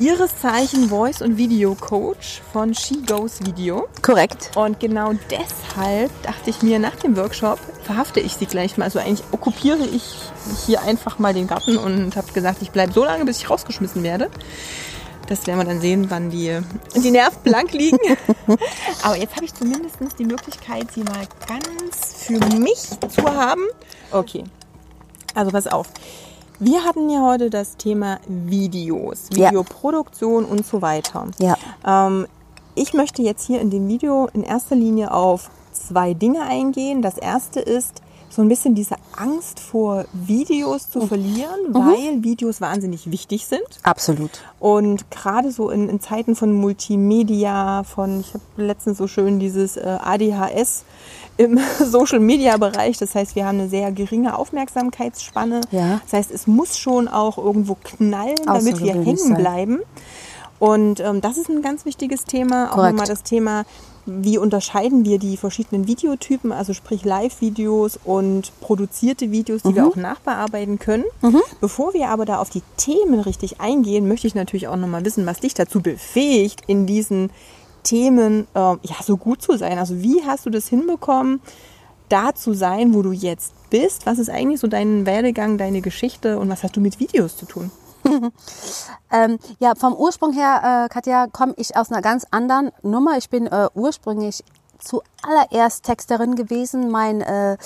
Ihres 0.00 0.38
Zeichen 0.40 0.90
Voice- 0.90 1.22
und 1.22 1.38
Video-Coach 1.38 2.42
von 2.52 2.72
She 2.72 3.02
Goes 3.02 3.44
Video. 3.44 3.88
Korrekt. 4.00 4.52
Und 4.54 4.78
genau 4.78 5.12
deshalb 5.28 6.12
dachte 6.22 6.50
ich 6.50 6.62
mir, 6.62 6.78
nach 6.78 6.94
dem 6.94 7.16
Workshop 7.16 7.58
verhafte 7.82 8.20
ich 8.20 8.34
sie 8.34 8.46
gleich 8.46 8.78
mal. 8.78 8.84
Also 8.84 9.00
eigentlich 9.00 9.24
okkupiere 9.32 9.84
ich 9.84 10.14
hier 10.66 10.82
einfach 10.82 11.18
mal 11.18 11.34
den 11.34 11.48
Garten 11.48 11.76
und 11.76 12.14
habe 12.14 12.30
gesagt, 12.30 12.62
ich 12.62 12.70
bleibe 12.70 12.92
so 12.92 13.04
lange, 13.04 13.24
bis 13.24 13.38
ich 13.38 13.50
rausgeschmissen 13.50 14.04
werde. 14.04 14.30
Das 15.26 15.48
werden 15.48 15.58
wir 15.58 15.64
dann 15.64 15.80
sehen, 15.80 16.06
wann 16.10 16.30
die, 16.30 16.60
die 16.94 17.10
Nerven 17.10 17.42
blank 17.42 17.72
liegen. 17.72 17.98
Aber 19.02 19.16
jetzt 19.16 19.34
habe 19.34 19.46
ich 19.46 19.54
zumindest 19.54 19.96
die 20.16 20.24
Möglichkeit, 20.24 20.92
sie 20.92 21.02
mal 21.02 21.26
ganz 21.48 22.24
für 22.24 22.38
mich 22.56 22.88
zu 23.10 23.24
haben. 23.24 23.62
Okay, 24.12 24.44
also 25.34 25.50
pass 25.50 25.66
auf. 25.66 25.88
Wir 26.60 26.84
hatten 26.84 27.08
ja 27.08 27.20
heute 27.20 27.50
das 27.50 27.76
Thema 27.76 28.18
Videos, 28.26 29.28
Ja. 29.32 29.48
Videoproduktion 29.48 30.44
und 30.44 30.66
so 30.66 30.82
weiter. 30.82 31.26
Ja. 31.38 31.56
Ähm, 31.86 32.26
ich 32.74 32.94
möchte 32.94 33.22
jetzt 33.22 33.46
hier 33.46 33.60
in 33.60 33.70
dem 33.70 33.86
Video 33.88 34.28
in 34.32 34.42
erster 34.42 34.74
Linie 34.74 35.12
auf 35.12 35.50
zwei 35.72 36.14
Dinge 36.14 36.42
eingehen. 36.42 37.00
Das 37.02 37.16
erste 37.16 37.60
ist 37.60 38.02
so 38.30 38.42
ein 38.42 38.48
bisschen 38.48 38.74
diese 38.74 38.96
Angst 39.16 39.58
vor 39.58 40.04
Videos 40.12 40.90
zu 40.90 41.06
verlieren, 41.06 41.58
weil 41.70 42.22
Videos 42.22 42.60
wahnsinnig 42.60 43.10
wichtig 43.10 43.46
sind. 43.46 43.62
Absolut. 43.84 44.30
Und 44.60 45.10
gerade 45.10 45.50
so 45.50 45.70
in, 45.70 45.88
in 45.88 46.00
Zeiten 46.00 46.36
von 46.36 46.52
Multimedia, 46.52 47.84
von, 47.84 48.20
ich 48.20 48.34
habe 48.34 48.42
letztens 48.56 48.98
so 48.98 49.06
schön 49.06 49.38
dieses 49.38 49.76
äh, 49.76 49.98
ADHS 50.02 50.84
im 51.38 51.58
Social 51.84 52.20
Media 52.20 52.56
Bereich. 52.58 52.98
Das 52.98 53.14
heißt, 53.14 53.34
wir 53.34 53.46
haben 53.46 53.58
eine 53.60 53.68
sehr 53.70 53.90
geringe 53.92 54.36
Aufmerksamkeitsspanne. 54.38 55.62
Ja. 55.70 56.00
Das 56.04 56.12
heißt, 56.12 56.30
es 56.30 56.46
muss 56.46 56.76
schon 56.78 57.08
auch 57.08 57.38
irgendwo 57.38 57.76
knallen, 57.82 58.36
damit 58.44 58.80
wir 58.80 58.92
hängen 58.92 59.16
sein. 59.16 59.34
bleiben. 59.36 59.78
Und 60.58 61.00
ähm, 61.00 61.20
das 61.20 61.38
ist 61.38 61.48
ein 61.48 61.62
ganz 61.62 61.84
wichtiges 61.84 62.24
Thema. 62.24 62.70
Auch 62.70 62.74
Korrekt. 62.74 62.92
nochmal 62.94 63.06
das 63.08 63.22
Thema, 63.22 63.64
wie 64.06 64.38
unterscheiden 64.38 65.04
wir 65.04 65.18
die 65.18 65.36
verschiedenen 65.36 65.86
Videotypen, 65.86 66.50
also 66.50 66.72
sprich 66.74 67.04
Live-Videos 67.04 68.00
und 68.04 68.50
produzierte 68.60 69.30
Videos, 69.30 69.62
die 69.62 69.74
wir 69.76 69.84
Mhm. 69.84 69.88
auch 69.92 69.96
nachbearbeiten 69.96 70.78
können. 70.80 71.04
Bevor 71.60 71.94
wir 71.94 72.08
aber 72.08 72.24
da 72.24 72.38
auf 72.40 72.50
die 72.50 72.62
Themen 72.76 73.20
richtig 73.20 73.60
eingehen, 73.60 74.08
möchte 74.08 74.26
ich 74.26 74.34
natürlich 74.34 74.66
auch 74.66 74.76
nochmal 74.76 75.04
wissen, 75.04 75.26
was 75.26 75.40
dich 75.40 75.54
dazu 75.54 75.80
befähigt, 75.80 76.62
in 76.66 76.86
diesen 76.86 77.30
Themen 77.88 78.46
ähm, 78.54 78.80
ja, 78.82 78.96
so 79.02 79.16
gut 79.16 79.40
zu 79.40 79.56
sein. 79.56 79.78
Also 79.78 80.02
wie 80.02 80.22
hast 80.26 80.44
du 80.44 80.50
das 80.50 80.68
hinbekommen, 80.68 81.40
da 82.10 82.34
zu 82.34 82.52
sein, 82.52 82.92
wo 82.92 83.02
du 83.02 83.12
jetzt 83.12 83.54
bist? 83.70 84.04
Was 84.04 84.18
ist 84.18 84.28
eigentlich 84.28 84.60
so 84.60 84.66
dein 84.66 85.06
Werdegang, 85.06 85.56
deine 85.56 85.80
Geschichte 85.80 86.38
und 86.38 86.50
was 86.50 86.62
hast 86.62 86.76
du 86.76 86.80
mit 86.80 87.00
Videos 87.00 87.36
zu 87.36 87.46
tun? 87.46 87.70
Ähm, 89.10 89.38
ja, 89.58 89.74
vom 89.74 89.94
Ursprung 89.94 90.34
her, 90.34 90.84
äh, 90.84 90.92
Katja, 90.92 91.28
komme 91.28 91.54
ich 91.56 91.74
aus 91.78 91.90
einer 91.90 92.02
ganz 92.02 92.26
anderen 92.30 92.72
Nummer. 92.82 93.16
Ich 93.16 93.30
bin 93.30 93.46
äh, 93.46 93.68
ursprünglich 93.72 94.44
zuallererst 94.78 95.82
Texterin 95.82 96.36
gewesen. 96.36 96.90
Mein, 96.90 97.22
äh, 97.22 97.56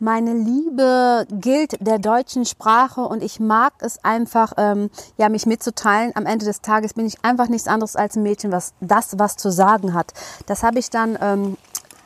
meine 0.00 0.34
Liebe 0.34 1.26
gilt 1.30 1.86
der 1.86 1.98
deutschen 1.98 2.44
Sprache 2.44 3.02
und 3.02 3.22
ich 3.22 3.40
mag 3.40 3.72
es 3.80 4.04
einfach, 4.04 4.52
ähm, 4.56 4.90
ja, 5.16 5.28
mich 5.28 5.46
mitzuteilen. 5.46 6.12
Am 6.14 6.26
Ende 6.26 6.44
des 6.44 6.60
Tages 6.60 6.94
bin 6.94 7.06
ich 7.06 7.24
einfach 7.24 7.48
nichts 7.48 7.68
anderes 7.68 7.96
als 7.96 8.16
ein 8.16 8.22
Mädchen, 8.22 8.52
was 8.52 8.74
das 8.80 9.18
was 9.18 9.36
zu 9.36 9.50
sagen 9.50 9.94
hat. 9.94 10.12
Das 10.46 10.62
habe 10.62 10.78
ich 10.78 10.90
dann 10.90 11.18
ähm, 11.20 11.56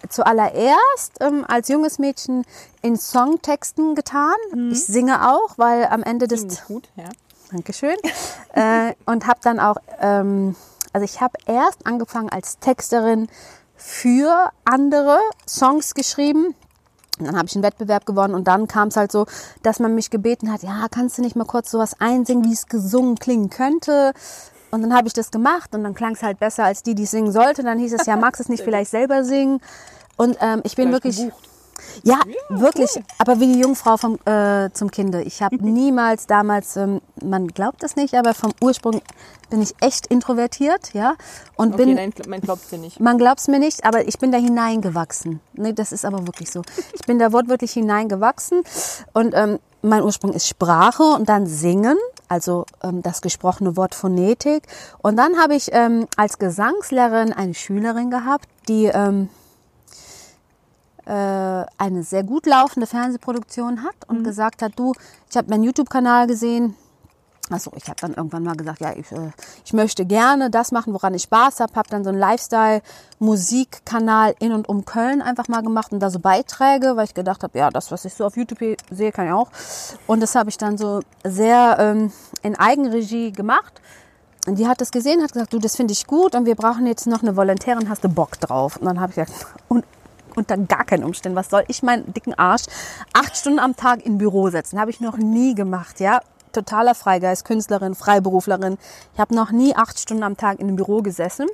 zuallererst 0.08 1.18
ähm, 1.20 1.44
als 1.46 1.68
junges 1.68 1.98
Mädchen 1.98 2.44
in 2.80 2.96
Songtexten 2.96 3.94
getan. 3.94 4.34
Ich 4.70 4.84
singe 4.84 5.30
auch, 5.30 5.56
weil 5.56 5.86
am 5.86 6.02
Ende 6.02 6.28
des 6.28 6.40
Ziemlich 6.40 6.64
gut, 6.64 6.88
ja. 6.96 7.08
Dankeschön. 7.50 7.96
äh, 8.54 8.94
und 9.06 9.26
habe 9.26 9.40
dann 9.42 9.60
auch, 9.60 9.76
ähm, 10.00 10.56
also 10.92 11.04
ich 11.04 11.20
habe 11.20 11.38
erst 11.46 11.86
angefangen 11.86 12.30
als 12.30 12.58
Texterin 12.58 13.28
für 13.76 14.50
andere 14.64 15.18
Songs 15.46 15.94
geschrieben. 15.94 16.54
Und 17.22 17.32
dann 17.32 17.38
habe 17.38 17.48
ich 17.48 17.54
einen 17.54 17.64
Wettbewerb 17.64 18.06
gewonnen 18.06 18.34
und 18.34 18.48
dann 18.48 18.68
kam 18.68 18.88
es 18.88 18.96
halt 18.96 19.12
so, 19.12 19.26
dass 19.62 19.78
man 19.78 19.94
mich 19.94 20.10
gebeten 20.10 20.52
hat, 20.52 20.62
ja, 20.62 20.86
kannst 20.90 21.18
du 21.18 21.22
nicht 21.22 21.36
mal 21.36 21.44
kurz 21.44 21.70
sowas 21.70 21.96
einsingen, 21.98 22.44
wie 22.44 22.52
es 22.52 22.66
gesungen 22.66 23.16
klingen 23.16 23.50
könnte? 23.50 24.12
Und 24.70 24.82
dann 24.82 24.94
habe 24.94 25.06
ich 25.06 25.12
das 25.12 25.30
gemacht 25.30 25.74
und 25.74 25.84
dann 25.84 25.94
klang 25.94 26.14
es 26.14 26.22
halt 26.22 26.38
besser 26.38 26.64
als 26.64 26.82
die, 26.82 26.94
die 26.94 27.02
es 27.02 27.10
singen 27.10 27.30
sollte. 27.30 27.62
Dann 27.62 27.78
hieß 27.78 27.92
es, 27.92 28.06
ja, 28.06 28.16
magst 28.16 28.40
du 28.40 28.44
es 28.44 28.48
nicht 28.48 28.64
vielleicht 28.64 28.90
selber 28.90 29.24
singen? 29.24 29.60
Und 30.16 30.36
ähm, 30.40 30.60
ich 30.64 30.76
bin 30.76 30.88
Gleich 30.88 31.04
wirklich, 31.04 31.16
gebucht. 31.16 31.48
Ja, 32.02 32.20
wirklich, 32.48 32.90
aber 33.18 33.40
wie 33.40 33.52
die 33.52 33.60
Jungfrau 33.60 33.96
vom, 33.96 34.18
äh, 34.24 34.70
zum 34.72 34.90
Kinde. 34.90 35.22
Ich 35.22 35.42
habe 35.42 35.56
niemals 35.64 36.26
damals, 36.26 36.76
ähm, 36.76 37.00
man 37.22 37.48
glaubt 37.48 37.82
es 37.84 37.96
nicht, 37.96 38.14
aber 38.14 38.34
vom 38.34 38.52
Ursprung 38.60 39.00
bin 39.50 39.62
ich 39.62 39.74
echt 39.80 40.06
introvertiert, 40.06 40.94
ja. 40.94 41.14
Und 41.56 41.74
Okay, 41.74 41.84
bin, 41.84 41.94
nein, 41.94 42.12
man 42.26 42.40
glaubt 42.40 42.70
dir 42.72 42.78
nicht. 42.78 43.00
man 43.00 43.18
glaubt 43.18 43.40
es 43.40 43.48
mir 43.48 43.58
nicht, 43.58 43.84
aber 43.84 44.06
ich 44.08 44.18
bin 44.18 44.32
da 44.32 44.38
hineingewachsen. 44.38 45.40
Nee, 45.54 45.72
das 45.72 45.92
ist 45.92 46.04
aber 46.04 46.26
wirklich 46.26 46.50
so. 46.50 46.62
Ich 46.94 47.02
bin 47.06 47.18
da 47.18 47.32
wortwörtlich 47.32 47.72
hineingewachsen 47.72 48.62
und 49.12 49.34
ähm, 49.34 49.58
mein 49.82 50.02
Ursprung 50.02 50.32
ist 50.32 50.48
Sprache 50.48 51.02
und 51.02 51.28
dann 51.28 51.46
Singen, 51.46 51.98
also 52.28 52.64
ähm, 52.82 53.02
das 53.02 53.20
gesprochene 53.20 53.76
Wort 53.76 53.94
Phonetik. 53.94 54.62
Und 55.02 55.16
dann 55.16 55.36
habe 55.38 55.54
ich 55.54 55.70
ähm, 55.72 56.06
als 56.16 56.38
Gesangslehrerin 56.38 57.32
eine 57.32 57.52
Schülerin 57.52 58.10
gehabt, 58.10 58.46
die 58.68 58.86
ähm, 58.86 59.24
äh, 59.24 59.41
eine 61.04 62.04
sehr 62.04 62.22
gut 62.22 62.46
laufende 62.46 62.86
Fernsehproduktion 62.86 63.82
hat 63.82 63.96
und 64.06 64.22
gesagt 64.22 64.62
hat, 64.62 64.74
du, 64.76 64.92
ich 65.28 65.36
habe 65.36 65.50
meinen 65.50 65.64
YouTube-Kanal 65.64 66.28
gesehen, 66.28 66.76
also 67.50 67.72
ich 67.76 67.88
habe 67.88 67.96
dann 68.00 68.14
irgendwann 68.14 68.44
mal 68.44 68.56
gesagt, 68.56 68.80
ja, 68.80 68.96
ich, 68.96 69.12
äh, 69.12 69.30
ich 69.64 69.72
möchte 69.72 70.04
gerne 70.06 70.50
das 70.50 70.72
machen, 70.72 70.92
woran 70.94 71.14
ich 71.14 71.22
Spaß 71.22 71.60
habe. 71.60 71.74
Habe 71.74 71.88
dann 71.90 72.02
so 72.04 72.10
einen 72.10 72.18
Lifestyle-Musikkanal 72.18 74.34
in 74.38 74.52
und 74.52 74.68
um 74.68 74.84
Köln 74.84 75.22
einfach 75.22 75.48
mal 75.48 75.62
gemacht 75.62 75.92
und 75.92 76.00
da 76.00 76.10
so 76.10 76.18
Beiträge, 76.18 76.96
weil 76.96 77.04
ich 77.04 77.14
gedacht 77.14 77.42
habe, 77.42 77.58
ja, 77.58 77.70
das, 77.70 77.90
was 77.90 78.04
ich 78.04 78.12
so 78.14 78.24
auf 78.24 78.36
YouTube 78.36 78.76
sehe, 78.90 79.12
kann 79.12 79.26
ich 79.26 79.32
auch. 79.32 79.48
Und 80.06 80.20
das 80.20 80.34
habe 80.34 80.50
ich 80.50 80.56
dann 80.56 80.78
so 80.78 81.00
sehr 81.24 81.76
ähm, 81.78 82.12
in 82.42 82.56
Eigenregie 82.56 83.32
gemacht. 83.32 83.80
Und 84.46 84.58
die 84.58 84.66
hat 84.66 84.80
das 84.80 84.90
gesehen, 84.90 85.22
hat 85.22 85.32
gesagt, 85.32 85.52
du, 85.52 85.58
das 85.58 85.76
finde 85.76 85.92
ich 85.92 86.06
gut 86.06 86.34
und 86.34 86.46
wir 86.46 86.56
brauchen 86.56 86.86
jetzt 86.86 87.06
noch 87.06 87.22
eine 87.22 87.36
Volontärin, 87.36 87.88
hast 87.88 88.02
du 88.02 88.08
Bock 88.08 88.40
drauf? 88.40 88.76
Und 88.76 88.86
dann 88.86 89.00
habe 89.00 89.10
ich 89.10 89.16
gesagt, 89.16 89.46
und 89.68 89.84
unter 90.36 90.56
gar 90.56 90.84
keinen 90.84 91.04
Umständen, 91.04 91.36
was 91.36 91.50
soll 91.50 91.64
ich 91.68 91.82
meinen 91.82 92.12
dicken 92.12 92.34
Arsch 92.34 92.64
acht 93.12 93.36
Stunden 93.36 93.58
am 93.58 93.76
Tag 93.76 94.04
im 94.04 94.18
Büro 94.18 94.50
setzen? 94.50 94.78
Habe 94.80 94.90
ich 94.90 95.00
noch 95.00 95.16
nie 95.16 95.54
gemacht, 95.54 96.00
ja. 96.00 96.20
Totaler 96.52 96.94
Freigeist, 96.94 97.44
Künstlerin, 97.46 97.94
Freiberuflerin. 97.94 98.76
Ich 99.14 99.20
habe 99.20 99.34
noch 99.34 99.52
nie 99.52 99.74
acht 99.74 99.98
Stunden 99.98 100.22
am 100.22 100.36
Tag 100.36 100.60
in 100.60 100.68
einem 100.68 100.76
Büro 100.76 101.00
gesessen. 101.00 101.46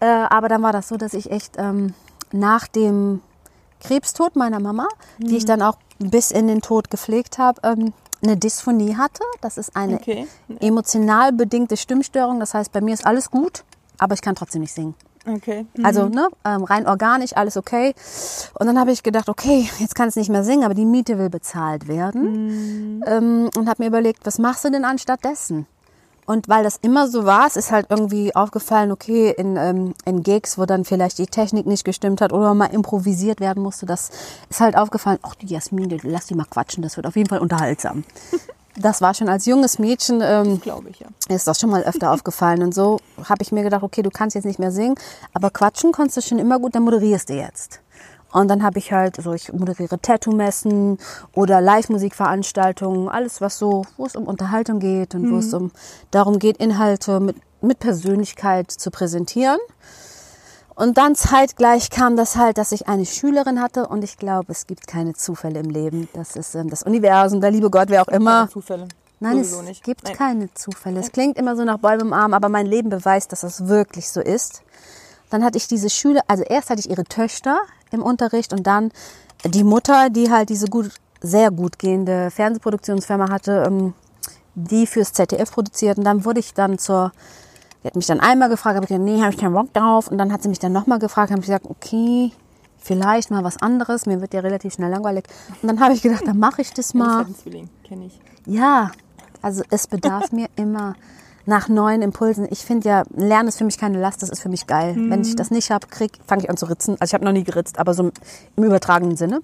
Äh, 0.00 0.06
aber 0.06 0.48
dann 0.48 0.62
war 0.62 0.72
das 0.72 0.88
so, 0.88 0.96
dass 0.96 1.14
ich 1.14 1.30
echt 1.30 1.54
ähm, 1.58 1.94
nach 2.32 2.66
dem 2.66 3.22
Krebstod 3.80 4.34
meiner 4.34 4.58
Mama, 4.60 4.88
die 5.18 5.36
ich 5.36 5.44
dann 5.44 5.62
auch 5.62 5.76
bis 5.98 6.30
in 6.32 6.48
den 6.48 6.60
Tod 6.60 6.90
gepflegt 6.90 7.38
habe, 7.38 7.60
ähm, 7.62 7.92
eine 8.22 8.36
Dysphonie 8.36 8.96
hatte. 8.96 9.22
Das 9.40 9.56
ist 9.58 9.76
eine 9.76 9.94
Okay. 9.96 10.26
emotional 10.58 11.32
bedingte 11.32 11.76
Stimmstörung. 11.76 12.40
Das 12.40 12.52
heißt, 12.54 12.72
bei 12.72 12.80
mir 12.80 12.94
ist 12.94 13.06
alles 13.06 13.30
gut, 13.30 13.64
aber 13.98 14.14
ich 14.14 14.22
kann 14.22 14.34
trotzdem 14.34 14.62
nicht 14.62 14.74
singen. 14.74 14.94
Okay. 15.26 15.66
Also 15.82 16.08
ne, 16.08 16.28
ähm, 16.44 16.64
rein 16.64 16.86
organisch, 16.86 17.36
alles 17.36 17.56
okay. 17.56 17.94
Und 18.58 18.66
dann 18.66 18.78
habe 18.78 18.92
ich 18.92 19.02
gedacht, 19.02 19.28
okay, 19.28 19.68
jetzt 19.78 19.94
kann 19.94 20.08
es 20.08 20.16
nicht 20.16 20.30
mehr 20.30 20.44
singen, 20.44 20.64
aber 20.64 20.74
die 20.74 20.86
Miete 20.86 21.18
will 21.18 21.30
bezahlt 21.30 21.88
werden. 21.88 23.02
Ähm, 23.06 23.50
und 23.56 23.68
habe 23.68 23.82
mir 23.82 23.88
überlegt, 23.88 24.24
was 24.24 24.38
machst 24.38 24.64
du 24.64 24.70
denn 24.70 24.84
anstatt 24.84 25.24
dessen? 25.24 25.66
Und 26.26 26.48
weil 26.48 26.62
das 26.62 26.76
immer 26.76 27.08
so 27.08 27.24
war, 27.24 27.46
es 27.48 27.56
ist 27.56 27.72
halt 27.72 27.86
irgendwie 27.88 28.36
aufgefallen, 28.36 28.92
okay, 28.92 29.34
in, 29.36 29.56
ähm, 29.56 29.94
in 30.04 30.22
Gigs, 30.22 30.58
wo 30.58 30.64
dann 30.64 30.84
vielleicht 30.84 31.18
die 31.18 31.26
Technik 31.26 31.66
nicht 31.66 31.84
gestimmt 31.84 32.20
hat 32.20 32.32
oder 32.32 32.54
mal 32.54 32.66
improvisiert 32.66 33.40
werden 33.40 33.62
musste, 33.62 33.84
das 33.84 34.10
ist 34.48 34.60
halt 34.60 34.76
aufgefallen, 34.76 35.18
ach 35.22 35.34
die 35.34 35.46
Jasmin, 35.46 35.98
lass 36.04 36.26
die 36.26 36.36
mal 36.36 36.46
quatschen, 36.48 36.84
das 36.84 36.96
wird 36.96 37.06
auf 37.06 37.16
jeden 37.16 37.28
Fall 37.28 37.40
unterhaltsam. 37.40 38.04
Das 38.80 39.02
war 39.02 39.14
schon 39.14 39.28
als 39.28 39.46
junges 39.46 39.78
Mädchen 39.78 40.20
ähm, 40.22 40.60
Glaube 40.60 40.88
ich, 40.88 41.00
ja. 41.00 41.08
ist 41.28 41.46
das 41.46 41.60
schon 41.60 41.70
mal 41.70 41.82
öfter 41.82 42.10
aufgefallen. 42.12 42.62
Und 42.62 42.74
so 42.74 42.98
habe 43.18 43.42
ich 43.42 43.52
mir 43.52 43.62
gedacht, 43.62 43.82
okay, 43.82 44.02
du 44.02 44.10
kannst 44.10 44.34
jetzt 44.34 44.44
nicht 44.46 44.58
mehr 44.58 44.72
singen, 44.72 44.94
aber 45.34 45.50
quatschen 45.50 45.92
konntest 45.92 46.16
du 46.16 46.22
schon 46.22 46.38
immer 46.38 46.58
gut, 46.58 46.74
dann 46.74 46.84
moderierst 46.84 47.28
du 47.28 47.34
jetzt. 47.34 47.80
Und 48.32 48.48
dann 48.48 48.62
habe 48.62 48.78
ich 48.78 48.92
halt, 48.92 49.16
so 49.16 49.32
ich 49.32 49.52
moderiere 49.52 50.00
Tattoo-Messen 50.00 50.98
oder 51.34 51.60
Live-Musikveranstaltungen, 51.60 53.08
alles 53.08 53.40
was 53.40 53.58
so, 53.58 53.84
wo 53.96 54.06
es 54.06 54.14
um 54.14 54.24
Unterhaltung 54.24 54.78
geht 54.78 55.14
und 55.14 55.32
wo 55.32 55.38
es 55.38 55.52
um 55.52 55.72
darum 56.12 56.38
geht, 56.38 56.58
Inhalte 56.58 57.18
mit, 57.18 57.36
mit 57.60 57.80
Persönlichkeit 57.80 58.70
zu 58.70 58.90
präsentieren. 58.92 59.58
Und 60.80 60.96
dann 60.96 61.14
zeitgleich 61.14 61.90
kam 61.90 62.16
das 62.16 62.36
halt, 62.36 62.56
dass 62.56 62.72
ich 62.72 62.88
eine 62.88 63.04
Schülerin 63.04 63.60
hatte 63.60 63.86
und 63.86 64.02
ich 64.02 64.16
glaube, 64.16 64.50
es 64.50 64.66
gibt 64.66 64.86
keine 64.86 65.12
Zufälle 65.12 65.60
im 65.60 65.68
Leben. 65.68 66.08
Das 66.14 66.36
ist 66.36 66.54
ähm, 66.54 66.70
das 66.70 66.84
Universum, 66.84 67.42
der 67.42 67.50
liebe 67.50 67.68
Gott, 67.68 67.90
wer 67.90 68.00
auch 68.00 68.08
immer. 68.08 68.48
Zufälle. 68.48 68.88
Nein, 69.18 69.44
Sowieso 69.44 69.60
es 69.60 69.66
nicht. 69.66 69.84
gibt 69.84 70.04
Nein. 70.04 70.16
keine 70.16 70.54
Zufälle. 70.54 70.98
Es 71.00 71.12
klingt 71.12 71.36
immer 71.36 71.54
so 71.54 71.64
nach 71.64 71.76
Bäumen 71.76 72.06
im 72.06 72.12
Arm, 72.14 72.32
aber 72.32 72.48
mein 72.48 72.64
Leben 72.64 72.88
beweist, 72.88 73.30
dass 73.30 73.42
das 73.42 73.66
wirklich 73.66 74.08
so 74.08 74.22
ist. 74.22 74.62
Dann 75.28 75.44
hatte 75.44 75.58
ich 75.58 75.68
diese 75.68 75.90
Schüler, 75.90 76.22
also 76.28 76.44
erst 76.44 76.70
hatte 76.70 76.80
ich 76.80 76.88
ihre 76.88 77.04
Töchter 77.04 77.58
im 77.90 78.02
Unterricht 78.02 78.54
und 78.54 78.66
dann 78.66 78.90
die 79.44 79.64
Mutter, 79.64 80.08
die 80.08 80.30
halt 80.30 80.48
diese 80.48 80.68
gut, 80.68 80.92
sehr 81.20 81.50
gut 81.50 81.78
gehende 81.78 82.30
Fernsehproduktionsfirma 82.30 83.28
hatte, 83.28 83.64
ähm, 83.66 83.92
die 84.54 84.86
fürs 84.86 85.12
ZDF 85.12 85.52
produziert. 85.52 85.98
Und 85.98 86.04
dann 86.04 86.24
wurde 86.24 86.40
ich 86.40 86.54
dann 86.54 86.78
zur, 86.78 87.12
die 87.82 87.88
hat 87.88 87.96
mich 87.96 88.06
dann 88.06 88.20
einmal 88.20 88.48
gefragt, 88.48 88.76
habe 88.76 88.84
ich 88.84 88.88
gesagt, 88.88 89.04
nee, 89.04 89.20
habe 89.20 89.32
ich 89.32 89.38
keinen 89.38 89.54
Bock 89.54 89.72
drauf. 89.72 90.08
Und 90.08 90.18
dann 90.18 90.32
hat 90.32 90.42
sie 90.42 90.48
mich 90.48 90.58
dann 90.58 90.72
nochmal 90.72 90.98
gefragt, 90.98 91.30
habe 91.30 91.40
ich 91.40 91.46
gesagt, 91.46 91.66
okay, 91.66 92.30
vielleicht 92.78 93.30
mal 93.30 93.42
was 93.44 93.60
anderes. 93.62 94.06
Mir 94.06 94.20
wird 94.20 94.34
ja 94.34 94.40
relativ 94.40 94.74
schnell 94.74 94.90
langweilig. 94.90 95.24
Und 95.62 95.68
dann 95.68 95.80
habe 95.80 95.94
ich 95.94 96.02
gedacht, 96.02 96.26
dann 96.26 96.38
mache 96.38 96.62
ich 96.62 96.72
das 96.72 96.94
mal. 96.94 97.26
Zwilling, 97.42 97.68
kenne 97.84 98.06
ich. 98.06 98.20
Ja, 98.46 98.90
also 99.42 99.62
es 99.70 99.86
bedarf 99.86 100.32
mir 100.32 100.48
immer 100.56 100.94
nach 101.46 101.68
neuen 101.68 102.02
Impulsen. 102.02 102.46
Ich 102.50 102.60
finde 102.60 102.88
ja, 102.88 103.02
Lernen 103.14 103.48
ist 103.48 103.58
für 103.58 103.64
mich 103.64 103.78
keine 103.78 103.98
Last, 103.98 104.22
das 104.22 104.28
ist 104.28 104.40
für 104.40 104.50
mich 104.50 104.66
geil. 104.66 104.94
Wenn 104.96 105.22
ich 105.22 105.34
das 105.36 105.50
nicht 105.50 105.70
habe, 105.70 105.86
krieg, 105.86 106.12
fange 106.26 106.42
ich 106.44 106.50
an 106.50 106.56
zu 106.56 106.66
ritzen. 106.66 106.96
Also 107.00 107.10
ich 107.10 107.14
habe 107.14 107.24
noch 107.24 107.32
nie 107.32 107.44
geritzt, 107.44 107.78
aber 107.78 107.94
so 107.94 108.10
im 108.56 108.64
übertragenen 108.64 109.16
Sinne. 109.16 109.40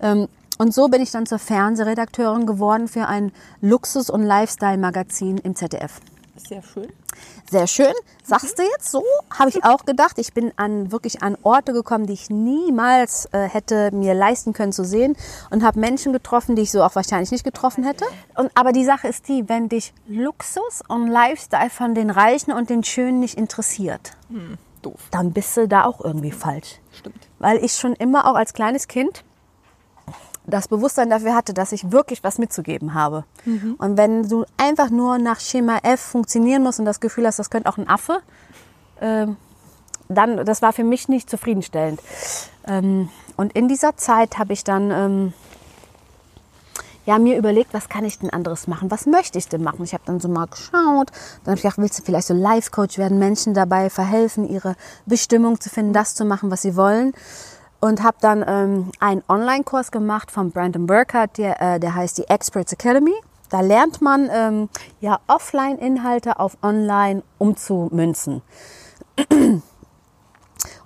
Ähm, 0.00 0.28
und 0.58 0.74
so 0.74 0.88
bin 0.88 1.00
ich 1.00 1.10
dann 1.10 1.26
zur 1.26 1.38
Fernsehredakteurin 1.38 2.46
geworden 2.46 2.86
für 2.86 3.08
ein 3.08 3.32
Luxus- 3.60 4.10
und 4.10 4.22
Lifestyle-Magazin 4.22 5.38
im 5.38 5.56
ZDF. 5.56 6.00
Sehr 6.36 6.62
schön. 6.62 6.88
Sehr 7.50 7.66
schön. 7.66 7.92
Sagst 8.24 8.58
du 8.58 8.62
jetzt 8.62 8.90
so? 8.90 9.02
Habe 9.38 9.50
ich 9.50 9.64
auch 9.64 9.84
gedacht. 9.84 10.18
Ich 10.18 10.32
bin 10.32 10.52
an 10.56 10.90
wirklich 10.90 11.22
an 11.22 11.36
Orte 11.42 11.72
gekommen, 11.72 12.06
die 12.06 12.14
ich 12.14 12.30
niemals 12.30 13.28
äh, 13.32 13.48
hätte 13.48 13.90
mir 13.92 14.14
leisten 14.14 14.52
können 14.52 14.72
zu 14.72 14.84
sehen 14.84 15.16
und 15.50 15.62
habe 15.62 15.78
Menschen 15.78 16.12
getroffen, 16.12 16.56
die 16.56 16.62
ich 16.62 16.72
so 16.72 16.82
auch 16.82 16.94
wahrscheinlich 16.94 17.30
nicht 17.30 17.44
getroffen 17.44 17.84
hätte. 17.84 18.06
Und 18.34 18.50
aber 18.54 18.72
die 18.72 18.84
Sache 18.84 19.08
ist 19.08 19.28
die, 19.28 19.48
wenn 19.48 19.68
dich 19.68 19.92
Luxus 20.06 20.82
und 20.88 21.06
Lifestyle 21.08 21.70
von 21.70 21.94
den 21.94 22.10
Reichen 22.10 22.52
und 22.52 22.70
den 22.70 22.82
Schönen 22.82 23.20
nicht 23.20 23.36
interessiert, 23.36 24.12
Doof. 24.80 25.00
dann 25.10 25.32
bist 25.32 25.56
du 25.56 25.68
da 25.68 25.84
auch 25.84 26.00
irgendwie 26.02 26.32
falsch. 26.32 26.80
Stimmt. 26.92 27.28
Weil 27.38 27.62
ich 27.62 27.74
schon 27.74 27.94
immer 27.94 28.30
auch 28.30 28.36
als 28.36 28.54
kleines 28.54 28.88
Kind 28.88 29.24
das 30.46 30.68
Bewusstsein 30.68 31.10
dafür 31.10 31.34
hatte, 31.34 31.54
dass 31.54 31.72
ich 31.72 31.92
wirklich 31.92 32.24
was 32.24 32.38
mitzugeben 32.38 32.94
habe. 32.94 33.24
Und 33.78 33.96
wenn 33.96 34.28
du 34.28 34.44
einfach 34.56 34.90
nur 34.90 35.18
nach 35.18 35.40
Schema 35.40 35.78
F 35.82 36.00
funktionieren 36.00 36.62
musst 36.62 36.80
und 36.80 36.84
das 36.84 37.00
Gefühl 37.00 37.26
hast, 37.26 37.38
das 37.38 37.50
könnte 37.50 37.68
auch 37.68 37.78
ein 37.78 37.88
Affe, 37.88 38.20
ähm, 39.00 39.36
dann, 40.08 40.44
das 40.44 40.62
war 40.62 40.72
für 40.72 40.84
mich 40.84 41.08
nicht 41.08 41.30
zufriedenstellend. 41.30 42.00
Ähm, 42.66 43.08
und 43.36 43.52
in 43.54 43.68
dieser 43.68 43.96
Zeit 43.96 44.38
habe 44.38 44.52
ich 44.52 44.64
dann 44.64 44.90
ähm, 44.90 45.32
ja, 47.04 47.18
mir 47.18 47.36
überlegt, 47.36 47.74
was 47.74 47.88
kann 47.88 48.04
ich 48.04 48.18
denn 48.18 48.30
anderes 48.30 48.68
machen? 48.68 48.90
Was 48.90 49.06
möchte 49.06 49.38
ich 49.38 49.48
denn 49.48 49.62
machen? 49.62 49.82
Ich 49.84 49.92
habe 49.92 50.04
dann 50.06 50.20
so 50.20 50.28
mal 50.28 50.46
geschaut. 50.46 51.10
Dann 51.44 51.46
habe 51.46 51.56
ich 51.56 51.62
gedacht, 51.62 51.78
willst 51.78 51.98
du 51.98 52.04
vielleicht 52.04 52.28
so 52.28 52.34
Life-Coach 52.34 52.98
werden, 52.98 53.18
Menschen 53.18 53.54
dabei 53.54 53.90
verhelfen, 53.90 54.48
ihre 54.48 54.76
Bestimmung 55.06 55.60
zu 55.60 55.68
finden, 55.68 55.92
das 55.92 56.14
zu 56.14 56.24
machen, 56.24 56.50
was 56.50 56.62
sie 56.62 56.76
wollen. 56.76 57.12
Und 57.84 58.02
habe 58.04 58.16
dann 58.20 58.44
ähm, 58.46 58.92
einen 59.00 59.24
Online-Kurs 59.28 59.90
gemacht 59.90 60.30
von 60.30 60.52
Brandon 60.52 60.86
Burkhardt, 60.86 61.36
der, 61.36 61.60
äh, 61.60 61.80
der 61.80 61.96
heißt 61.96 62.16
die 62.16 62.28
Experts 62.28 62.72
Academy. 62.72 63.14
Da 63.50 63.60
lernt 63.60 64.00
man 64.00 64.30
ähm, 64.32 64.68
ja 65.00 65.18
Offline-Inhalte 65.26 66.38
auf 66.38 66.56
Online 66.62 67.24
umzumünzen. 67.38 68.40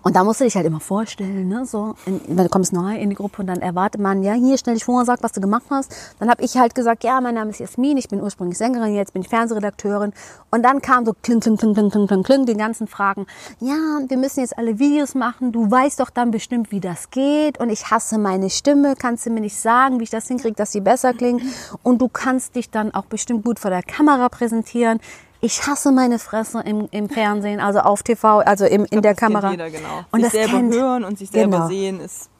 Und 0.06 0.14
da 0.14 0.22
musst 0.22 0.40
du 0.40 0.44
dich 0.44 0.54
halt 0.54 0.64
immer 0.66 0.78
vorstellen, 0.78 1.48
ne? 1.48 1.66
so, 1.66 1.96
in, 2.06 2.20
wenn 2.28 2.44
du 2.44 2.48
kommst 2.48 2.72
neu 2.72 2.96
in 2.96 3.10
die 3.10 3.16
Gruppe 3.16 3.42
und 3.42 3.48
dann 3.48 3.60
erwartet 3.60 4.00
man, 4.00 4.22
ja, 4.22 4.34
hier 4.34 4.56
stell 4.56 4.74
dich 4.74 4.84
vor, 4.84 5.04
sag, 5.04 5.20
was 5.24 5.32
du 5.32 5.40
gemacht 5.40 5.64
hast. 5.68 5.92
Dann 6.20 6.30
habe 6.30 6.44
ich 6.44 6.56
halt 6.56 6.76
gesagt, 6.76 7.02
ja, 7.02 7.20
mein 7.20 7.34
Name 7.34 7.50
ist 7.50 7.58
Jasmin, 7.58 7.96
ich 7.96 8.06
bin 8.06 8.22
ursprünglich 8.22 8.56
Sängerin, 8.56 8.94
jetzt 8.94 9.14
bin 9.14 9.22
ich 9.22 9.28
Fernsehredakteurin. 9.28 10.12
Und 10.52 10.62
dann 10.62 10.80
kam 10.80 11.06
so 11.06 11.12
kling, 11.12 11.40
kling, 11.40 11.56
kling, 11.56 11.74
kling, 11.74 11.90
kling, 11.90 12.06
kling, 12.06 12.22
kling, 12.22 12.46
die 12.46 12.54
ganzen 12.54 12.86
Fragen. 12.86 13.26
Ja, 13.58 13.98
wir 14.06 14.16
müssen 14.16 14.42
jetzt 14.42 14.56
alle 14.56 14.78
Videos 14.78 15.16
machen, 15.16 15.50
du 15.50 15.68
weißt 15.68 15.98
doch 15.98 16.10
dann 16.10 16.30
bestimmt, 16.30 16.70
wie 16.70 16.78
das 16.78 17.10
geht. 17.10 17.58
Und 17.58 17.70
ich 17.70 17.90
hasse 17.90 18.16
meine 18.16 18.48
Stimme, 18.48 18.94
kannst 18.96 19.26
du 19.26 19.30
mir 19.30 19.40
nicht 19.40 19.58
sagen, 19.58 19.98
wie 19.98 20.04
ich 20.04 20.10
das 20.10 20.28
hinkriege, 20.28 20.54
dass 20.54 20.70
sie 20.70 20.82
besser 20.82 21.14
klingt. 21.14 21.42
Und 21.82 22.00
du 22.00 22.06
kannst 22.06 22.54
dich 22.54 22.70
dann 22.70 22.94
auch 22.94 23.06
bestimmt 23.06 23.44
gut 23.44 23.58
vor 23.58 23.72
der 23.72 23.82
Kamera 23.82 24.28
präsentieren. 24.28 25.00
Ich 25.40 25.66
hasse 25.66 25.92
meine 25.92 26.18
Fresse 26.18 26.60
im, 26.60 26.88
im 26.90 27.08
Fernsehen, 27.08 27.60
also 27.60 27.80
auf 27.80 28.02
TV, 28.02 28.38
also 28.40 28.64
im, 28.64 28.84
in 28.86 29.02
der 29.02 29.14
Kamera. 29.14 29.50
Jeder, 29.50 29.70
genau. 29.70 30.04
Und 30.10 30.22
sich 30.22 30.32
das 30.32 30.32
selber 30.32 30.56
kennt, 30.58 30.74
hören 30.74 31.04
und 31.04 31.18
sich 31.18 31.30
selber 31.30 31.56
Genau. 31.56 31.68
sehen 31.68 32.00
ist 32.00 32.30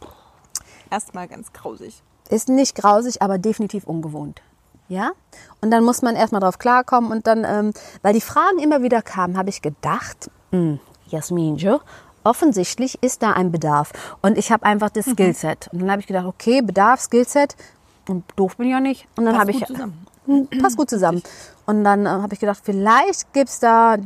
erstmal 0.91 1.29
ganz 1.29 1.53
grausig. 1.53 2.03
Ist 2.31 2.49
nicht 2.49 2.75
grausig, 2.75 3.23
aber 3.23 3.39
definitiv 3.39 3.85
ungewohnt. 3.85 4.43
Ja? 4.89 5.11
Und 5.61 5.71
dann 5.71 5.85
muss 5.85 6.03
man 6.03 6.17
erstmal 6.17 6.41
drauf 6.41 6.59
klarkommen 6.59 7.11
und 7.11 7.27
dann, 7.27 7.45
ähm, 7.45 7.73
weil 8.03 8.15
die 8.15 8.21
Fragen 8.21 8.59
immer 8.59 8.83
wieder 8.83 9.03
kamen, 9.03 9.37
habe 9.37 9.51
ich 9.51 9.63
gedacht, 9.63 10.31
hm, 10.51 10.81
Jasmin, 11.09 11.57
jo, 11.57 11.81
offensichtlich 12.25 13.01
ist 13.03 13.23
da 13.23 13.33
ein 13.33 13.53
Bedarf. 13.53 13.93
Und 14.23 14.39
ich 14.39 14.51
habe 14.51 14.65
einfach 14.65 14.91
das 14.91 15.07
Skillset. 15.07 15.69
Und 15.73 15.81
dann 15.81 15.91
habe 15.91 16.01
ich 16.01 16.07
gedacht, 16.07 16.27
okay, 16.27 16.63
Bedarf, 16.63 17.01
Skillset, 17.01 17.57
und 18.09 18.25
doof 18.37 18.57
bin 18.57 18.67
ich 18.67 18.73
ja 18.73 18.81
nicht. 18.81 19.07
Und 19.17 19.25
dann 19.27 19.39
habe 19.39 19.51
ich 19.51 19.65
zusammen. 19.65 20.07
Passt 20.61 20.77
gut 20.77 20.91
zusammen. 20.91 21.23
Und 21.67 21.85
dann 21.85 22.07
äh, 22.07 22.09
habe 22.09 22.35
ich 22.35 22.41
gedacht, 22.41 22.61
vielleicht 22.63 23.33
gibt's 23.33 23.61
da 23.61 23.97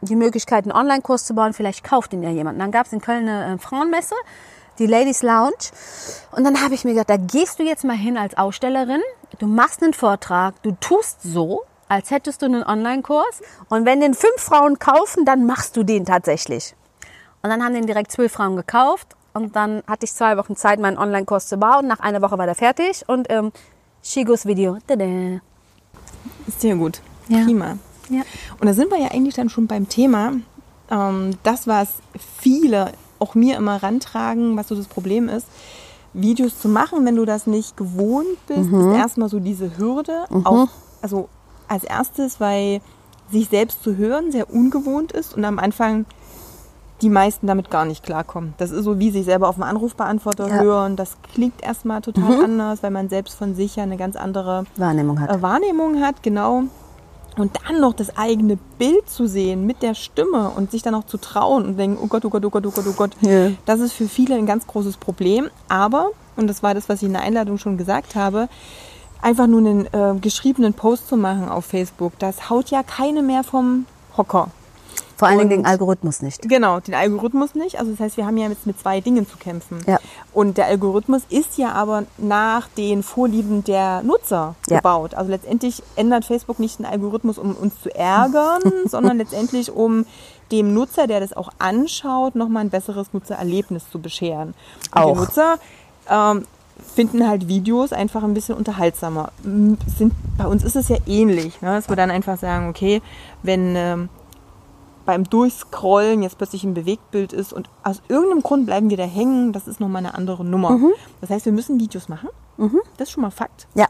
die 0.00 0.16
Möglichkeit, 0.16 0.64
einen 0.64 0.72
Online-Kurs 0.72 1.24
zu 1.24 1.34
bauen. 1.34 1.52
Vielleicht 1.52 1.84
kauft 1.84 2.12
ihn 2.12 2.22
ja 2.22 2.30
jemand. 2.30 2.56
Und 2.56 2.60
dann 2.60 2.72
gab's 2.72 2.92
in 2.92 3.00
Köln 3.00 3.28
eine 3.28 3.54
äh, 3.54 3.58
Frauenmesse, 3.58 4.14
die 4.78 4.86
Ladies 4.86 5.22
Lounge. 5.22 5.70
Und 6.32 6.44
dann 6.44 6.62
habe 6.62 6.74
ich 6.74 6.84
mir 6.84 6.92
gedacht, 6.92 7.10
da 7.10 7.16
gehst 7.16 7.58
du 7.58 7.62
jetzt 7.62 7.84
mal 7.84 7.96
hin 7.96 8.16
als 8.16 8.36
Ausstellerin. 8.36 9.00
Du 9.38 9.46
machst 9.46 9.82
einen 9.82 9.94
Vortrag. 9.94 10.60
Du 10.62 10.72
tust 10.80 11.22
so, 11.22 11.62
als 11.88 12.10
hättest 12.10 12.42
du 12.42 12.46
einen 12.46 12.64
Online-Kurs. 12.64 13.40
Und 13.68 13.84
wenn 13.86 14.00
den 14.00 14.14
fünf 14.14 14.38
Frauen 14.38 14.78
kaufen, 14.78 15.24
dann 15.24 15.46
machst 15.46 15.76
du 15.76 15.84
den 15.84 16.04
tatsächlich. 16.04 16.74
Und 17.42 17.50
dann 17.50 17.64
haben 17.64 17.74
den 17.74 17.86
direkt 17.86 18.12
zwölf 18.12 18.32
Frauen 18.32 18.56
gekauft. 18.56 19.16
Und 19.34 19.56
dann 19.56 19.82
hatte 19.86 20.04
ich 20.04 20.12
zwei 20.12 20.36
Wochen 20.36 20.56
Zeit, 20.56 20.78
meinen 20.78 20.98
Online-Kurs 20.98 21.48
zu 21.48 21.56
bauen. 21.56 21.86
Nach 21.86 22.00
einer 22.00 22.20
Woche 22.20 22.36
war 22.36 22.46
der 22.46 22.54
fertig. 22.54 23.04
Und 23.06 23.30
ähm, 23.30 23.52
Shigos 24.02 24.46
Video. 24.46 24.78
Tada. 24.86 25.40
Sehr 26.58 26.76
gut. 26.76 27.00
Ja. 27.28 27.44
Prima. 27.44 27.78
Ja. 28.08 28.22
Und 28.60 28.66
da 28.66 28.74
sind 28.74 28.90
wir 28.90 29.00
ja 29.00 29.10
eigentlich 29.10 29.34
dann 29.34 29.48
schon 29.48 29.66
beim 29.66 29.88
Thema. 29.88 30.34
Ähm, 30.90 31.30
das, 31.42 31.66
was 31.66 31.88
viele 32.38 32.92
auch 33.18 33.34
mir 33.34 33.56
immer 33.56 33.82
rantragen, 33.82 34.56
was 34.56 34.68
so 34.68 34.74
das 34.74 34.86
Problem 34.86 35.28
ist, 35.28 35.46
Videos 36.12 36.58
zu 36.60 36.68
machen, 36.68 37.06
wenn 37.06 37.16
du 37.16 37.24
das 37.24 37.46
nicht 37.46 37.76
gewohnt 37.76 38.46
bist, 38.46 38.70
ist 38.70 38.96
erstmal 38.96 39.28
so 39.28 39.40
diese 39.40 39.78
Hürde. 39.78 40.24
Auch, 40.44 40.68
also 41.00 41.28
als 41.68 41.84
erstes, 41.84 42.38
weil 42.38 42.80
sich 43.30 43.48
selbst 43.48 43.82
zu 43.82 43.96
hören 43.96 44.30
sehr 44.30 44.52
ungewohnt 44.52 45.12
ist 45.12 45.34
und 45.34 45.44
am 45.44 45.58
Anfang 45.58 46.04
die 47.02 47.08
meisten 47.10 47.46
damit 47.46 47.70
gar 47.70 47.84
nicht 47.84 48.02
klarkommen. 48.04 48.54
Das 48.58 48.70
ist 48.70 48.84
so 48.84 48.98
wie 48.98 49.10
sich 49.10 49.24
selber 49.24 49.48
auf 49.48 49.56
dem 49.56 49.64
Anrufbeantworter 49.64 50.48
Ja. 50.48 50.60
hören. 50.62 50.96
Das 50.96 51.16
klingt 51.34 51.62
erstmal 51.62 52.00
total 52.00 52.42
anders, 52.44 52.82
weil 52.82 52.90
man 52.90 53.08
selbst 53.08 53.34
von 53.34 53.54
sich 53.54 53.76
ja 53.76 53.82
eine 53.82 53.96
ganz 53.96 54.16
andere 54.16 54.64
Wahrnehmung 54.76 55.20
hat. 55.20 55.30
äh, 55.30 55.42
Wahrnehmung 55.42 56.00
hat, 56.00 56.22
genau. 56.22 56.62
Und 57.38 57.50
dann 57.66 57.80
noch 57.80 57.94
das 57.94 58.16
eigene 58.18 58.58
Bild 58.78 59.08
zu 59.08 59.26
sehen 59.26 59.66
mit 59.66 59.82
der 59.82 59.94
Stimme 59.94 60.50
und 60.50 60.70
sich 60.70 60.82
dann 60.82 60.94
auch 60.94 61.06
zu 61.06 61.16
trauen 61.16 61.64
und 61.64 61.78
denken, 61.78 61.98
oh 62.02 62.06
Gott, 62.06 62.24
oh 62.26 62.28
Gott, 62.30 62.44
oh 62.44 62.50
Gott, 62.50 62.66
oh 62.66 62.70
Gott, 62.70 62.84
oh 62.86 62.92
Gott. 62.92 63.10
Ja. 63.22 63.50
Das 63.64 63.80
ist 63.80 63.94
für 63.94 64.06
viele 64.06 64.34
ein 64.36 64.44
ganz 64.46 64.66
großes 64.66 64.98
Problem. 64.98 65.48
Aber, 65.68 66.10
und 66.36 66.46
das 66.46 66.62
war 66.62 66.74
das, 66.74 66.88
was 66.90 67.00
ich 67.00 67.06
in 67.06 67.14
der 67.14 67.22
Einladung 67.22 67.56
schon 67.56 67.78
gesagt 67.78 68.16
habe, 68.16 68.48
einfach 69.22 69.46
nur 69.46 69.60
einen 69.60 69.86
äh, 69.86 70.14
geschriebenen 70.20 70.74
Post 70.74 71.08
zu 71.08 71.16
machen 71.16 71.48
auf 71.48 71.64
Facebook, 71.64 72.18
das 72.18 72.50
haut 72.50 72.70
ja 72.70 72.82
keine 72.82 73.22
mehr 73.22 73.44
vom 73.44 73.86
Hocker. 74.16 74.48
Vor 75.22 75.28
allen 75.28 75.38
Dingen 75.48 75.62
den 75.62 75.66
Algorithmus 75.66 76.20
nicht. 76.22 76.48
Genau, 76.48 76.80
den 76.80 76.94
Algorithmus 76.94 77.54
nicht. 77.54 77.78
Also 77.78 77.90
das 77.92 78.00
heißt, 78.00 78.16
wir 78.16 78.26
haben 78.26 78.36
ja 78.36 78.48
jetzt 78.48 78.66
mit 78.66 78.78
zwei 78.78 79.00
Dingen 79.00 79.28
zu 79.28 79.36
kämpfen. 79.36 79.78
Ja. 79.86 79.98
Und 80.32 80.58
der 80.58 80.66
Algorithmus 80.66 81.22
ist 81.28 81.58
ja 81.58 81.72
aber 81.72 82.04
nach 82.18 82.68
den 82.76 83.02
Vorlieben 83.02 83.64
der 83.64 84.02
Nutzer 84.02 84.54
Ja. 84.68 84.76
gebaut. 84.76 85.14
Also 85.14 85.30
letztendlich 85.30 85.82
ändert 85.96 86.24
Facebook 86.24 86.58
nicht 86.58 86.78
den 86.78 86.86
Algorithmus, 86.86 87.38
um 87.38 87.54
uns 87.54 87.80
zu 87.80 87.94
ärgern, 87.94 88.62
sondern 88.86 89.18
letztendlich 89.18 89.70
um 89.70 90.06
dem 90.50 90.74
Nutzer, 90.74 91.06
der 91.06 91.20
das 91.20 91.32
auch 91.32 91.50
anschaut, 91.58 92.34
nochmal 92.34 92.64
ein 92.64 92.70
besseres 92.70 93.12
Nutzererlebnis 93.12 93.88
zu 93.90 94.00
bescheren. 94.00 94.54
Und 94.94 95.02
Auch. 95.02 95.12
die 95.12 95.18
Nutzer 95.20 95.54
ähm, 96.10 96.44
finden 96.94 97.28
halt 97.28 97.48
Videos 97.48 97.92
einfach 97.92 98.22
ein 98.22 98.34
bisschen 98.34 98.56
unterhaltsamer. 98.56 99.32
Sind, 99.42 100.12
bei 100.36 100.46
uns 100.46 100.64
ist 100.64 100.76
es 100.76 100.88
ja 100.88 100.96
ähnlich, 101.06 101.60
ne? 101.62 101.74
dass 101.76 101.88
wir 101.88 101.96
dann 101.96 102.10
einfach 102.10 102.38
sagen, 102.38 102.68
okay, 102.68 103.00
wenn 103.42 103.74
ähm, 103.76 104.08
beim 105.04 105.24
Durchscrollen 105.24 106.22
jetzt 106.22 106.38
plötzlich 106.38 106.64
ein 106.64 106.74
Bewegtbild 106.74 107.32
ist 107.32 107.52
und 107.52 107.68
aus 107.82 108.02
irgendeinem 108.08 108.42
Grund 108.42 108.66
bleiben 108.66 108.90
wir 108.90 108.96
da 108.96 109.04
hängen, 109.04 109.52
das 109.52 109.66
ist 109.68 109.80
nochmal 109.80 110.04
eine 110.04 110.14
andere 110.14 110.44
Nummer. 110.44 110.78
Das 111.20 111.30
heißt, 111.30 111.44
wir 111.44 111.52
müssen 111.52 111.80
Videos 111.80 112.08
machen. 112.08 112.28
Das 112.96 113.08
ist 113.08 113.12
schon 113.12 113.22
mal 113.22 113.30
Fakt. 113.30 113.66
Ja, 113.74 113.86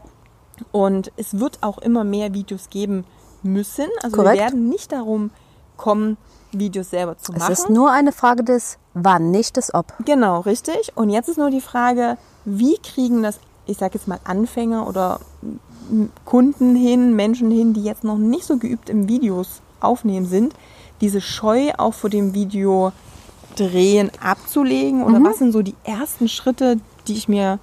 Und 0.71 1.11
es 1.17 1.39
wird 1.39 1.59
auch 1.61 1.77
immer 1.79 2.03
mehr 2.03 2.33
Videos 2.33 2.69
geben 2.69 3.05
müssen. 3.43 3.85
Also 4.01 4.17
Korrekt. 4.17 4.35
wir 4.37 4.43
werden 4.45 4.69
nicht 4.69 4.91
darum 4.91 5.31
kommen, 5.77 6.17
Videos 6.51 6.89
selber 6.91 7.17
zu 7.17 7.33
Es 7.33 7.39
machen. 7.39 7.51
ist 7.53 7.69
nur 7.69 7.91
eine 7.91 8.11
Frage 8.11 8.43
des 8.43 8.77
Wann, 8.93 9.31
nicht 9.31 9.57
des 9.57 9.73
Ob. 9.73 9.93
Genau, 10.05 10.39
richtig. 10.41 10.91
Und 10.95 11.09
jetzt 11.09 11.27
ist 11.29 11.37
nur 11.37 11.49
die 11.49 11.61
Frage, 11.61 12.17
wie 12.45 12.77
kriegen 12.77 13.23
das, 13.23 13.39
ich 13.65 13.77
sage 13.77 13.95
jetzt 13.95 14.07
mal 14.07 14.19
Anfänger 14.23 14.87
oder 14.87 15.19
Kunden 16.25 16.75
hin, 16.75 17.15
Menschen 17.15 17.51
hin, 17.51 17.73
die 17.73 17.83
jetzt 17.83 18.03
noch 18.03 18.17
nicht 18.17 18.45
so 18.45 18.57
geübt 18.57 18.89
im 18.89 19.07
Videos 19.07 19.61
aufnehmen 19.79 20.25
sind, 20.25 20.53
diese 21.03 21.19
Scheu 21.19 21.71
auch 21.77 21.93
vor 21.93 22.09
dem 22.09 22.33
Video 22.33 22.93
drehen 23.57 24.09
abzulegen? 24.21 25.03
Oder 25.03 25.21
was 25.21 25.37
sind 25.37 25.51
so 25.51 25.61
die 25.61 25.75
ersten 25.83 26.29
Schritte, 26.29 26.77
die 27.07 27.13
ich 27.13 27.27
mir, 27.27 27.59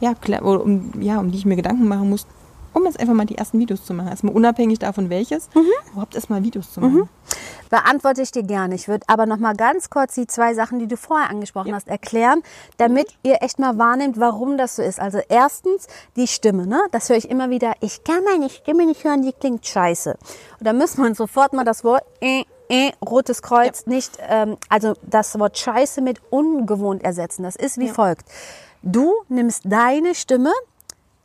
ja, 0.00 0.14
um, 0.40 0.92
ja, 1.00 1.20
um 1.20 1.30
die 1.30 1.38
ich 1.38 1.44
mir 1.44 1.56
Gedanken 1.56 1.86
machen 1.86 2.08
muss, 2.08 2.26
um 2.72 2.86
jetzt 2.86 2.98
einfach 2.98 3.12
mal 3.12 3.26
die 3.26 3.36
ersten 3.36 3.58
Videos 3.58 3.84
zu 3.84 3.92
machen? 3.92 4.08
Erstmal 4.08 4.34
unabhängig 4.34 4.78
davon 4.78 5.10
welches, 5.10 5.50
überhaupt 5.92 6.14
erstmal 6.14 6.42
Videos 6.42 6.72
zu 6.72 6.80
machen. 6.80 7.10
Beantworte 7.68 8.20
ich 8.20 8.30
dir 8.30 8.42
gerne. 8.42 8.74
Ich 8.74 8.88
würde 8.88 9.04
aber 9.06 9.24
noch 9.24 9.38
mal 9.38 9.54
ganz 9.54 9.88
kurz 9.88 10.14
die 10.14 10.26
zwei 10.26 10.52
Sachen, 10.52 10.78
die 10.78 10.86
du 10.86 10.96
vorher 10.98 11.30
angesprochen 11.30 11.74
hast, 11.74 11.88
erklären, 11.88 12.42
damit 12.76 13.06
ihr 13.22 13.42
echt 13.42 13.58
mal 13.58 13.78
wahrnehmt, 13.78 14.20
warum 14.20 14.58
das 14.58 14.76
so 14.76 14.82
ist. 14.82 15.00
Also 15.00 15.20
erstens 15.28 15.86
die 16.16 16.26
Stimme, 16.26 16.66
ne? 16.66 16.82
Das 16.90 17.08
höre 17.08 17.16
ich 17.16 17.30
immer 17.30 17.48
wieder. 17.48 17.72
Ich 17.80 18.04
kann 18.04 18.24
meine 18.24 18.50
Stimme 18.50 18.84
nicht 18.84 19.04
hören, 19.04 19.22
die 19.22 19.32
klingt 19.32 19.66
scheiße. 19.66 20.18
Und 20.58 20.66
da 20.66 20.74
müssen 20.74 21.02
wir 21.02 21.08
uns 21.08 21.16
sofort 21.16 21.54
mal 21.54 21.64
das 21.64 21.82
Wort 21.82 22.04
äh, 22.20 22.44
äh, 22.72 22.92
rotes 23.04 23.42
Kreuz 23.42 23.86
nicht, 23.86 24.18
ähm, 24.26 24.56
also 24.70 24.94
das 25.02 25.38
Wort 25.38 25.58
scheiße 25.58 26.00
mit 26.00 26.22
ungewohnt 26.30 27.04
ersetzen. 27.04 27.42
Das 27.42 27.54
ist 27.54 27.78
wie 27.78 27.88
folgt. 27.88 28.24
Du 28.82 29.12
nimmst 29.28 29.64
deine 29.66 30.14
Stimme, 30.14 30.52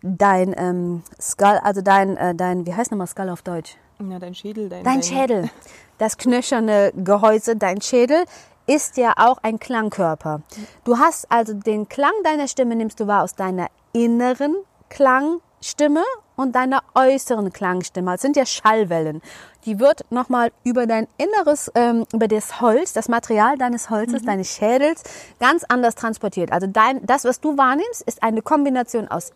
dein 0.02 0.54
ähm, 0.58 1.04
Skull, 1.20 1.60
also 1.64 1.82
dein, 1.82 2.18
äh, 2.18 2.36
dein, 2.36 2.66
wie 2.66 2.74
heißt 2.74 2.92
nochmal 2.92 3.08
Skull 3.08 3.30
auf 3.30 3.44
Deutsch? 3.44 3.78
Ja, 4.00 4.20
dein 4.20 4.36
Schädel, 4.36 4.68
dein, 4.68 4.84
Dein 4.84 5.02
Schädel, 5.02 5.50
das 5.98 6.18
knöcherne 6.18 6.92
Gehäuse, 6.96 7.56
dein 7.56 7.82
Schädel 7.82 8.26
ist 8.68 8.98
ja 8.98 9.14
auch 9.16 9.38
ein 9.42 9.58
Klangkörper. 9.58 10.42
Du 10.84 11.00
hast 11.00 11.32
also 11.32 11.54
den 11.54 11.88
Klang 11.88 12.12
deiner 12.26 12.50
Stimme 12.50 12.76
nimmst 12.76 13.00
du 13.00 13.08
wahr 13.08 13.24
aus 13.24 13.36
deiner 13.36 13.68
inneren 13.94 14.54
Klangstimme 14.90 16.04
und 16.38 16.56
deiner 16.56 16.82
äußeren 16.96 17.52
Klangstimme. 17.52 18.12
Das 18.12 18.22
sind 18.22 18.38
ja 18.38 18.46
Schallwellen. 18.46 19.22
Die 19.66 19.80
wird 19.80 20.06
nochmal 20.10 20.52
über 20.64 20.86
dein 20.86 21.08
inneres, 21.18 21.70
ähm, 21.76 22.06
über 22.14 22.30
das 22.30 22.62
Holz, 22.62 22.94
das 22.94 23.10
Material 23.10 23.58
deines 23.58 23.90
Holzes, 23.90 24.24
deines 24.24 24.48
Schädels 24.48 25.04
ganz 25.42 25.66
anders 25.66 25.96
transportiert. 25.96 26.54
Also 26.54 26.68
dein, 26.68 27.06
das, 27.06 27.26
was 27.26 27.42
du 27.42 27.58
wahrnimmst, 27.58 28.04
ist 28.04 28.24
eine 28.24 28.42
Kombination 28.42 29.10
aus 29.10 29.32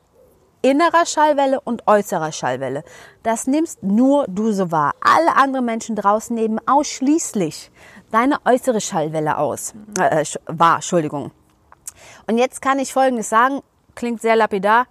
innerer 0.61 1.07
Schallwelle 1.07 1.59
und 1.59 1.87
äußerer 1.87 2.31
Schallwelle. 2.31 2.83
Das 3.23 3.47
nimmst 3.47 3.81
nur 3.81 4.25
du 4.27 4.51
so 4.51 4.71
wahr. 4.71 4.93
Alle 5.01 5.35
anderen 5.35 5.65
Menschen 5.65 5.95
draußen 5.95 6.35
nehmen 6.35 6.59
ausschließlich 6.67 7.71
deine 8.11 8.37
äußere 8.45 8.79
Schallwelle 8.79 9.37
aus. 9.37 9.73
Äh, 9.97 10.17
sch- 10.21 10.37
wahr, 10.45 10.75
Entschuldigung. 10.75 11.31
Und 12.27 12.37
jetzt 12.37 12.61
kann 12.61 12.77
ich 12.77 12.93
Folgendes 12.93 13.29
sagen, 13.29 13.61
klingt 13.95 14.21
sehr 14.21 14.35
lapidar. 14.35 14.85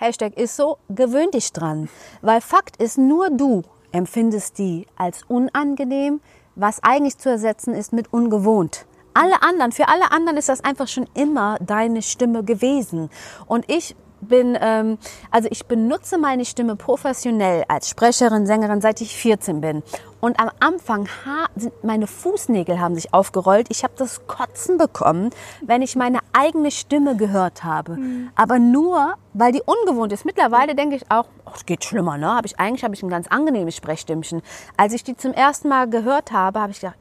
Hashtag 0.00 0.36
ist 0.36 0.54
so, 0.54 0.78
gewöhn 0.88 1.32
dich 1.32 1.52
dran. 1.52 1.88
Weil 2.22 2.40
Fakt 2.40 2.80
ist, 2.80 2.98
nur 2.98 3.30
du 3.30 3.62
empfindest 3.90 4.56
die 4.58 4.86
als 4.96 5.24
unangenehm, 5.26 6.20
was 6.54 6.80
eigentlich 6.84 7.18
zu 7.18 7.28
ersetzen 7.28 7.74
ist 7.74 7.92
mit 7.92 8.12
ungewohnt. 8.12 8.86
Alle 9.12 9.42
anderen, 9.42 9.72
für 9.72 9.88
alle 9.88 10.12
anderen 10.12 10.38
ist 10.38 10.48
das 10.48 10.62
einfach 10.62 10.86
schon 10.86 11.08
immer 11.14 11.58
deine 11.60 12.02
Stimme 12.02 12.44
gewesen. 12.44 13.10
Und 13.46 13.68
ich 13.68 13.96
bin, 14.20 14.56
ähm, 14.60 14.98
also 15.30 15.48
ich 15.50 15.66
benutze 15.66 16.18
meine 16.18 16.44
Stimme 16.44 16.76
professionell 16.76 17.64
als 17.68 17.88
Sprecherin, 17.88 18.46
Sängerin, 18.46 18.80
seit 18.80 19.00
ich 19.00 19.16
14 19.16 19.60
bin. 19.60 19.82
Und 20.20 20.40
am 20.40 20.50
Anfang 20.58 21.08
sind 21.54 21.72
meine 21.84 22.08
Fußnägel 22.08 22.80
haben 22.80 22.96
sich 22.96 23.14
aufgerollt. 23.14 23.68
Ich 23.70 23.84
habe 23.84 23.94
das 23.96 24.26
Kotzen 24.26 24.76
bekommen, 24.76 25.30
wenn 25.62 25.80
ich 25.80 25.94
meine 25.94 26.18
eigene 26.32 26.70
Stimme 26.72 27.16
gehört 27.16 27.62
habe. 27.62 27.96
Aber 28.34 28.58
nur, 28.58 29.14
weil 29.32 29.52
die 29.52 29.62
ungewohnt 29.62 30.12
ist. 30.12 30.24
Mittlerweile 30.24 30.74
denke 30.74 30.96
ich 30.96 31.08
auch, 31.10 31.26
oh, 31.46 31.52
es 31.54 31.64
geht 31.66 31.84
schlimmer, 31.84 32.18
ne? 32.18 32.34
Hab 32.34 32.44
ich 32.44 32.58
eigentlich 32.58 32.82
habe 32.82 32.94
ich 32.94 33.02
ein 33.02 33.08
ganz 33.08 33.28
angenehmes 33.28 33.76
Sprechstimmchen. 33.76 34.42
Als 34.76 34.92
ich 34.92 35.04
die 35.04 35.16
zum 35.16 35.32
ersten 35.32 35.68
Mal 35.68 35.88
gehört 35.88 36.32
habe, 36.32 36.60
habe 36.60 36.72
ich 36.72 36.80
gedacht, 36.80 36.98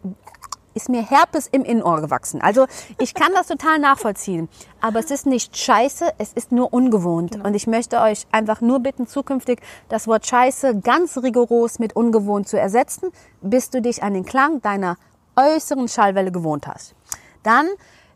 ist 0.78 0.90
mir 0.90 1.02
Herpes 1.02 1.48
im 1.52 1.64
Innenohr 1.64 2.00
gewachsen. 2.02 2.42
Also 2.42 2.68
ich 3.00 3.14
kann 3.14 3.34
das 3.34 3.48
total 3.48 3.80
nachvollziehen. 3.80 4.48
Aber 4.80 5.00
es 5.00 5.12
ist 5.12 5.26
nicht 5.26 5.58
scheiße, 5.58 6.06
es 6.18 6.32
ist 6.34 6.52
nur 6.52 6.72
ungewohnt. 6.72 7.44
Und 7.44 7.56
ich 7.56 7.68
möchte 7.68 8.00
euch 8.00 8.28
einfach 8.32 8.62
nur 8.62 8.80
bitten, 8.80 9.08
zukünftig 9.08 9.60
das 9.90 10.08
Wort 10.08 10.26
scheiße 10.26 10.80
ganz 10.80 11.18
rigoros 11.18 11.80
mit 11.80 11.96
ungewohnt 11.96 12.48
zu 12.48 12.60
ersetzen, 12.60 13.12
bis 13.42 13.70
du 13.70 13.82
dich 13.82 14.04
an 14.04 14.14
den 14.14 14.24
Klang 14.26 14.62
deiner 14.62 14.96
äußeren 15.36 15.88
Schallwelle 15.88 16.32
gewohnt 16.32 16.68
hast. 16.68 16.96
Dann 17.44 17.68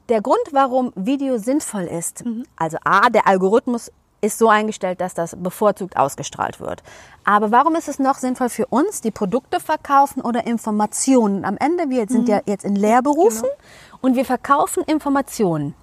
der 0.10 0.22
Grund, 0.22 0.42
warum 0.52 0.92
Video 0.96 1.38
sinnvoll 1.38 1.84
ist. 1.84 2.24
Also 2.58 2.78
A, 2.84 3.10
der 3.10 3.28
Algorithmus 3.28 3.92
ist 4.22 4.38
so 4.38 4.50
eingestellt, 4.50 5.02
dass 5.02 5.14
das 5.14 5.36
bevorzugt 5.36 5.98
ausgestrahlt 5.98 6.60
wird. 6.60 6.84
Aber 7.24 7.52
warum 7.52 7.76
ist 7.76 7.88
es 7.88 8.00
noch 8.00 8.18
sinnvoll 8.18 8.50
für 8.50 8.68
uns, 8.68 9.02
die 9.02 9.12
Produkte 9.12 9.60
verkaufen 9.60 10.22
oder 10.22 10.46
Informationen? 10.46 11.44
Am 11.44 11.58
Ende, 11.58 11.90
wir 11.90 12.08
sind 12.08 12.30
ja 12.30 12.42
jetzt 12.46 12.64
in 12.64 12.76
Lehrberufen 12.76 13.50
und 14.02 14.16
wir 14.16 14.26
verkaufen 14.26 14.84
Informationen. 14.84 15.76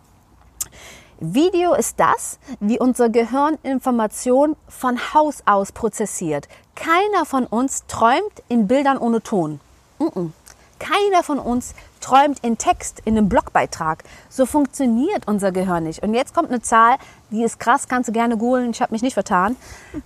Video 1.21 1.75
ist 1.75 1.99
das, 1.99 2.39
wie 2.61 2.79
unser 2.79 3.09
Gehirn 3.09 3.59
Information 3.65 4.55
von 4.69 4.99
Haus 5.15 5.43
aus 5.47 5.73
prozessiert. 5.73 6.49
Keiner 6.77 7.25
von 7.25 7.45
uns 7.45 7.87
träumt 7.89 8.43
in 8.49 8.69
Bildern 8.69 8.99
ohne 8.99 9.21
Ton. 9.21 9.59
Keiner 10.79 11.25
von 11.25 11.41
uns 11.41 11.75
träumt 12.01 12.41
in 12.41 12.59
Text, 12.59 13.01
in 13.05 13.17
einem 13.17 13.29
Blogbeitrag. 13.29 14.03
So 14.29 14.47
funktioniert 14.47 15.27
unser 15.27 15.53
Gehirn 15.53 15.85
nicht. 15.85 16.03
Und 16.03 16.15
jetzt 16.15 16.35
kommt 16.35 16.51
eine 16.51 16.63
Zahl, 16.63 16.97
die 17.31 17.43
ist 17.43 17.61
krass, 17.61 17.89
kannst 17.89 18.09
du 18.09 18.13
gerne 18.13 18.37
googeln, 18.37 18.71
ich 18.71 18.81
habe 18.81 18.93
mich 18.93 19.03
nicht 19.03 19.15
vertan. 19.15 19.57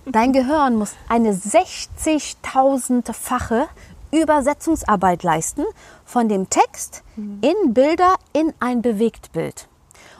Dein 0.05 0.33
Gehirn 0.33 0.75
muss 0.75 0.93
eine 1.09 1.33
60.000-fache 1.33 3.65
Übersetzungsarbeit 4.11 5.23
leisten 5.23 5.63
von 6.05 6.29
dem 6.29 6.49
Text 6.49 7.03
in 7.17 7.73
Bilder 7.73 8.15
in 8.31 8.53
ein 8.59 8.81
Bewegtbild. 8.81 9.67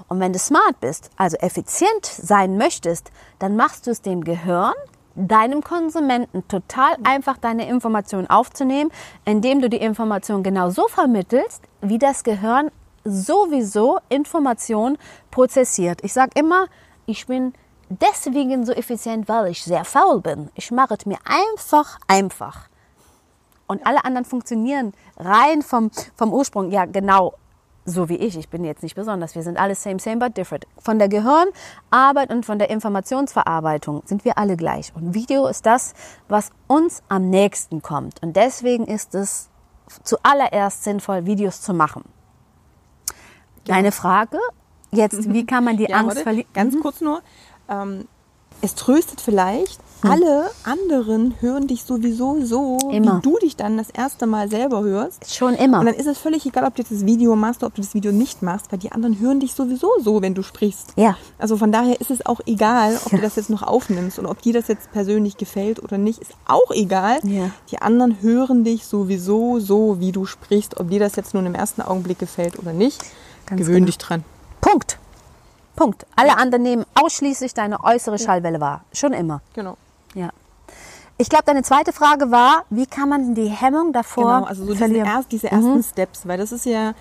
Und 0.08 0.20
wenn 0.20 0.34
du 0.34 0.40
smart 0.40 0.80
bist, 0.80 1.12
also 1.16 1.38
effizient 1.38 2.06
sein 2.06 2.58
möchtest, 2.58 3.12
dann 3.40 3.56
machst 3.56 3.88
du 3.88 3.92
es 3.92 4.02
dem 4.02 4.24
Gehirn, 4.24 4.74
deinem 5.16 5.62
Konsumenten 5.62 6.48
total 6.48 6.96
einfach 7.04 7.38
deine 7.38 7.68
Information 7.68 8.28
aufzunehmen, 8.28 8.92
indem 9.26 9.62
du 9.62 9.70
die 9.70 9.78
Information 9.78 10.44
genau 10.44 10.70
so 10.70 10.88
vermittelst, 10.88 11.64
wie 11.82 12.00
das 12.00 12.24
Gehirn 12.24 12.72
sowieso 13.04 14.00
Information 14.10 14.98
prozessiert. 15.30 16.04
Ich 16.04 16.14
sage 16.14 16.32
immer, 16.36 16.68
ich 17.06 17.28
bin 17.28 17.54
deswegen 17.90 18.66
so 18.66 18.72
effizient, 18.72 19.28
weil 19.28 19.52
ich 19.52 19.64
sehr 19.64 19.86
faul 19.86 20.22
bin. 20.22 20.50
Ich 20.56 20.72
mache 20.72 20.96
es 20.96 21.06
mir 21.06 21.18
einfach 21.26 22.00
einfach. 22.08 22.70
Und 23.68 23.86
alle 23.86 24.04
anderen 24.06 24.26
funktionieren 24.26 24.94
rein 25.18 25.62
vom, 25.62 25.92
vom 26.16 26.34
Ursprung, 26.34 26.72
ja 26.72 26.86
genau 26.86 27.34
so 27.86 28.10
wie 28.10 28.16
ich. 28.16 28.38
Ich 28.38 28.50
bin 28.50 28.64
jetzt 28.64 28.84
nicht 28.84 28.96
besonders. 28.96 29.36
Wir 29.36 29.44
sind 29.44 29.58
alle 29.58 29.76
same, 29.76 30.00
same, 30.00 30.18
but 30.18 30.38
different. 30.38 30.66
Von 30.78 31.00
der 31.00 31.10
Gehirnarbeit 31.10 32.32
und 32.32 32.46
von 32.46 32.60
der 32.60 32.70
Informationsverarbeitung 32.70 34.04
sind 34.06 34.26
wir 34.26 34.38
alle 34.38 34.58
gleich. 34.58 34.94
Und 34.96 35.14
Video 35.14 35.48
ist 35.48 35.66
das, 35.66 35.94
was 36.28 36.52
uns 36.68 37.04
am 37.10 37.30
nächsten 37.30 37.82
kommt. 37.82 38.22
Und 38.24 38.36
deswegen 38.36 38.86
ist 38.86 39.16
es 39.16 39.50
zuallererst 40.04 40.84
sinnvoll, 40.84 41.26
Videos 41.26 41.62
zu 41.62 41.74
machen. 41.74 42.04
Deine 43.66 43.92
Frage 43.92 44.40
jetzt, 44.92 45.32
wie 45.32 45.46
kann 45.46 45.64
man 45.64 45.78
die 45.78 45.84
Ja, 45.90 45.98
Angst 45.98 46.20
verlieren? 46.20 46.50
Ganz 46.54 46.80
kurz 46.80 47.02
nur. 47.02 47.22
Ähm, 47.70 48.08
es 48.62 48.76
tröstet 48.76 49.20
vielleicht, 49.20 49.80
alle 50.04 50.50
anderen 50.64 51.34
hören 51.40 51.68
dich 51.68 51.84
sowieso 51.84 52.44
so, 52.44 52.78
Immer. 52.92 53.18
wie 53.18 53.22
du 53.22 53.38
dich 53.40 53.56
dann 53.56 53.78
das 53.78 53.90
erste 53.90 54.26
Mal 54.26 54.50
selber 54.50 54.84
hörst. 54.84 55.34
Schon 55.34 55.56
immer. 55.56 55.80
Und 55.80 55.86
dann 55.86 55.96
ist 55.96 56.08
es 56.08 56.18
völlig 56.18 56.46
egal, 56.46 56.66
ob 56.66 56.76
du 56.76 56.84
das 56.84 57.06
Video 57.06 57.36
machst 57.36 57.62
oder 57.62 57.68
ob 57.68 57.76
du 57.76 57.82
das 57.82 57.94
Video 57.94 58.12
nicht 58.12 58.42
machst, 58.42 58.72
weil 58.72 58.80
die 58.80 58.92
anderen 58.92 59.20
hören 59.20 59.40
dich 59.40 59.54
sowieso 59.54 59.90
so, 60.00 60.22
wenn 60.22 60.34
du 60.34 60.44
sprichst. 60.44 60.94
Ja. 60.96 61.18
Also 61.38 61.58
von 61.58 61.72
daher 61.72 62.00
ist 62.00 62.12
es 62.12 62.26
auch 62.26 62.42
egal, 62.46 63.00
ob 63.06 63.12
du 63.12 63.18
das 63.18 63.36
jetzt 63.36 63.50
noch 63.50 63.64
aufnimmst 63.64 64.20
und 64.20 64.26
ob 64.26 64.42
dir 64.42 64.54
das 64.54 64.68
jetzt 64.68 64.92
persönlich 64.92 65.38
gefällt 65.38 65.82
oder 65.82 65.98
nicht, 65.98 66.20
ist 66.20 66.32
auch 66.46 66.72
egal. 66.72 67.20
Ja. 67.24 67.50
Die 67.72 67.80
anderen 67.80 68.22
hören 68.22 68.64
dich 68.64 68.86
sowieso 68.86 69.60
so, 69.60 70.00
wie 70.00 70.12
du 70.12 70.26
sprichst, 70.26 70.80
ob 70.80 70.90
dir 70.90 71.00
das 71.00 71.16
jetzt 71.16 71.34
nun 71.34 71.46
im 71.46 71.56
ersten 71.56 71.82
Augenblick 71.82 72.20
gefällt 72.20 72.60
oder 72.60 72.74
nicht. 72.74 73.04
Ganz 73.46 73.60
Gewöhn 73.60 73.76
genau. 73.76 73.86
dich 73.88 73.98
dran. 73.98 74.24
Punkt. 74.62 74.98
Punkt. 75.76 76.06
Alle 76.16 76.38
anderen 76.38 76.64
nehmen 76.64 76.86
ausschließlich 76.94 77.54
deine 77.54 77.84
äußere 77.84 78.20
Schallwelle 78.20 78.62
wahr. 78.62 78.84
Schon 78.94 79.14
immer. 79.14 79.42
Genau. 79.54 79.78
Ja. 80.14 80.30
Ich 81.18 81.30
glaube, 81.30 81.44
deine 81.46 81.62
zweite 81.62 81.94
Frage 81.94 82.32
war, 82.32 82.66
wie 82.70 82.86
kann 82.88 83.08
man 83.10 83.36
die 83.36 83.48
Hemmung 83.48 83.94
davor 83.94 84.24
Genau, 84.24 84.44
also 84.46 84.64
so 84.64 84.72
diese, 84.72 84.86
verlieren? 84.86 85.08
erst, 85.08 85.32
diese 85.32 85.52
ersten 85.52 85.84
Steps, 85.84 86.28
weil 86.28 86.38
das 86.40 86.52
ist 86.52 86.66
ja, 86.66 86.94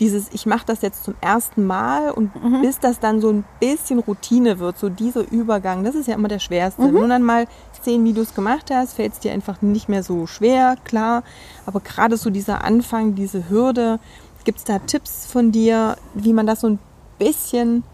dieses, 0.00 0.26
ich 0.32 0.44
mache 0.44 0.66
das 0.66 0.82
jetzt 0.82 1.04
zum 1.04 1.14
ersten 1.20 1.64
Mal 1.64 2.10
und 2.10 2.32
bis 2.62 2.80
das 2.80 2.98
dann 2.98 3.20
so 3.20 3.30
ein 3.30 3.44
bisschen 3.60 4.00
Routine 4.00 4.58
wird, 4.58 4.76
so 4.76 4.88
dieser 4.88 5.30
Übergang, 5.30 5.84
das 5.84 5.94
ist 5.94 6.08
ja 6.08 6.14
immer 6.14 6.26
der 6.26 6.40
schwerste. 6.40 6.82
Wenn 6.82 6.94
du 6.94 7.06
dann 7.08 7.22
mal 7.22 7.46
zehn 7.80 8.04
Videos 8.04 8.34
gemacht 8.34 8.72
hast, 8.72 8.94
fällt 8.94 9.12
es 9.12 9.20
dir 9.20 9.32
einfach 9.32 9.62
nicht 9.62 9.88
mehr 9.88 10.02
so 10.02 10.26
schwer, 10.26 10.76
klar. 10.82 11.22
Aber 11.64 11.78
gerade 11.78 12.16
so 12.16 12.30
dieser 12.30 12.64
Anfang, 12.64 13.14
diese 13.14 13.48
Hürde, 13.48 14.00
gibt 14.44 14.58
es 14.58 14.64
da 14.64 14.80
Tipps 14.80 15.26
von 15.26 15.52
dir, 15.52 15.96
wie 16.14 16.32
man 16.32 16.46
das 16.46 16.62
so 16.62 16.66
ein 16.66 16.78
bisschen 17.18 17.84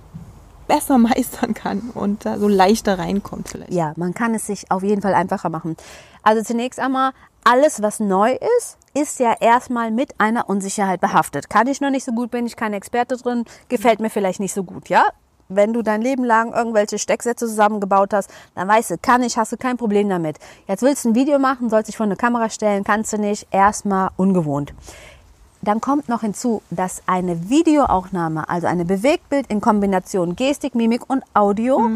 besser 0.70 0.98
meistern 1.10 1.54
kann 1.54 1.90
und 1.94 2.24
da 2.24 2.38
so 2.38 2.48
leichter 2.48 2.98
reinkommt 2.98 3.48
vielleicht? 3.48 3.72
Ja, 3.72 3.92
man 3.96 4.14
kann 4.14 4.34
es 4.34 4.46
sich 4.46 4.70
auf 4.70 4.82
jeden 4.82 5.02
Fall 5.02 5.14
einfacher 5.14 5.50
machen. 5.50 5.76
Also 6.22 6.42
zunächst 6.42 6.78
einmal, 6.78 7.12
alles, 7.44 7.82
was 7.82 8.00
neu 8.00 8.36
ist, 8.58 8.76
ist 8.94 9.18
ja 9.18 9.34
erstmal 9.40 9.90
mit 9.90 10.14
einer 10.18 10.48
Unsicherheit 10.48 11.00
behaftet. 11.00 11.48
Kann 11.48 11.66
ich 11.66 11.80
noch 11.80 11.90
nicht 11.90 12.04
so 12.04 12.12
gut, 12.12 12.30
bin 12.30 12.46
ich 12.46 12.56
kein 12.56 12.72
Experte 12.72 13.16
drin, 13.16 13.44
gefällt 13.68 14.00
mir 14.00 14.10
vielleicht 14.10 14.40
nicht 14.40 14.52
so 14.52 14.64
gut, 14.64 14.88
ja? 14.88 15.04
Wenn 15.48 15.72
du 15.72 15.82
dein 15.82 16.00
Leben 16.00 16.22
lang 16.22 16.52
irgendwelche 16.52 16.98
Stecksätze 16.98 17.46
zusammengebaut 17.46 18.12
hast, 18.12 18.30
dann 18.54 18.68
weißt 18.68 18.92
du, 18.92 18.98
kann 18.98 19.24
ich, 19.24 19.36
hast 19.36 19.50
du 19.50 19.56
kein 19.56 19.76
Problem 19.76 20.08
damit. 20.08 20.36
Jetzt 20.68 20.82
willst 20.82 21.04
du 21.04 21.08
ein 21.08 21.14
Video 21.16 21.40
machen, 21.40 21.70
sollst 21.70 21.88
dich 21.88 21.96
vor 21.96 22.06
eine 22.06 22.14
Kamera 22.14 22.50
stellen, 22.50 22.84
kannst 22.84 23.12
du 23.12 23.18
nicht, 23.18 23.48
erstmal 23.50 24.10
ungewohnt. 24.16 24.74
Dann 25.62 25.80
kommt 25.80 26.08
noch 26.08 26.22
hinzu, 26.22 26.62
dass 26.70 27.02
eine 27.06 27.50
Videoaufnahme, 27.50 28.48
also 28.48 28.66
eine 28.66 28.84
Bewegtbild 28.84 29.46
in 29.48 29.60
Kombination 29.60 30.36
Gestik, 30.36 30.74
Mimik 30.74 31.08
und 31.08 31.22
Audio, 31.34 31.90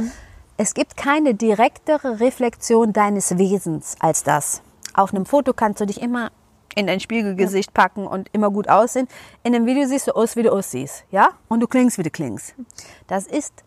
es 0.56 0.74
gibt 0.74 0.96
keine 0.96 1.34
direktere 1.34 2.20
Reflexion 2.20 2.92
deines 2.92 3.38
Wesens 3.38 3.96
als 4.00 4.22
das. 4.22 4.62
Auf 4.92 5.14
einem 5.14 5.26
Foto 5.26 5.52
kannst 5.52 5.80
du 5.80 5.86
dich 5.86 6.00
immer 6.00 6.30
in 6.76 6.86
dein 6.86 7.00
Spiegelgesicht 7.00 7.72
packen 7.72 8.06
und 8.06 8.28
immer 8.32 8.50
gut 8.50 8.68
aussehen. 8.68 9.08
In 9.42 9.54
einem 9.54 9.66
Video 9.66 9.86
siehst 9.86 10.08
du 10.08 10.12
aus, 10.12 10.36
wie 10.36 10.42
du 10.42 10.52
aussiehst, 10.52 11.04
ja? 11.10 11.30
Und 11.48 11.60
du 11.60 11.66
klingst, 11.66 11.98
wie 11.98 12.02
du 12.02 12.10
klingst. 12.10 12.54
Das 13.06 13.26
ist 13.26 13.64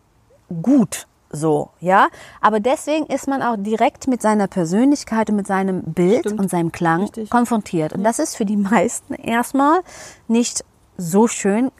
gut 0.62 1.06
so, 1.30 1.70
ja? 1.80 2.08
Aber 2.40 2.60
deswegen 2.60 3.06
ist 3.06 3.28
man 3.28 3.42
auch 3.42 3.56
direkt 3.58 4.08
mit 4.08 4.22
seiner 4.22 4.46
Persönlichkeit 4.46 5.30
und 5.30 5.36
mit 5.36 5.46
seinem 5.46 5.82
Bild 5.82 6.20
Stimmt. 6.20 6.40
und 6.40 6.50
seinem 6.50 6.72
Klang 6.72 7.02
Richtig. 7.02 7.30
konfrontiert. 7.30 7.92
Und 7.92 8.04
das 8.04 8.18
ist 8.18 8.36
für 8.36 8.44
die 8.44 8.56
meisten 8.56 9.14
erstmal 9.14 9.80
nicht 10.26 10.64
so 10.96 11.28
schön. 11.28 11.70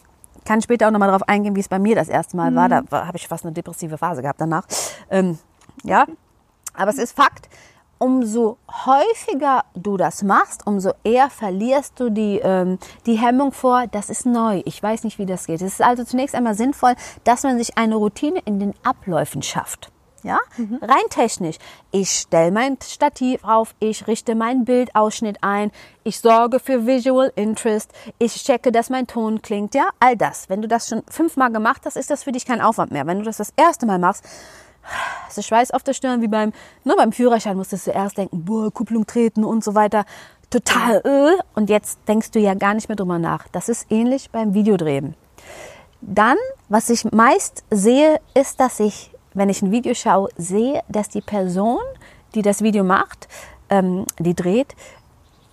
Kann 0.45 0.63
später 0.63 0.87
auch 0.87 0.91
nochmal 0.91 1.09
darauf 1.09 1.29
eingehen, 1.29 1.57
wie 1.57 1.61
es 1.61 1.69
bei 1.69 1.79
mir 1.79 1.95
das 1.95 2.09
erste 2.09 2.37
Mal 2.37 2.55
war. 2.55 2.69
Da 2.69 2.83
habe 2.91 3.17
ich 3.17 3.29
fast 3.29 3.45
eine 3.45 3.53
depressive 3.53 3.99
Phase 3.99 4.23
gehabt 4.23 4.41
danach. 4.41 4.65
Ähm, 5.11 5.39
ja, 5.83 6.07
aber 6.75 6.91
es 6.91 6.99
ist 6.99 7.13
Fakt. 7.13 7.49
Umso 7.99 8.59
häufiger 8.87 9.65
du 9.75 9.97
das 9.97 10.23
machst, 10.23 10.67
umso 10.67 10.93
eher 11.03 11.31
verlierst 11.31 11.99
du 11.99 12.11
die, 12.11 12.39
ähm, 12.43 12.79
die 13.07 13.19
Hemmung 13.19 13.53
vor, 13.53 13.87
das 13.91 14.09
ist 14.09 14.25
neu, 14.25 14.63
ich 14.65 14.81
weiß 14.83 15.05
nicht, 15.05 15.19
wie 15.19 15.27
das 15.27 15.47
geht. 15.47 15.61
Es 15.63 15.75
ist 15.75 15.83
also 15.83 16.05
zunächst 16.05 16.37
einmal 16.37 16.55
sinnvoll, 16.55 16.95
dass 17.25 17.43
man 17.43 17.59
sich 17.59 17.77
eine 17.77 17.97
Routine 17.97 18.41
in 18.45 18.61
den 18.61 18.75
Abläufen 18.85 19.43
schafft. 19.43 19.91
Ja, 20.25 20.41
rein 20.83 21.09
technisch. 21.11 21.59
Ich 21.93 22.11
stelle 22.11 22.51
mein 22.51 22.77
Stativ 22.83 23.45
auf, 23.45 23.75
ich 23.79 24.09
richte 24.09 24.35
meinen 24.35 24.65
Bildausschnitt 24.65 25.39
ein, 25.43 25.71
ich 26.03 26.19
sorge 26.19 26.59
für 26.59 26.87
Visual 26.87 27.33
Interest, 27.37 27.93
ich 28.19 28.35
checke, 28.35 28.73
dass 28.73 28.91
mein 28.91 29.07
Ton 29.07 29.43
klingt, 29.43 29.77
ja, 29.77 29.89
all 30.01 30.17
das. 30.17 30.49
Wenn 30.49 30.61
du 30.61 30.67
das 30.67 30.89
schon 30.89 31.03
fünfmal 31.09 31.53
gemacht 31.53 31.83
hast, 31.85 31.97
ist 31.97 32.11
das 32.11 32.25
für 32.25 32.33
dich 32.33 32.47
kein 32.47 32.61
Aufwand 32.61 32.91
mehr. 32.91 33.07
Wenn 33.07 33.19
du 33.19 33.25
das 33.25 33.37
das 33.37 33.53
erste 33.57 33.87
Mal 33.87 34.01
machst, 34.01 34.25
du 35.35 35.43
Schweiß 35.43 35.71
auf 35.71 35.83
der 35.83 35.93
Stirn, 35.93 36.23
wie 36.23 36.29
beim, 36.29 36.53
ne, 36.85 36.95
beim 36.97 37.13
Führerschein 37.13 37.57
musstest 37.57 37.87
du 37.87 37.91
erst 37.93 38.19
denken, 38.19 38.45
boah, 38.45 38.73
Kupplung 38.73 39.07
treten 39.07 39.45
und 39.45 39.65
so 39.65 39.75
weiter. 39.75 40.05
Total, 40.51 41.03
äh. 41.05 41.43
Und 41.55 41.69
jetzt 41.71 41.99
denkst 42.09 42.31
du 42.31 42.39
ja 42.39 42.55
gar 42.55 42.75
nicht 42.75 42.89
mehr 42.89 42.97
drüber 42.97 43.19
nach. 43.19 43.47
Das 43.49 43.69
ist 43.69 43.91
ähnlich 43.91 44.31
beim 44.31 44.55
Videodrehen. 44.55 45.15
Dann, 46.01 46.37
was 46.69 46.91
ich 46.91 47.05
meist 47.13 47.65
sehe, 47.71 48.21
ist, 48.35 48.61
dass 48.61 48.81
ich, 48.81 49.11
wenn 49.35 49.49
ich 49.49 49.63
ein 49.63 49.71
Video 49.71 49.95
schaue, 49.95 50.29
sehe, 50.37 50.83
dass 50.89 51.09
die 51.09 51.21
Person, 51.21 51.81
die 52.35 52.43
das 52.43 52.63
Video 52.63 52.85
macht, 52.85 53.29
ähm, 53.69 54.07
die 54.19 54.35
dreht, 54.35 54.75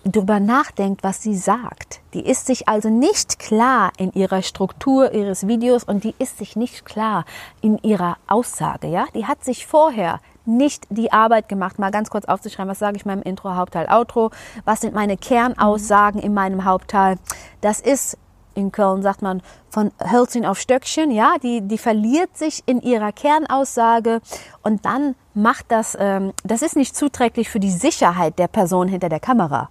darüber 0.06 0.40
nachdenkt, 0.40 1.02
was 1.02 1.22
sie 1.22 1.36
sagt. 1.36 2.00
Die 2.14 2.24
ist 2.24 2.46
sich 2.46 2.68
also 2.68 2.88
nicht 2.88 3.38
klar 3.38 3.92
in 3.98 4.12
ihrer 4.12 4.42
Struktur 4.42 5.12
ihres 5.12 5.46
Videos 5.46 5.84
und 5.84 6.04
die 6.04 6.14
ist 6.18 6.38
sich 6.38 6.56
nicht 6.56 6.84
klar 6.84 7.24
in 7.60 7.78
ihrer 7.78 8.16
Aussage. 8.26 8.88
Ja, 8.88 9.06
die 9.14 9.26
hat 9.26 9.44
sich 9.44 9.66
vorher 9.66 10.20
nicht 10.44 10.86
die 10.90 11.12
Arbeit 11.12 11.48
gemacht, 11.48 11.78
mal 11.78 11.90
ganz 11.90 12.08
kurz 12.08 12.24
aufzuschreiben, 12.24 12.70
was 12.70 12.78
sage 12.78 12.96
ich 12.96 13.04
meinem 13.04 13.22
Intro, 13.22 13.56
Hauptteil, 13.56 13.88
Outro, 13.88 14.30
was 14.64 14.80
sind 14.80 14.94
meine 14.94 15.16
Kernaussagen 15.16 16.20
in 16.20 16.34
meinem 16.34 16.64
Hauptteil. 16.64 17.16
Das 17.60 17.80
ist 17.80 18.16
in 18.54 18.72
Köln 18.72 19.02
sagt 19.02 19.20
man 19.20 19.42
von 19.68 19.92
Hölzchen 20.00 20.46
auf 20.46 20.58
Stöckchen, 20.58 21.10
ja, 21.10 21.34
die, 21.42 21.60
die 21.60 21.76
verliert 21.76 22.38
sich 22.38 22.62
in 22.64 22.80
ihrer 22.80 23.12
Kernaussage 23.12 24.22
und 24.62 24.86
dann 24.86 25.14
macht 25.34 25.66
das, 25.68 25.94
ähm, 26.00 26.32
das 26.42 26.62
ist 26.62 26.74
nicht 26.74 26.96
zuträglich 26.96 27.50
für 27.50 27.60
die 27.60 27.70
Sicherheit 27.70 28.38
der 28.38 28.48
Person 28.48 28.88
hinter 28.88 29.10
der 29.10 29.20
Kamera. 29.20 29.68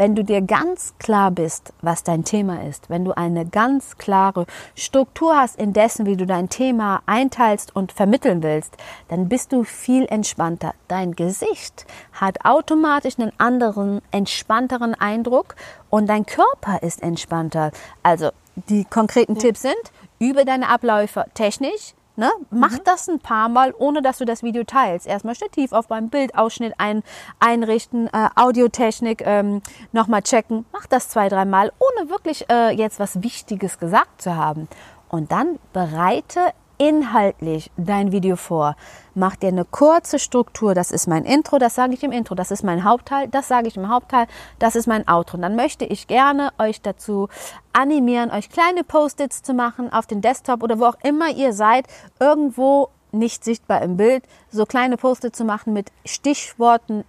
Wenn 0.00 0.14
du 0.14 0.24
dir 0.24 0.40
ganz 0.40 0.94
klar 0.98 1.30
bist, 1.30 1.74
was 1.82 2.02
dein 2.02 2.24
Thema 2.24 2.66
ist, 2.66 2.88
wenn 2.88 3.04
du 3.04 3.14
eine 3.14 3.44
ganz 3.44 3.98
klare 3.98 4.46
Struktur 4.74 5.36
hast 5.36 5.60
in 5.60 5.74
dessen, 5.74 6.06
wie 6.06 6.16
du 6.16 6.24
dein 6.24 6.48
Thema 6.48 7.02
einteilst 7.04 7.76
und 7.76 7.92
vermitteln 7.92 8.42
willst, 8.42 8.78
dann 9.08 9.28
bist 9.28 9.52
du 9.52 9.62
viel 9.62 10.06
entspannter. 10.06 10.72
Dein 10.88 11.12
Gesicht 11.12 11.84
hat 12.12 12.46
automatisch 12.46 13.18
einen 13.18 13.32
anderen, 13.36 14.00
entspannteren 14.10 14.94
Eindruck 14.94 15.54
und 15.90 16.08
dein 16.08 16.24
Körper 16.24 16.82
ist 16.82 17.02
entspannter. 17.02 17.70
Also 18.02 18.30
die 18.70 18.86
konkreten 18.86 19.36
Tipps 19.36 19.60
sind, 19.60 19.92
übe 20.18 20.46
deine 20.46 20.70
Abläufe 20.70 21.26
technisch, 21.34 21.92
Ne? 22.16 22.30
Mach 22.50 22.78
das 22.78 23.08
ein 23.08 23.20
paar 23.20 23.48
Mal, 23.48 23.72
ohne 23.78 24.02
dass 24.02 24.18
du 24.18 24.24
das 24.24 24.42
Video 24.42 24.64
teilst. 24.64 25.06
Erstmal 25.06 25.34
Stativ 25.34 25.72
auf 25.72 25.88
beim 25.88 26.10
Bildausschnitt 26.10 26.74
ein, 26.78 27.02
einrichten, 27.38 28.08
äh, 28.08 28.28
Audiotechnik 28.36 29.22
ähm, 29.24 29.62
nochmal 29.92 30.22
checken. 30.22 30.66
Mach 30.72 30.86
das 30.86 31.08
zwei, 31.08 31.28
dreimal, 31.28 31.72
ohne 31.78 32.10
wirklich 32.10 32.50
äh, 32.50 32.70
jetzt 32.70 33.00
was 33.00 33.22
Wichtiges 33.22 33.78
gesagt 33.78 34.22
zu 34.22 34.36
haben. 34.36 34.68
Und 35.08 35.32
dann 35.32 35.58
bereite 35.72 36.52
inhaltlich 36.80 37.70
dein 37.76 38.10
Video 38.10 38.36
vor. 38.36 38.74
Mach 39.14 39.36
dir 39.36 39.48
eine 39.48 39.66
kurze 39.66 40.18
Struktur. 40.18 40.74
Das 40.74 40.90
ist 40.90 41.06
mein 41.06 41.24
Intro, 41.24 41.58
das 41.58 41.74
sage 41.74 41.92
ich 41.92 42.02
im 42.02 42.10
Intro. 42.10 42.34
Das 42.34 42.50
ist 42.50 42.64
mein 42.64 42.84
Hauptteil, 42.84 43.28
das 43.28 43.48
sage 43.48 43.68
ich 43.68 43.76
im 43.76 43.90
Hauptteil. 43.90 44.26
Das 44.58 44.76
ist 44.76 44.86
mein 44.86 45.06
Outro. 45.06 45.36
Und 45.36 45.42
dann 45.42 45.56
möchte 45.56 45.84
ich 45.84 46.06
gerne 46.06 46.52
euch 46.58 46.80
dazu 46.80 47.28
animieren, 47.74 48.30
euch 48.30 48.48
kleine 48.48 48.82
Post-its 48.82 49.42
zu 49.42 49.52
machen 49.52 49.92
auf 49.92 50.06
den 50.06 50.22
Desktop 50.22 50.62
oder 50.62 50.80
wo 50.80 50.86
auch 50.86 50.96
immer 51.02 51.28
ihr 51.28 51.52
seid, 51.52 51.86
irgendwo 52.18 52.88
nicht 53.12 53.44
sichtbar 53.44 53.82
im 53.82 53.98
Bild, 53.98 54.24
so 54.50 54.64
kleine 54.64 54.96
Post-its 54.96 55.36
zu 55.36 55.44
machen 55.44 55.74
mit 55.74 55.92
Stichworten 56.06 57.04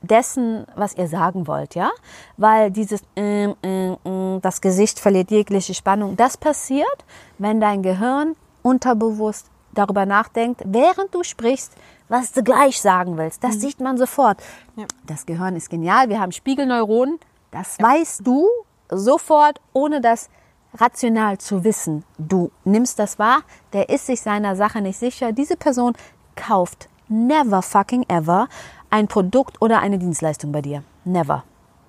dessen, 0.00 0.64
was 0.76 0.94
ihr 0.94 1.08
sagen 1.08 1.48
wollt, 1.48 1.74
ja? 1.74 1.90
Weil 2.36 2.70
dieses 2.70 3.02
ähm, 3.16 3.56
ähm, 3.64 3.96
ähm, 4.04 4.38
das 4.42 4.60
Gesicht 4.60 5.00
verliert 5.00 5.32
jegliche 5.32 5.74
Spannung. 5.74 6.16
Das 6.16 6.36
passiert, 6.36 7.04
wenn 7.38 7.60
dein 7.60 7.82
Gehirn 7.82 8.36
unterbewusst 8.62 9.50
darüber 9.72 10.06
nachdenkt, 10.06 10.62
während 10.64 11.14
du 11.14 11.22
sprichst, 11.22 11.72
was 12.08 12.32
du 12.32 12.42
gleich 12.42 12.80
sagen 12.80 13.16
willst. 13.16 13.44
Das 13.44 13.60
sieht 13.60 13.80
man 13.80 13.98
sofort. 13.98 14.42
Ja. 14.76 14.86
Das 15.06 15.26
Gehirn 15.26 15.56
ist 15.56 15.70
genial. 15.70 16.08
Wir 16.08 16.20
haben 16.20 16.32
Spiegelneuronen. 16.32 17.18
Das 17.50 17.78
weißt 17.78 18.26
du 18.26 18.46
sofort, 18.90 19.60
ohne 19.72 20.00
das 20.00 20.28
rational 20.74 21.38
zu 21.38 21.64
wissen. 21.64 22.04
Du 22.18 22.50
nimmst 22.64 22.98
das 22.98 23.18
wahr, 23.18 23.40
der 23.72 23.88
ist 23.88 24.06
sich 24.06 24.20
seiner 24.20 24.56
Sache 24.56 24.80
nicht 24.80 24.98
sicher. 24.98 25.32
Diese 25.32 25.56
Person 25.56 25.94
kauft 26.36 26.88
never 27.08 27.62
fucking 27.62 28.04
ever 28.08 28.48
ein 28.90 29.08
Produkt 29.08 29.60
oder 29.60 29.80
eine 29.80 29.98
Dienstleistung 29.98 30.52
bei 30.52 30.62
dir. 30.62 30.82
Never. 31.04 31.44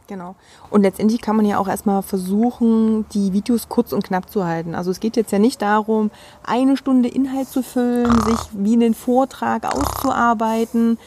Genau. 0.09 0.35
Und 0.71 0.81
letztendlich 0.81 1.21
kann 1.21 1.35
man 1.35 1.45
ja 1.45 1.59
auch 1.59 1.67
erstmal 1.67 2.01
versuchen, 2.01 3.05
die 3.13 3.31
Videos 3.31 3.69
kurz 3.69 3.93
und 3.93 4.03
knapp 4.03 4.27
zu 4.27 4.43
halten. 4.43 4.73
Also 4.73 4.89
es 4.89 4.99
geht 4.99 5.15
jetzt 5.15 5.31
ja 5.31 5.37
nicht 5.37 5.61
darum, 5.61 6.09
eine 6.43 6.77
Stunde 6.77 7.09
Inhalt 7.09 7.47
zu 7.47 7.61
füllen, 7.61 8.11
sich 8.23 8.39
wie 8.53 8.73
einen 8.73 8.95
Vortrag 8.95 9.65
auszuarbeiten, 9.65 10.97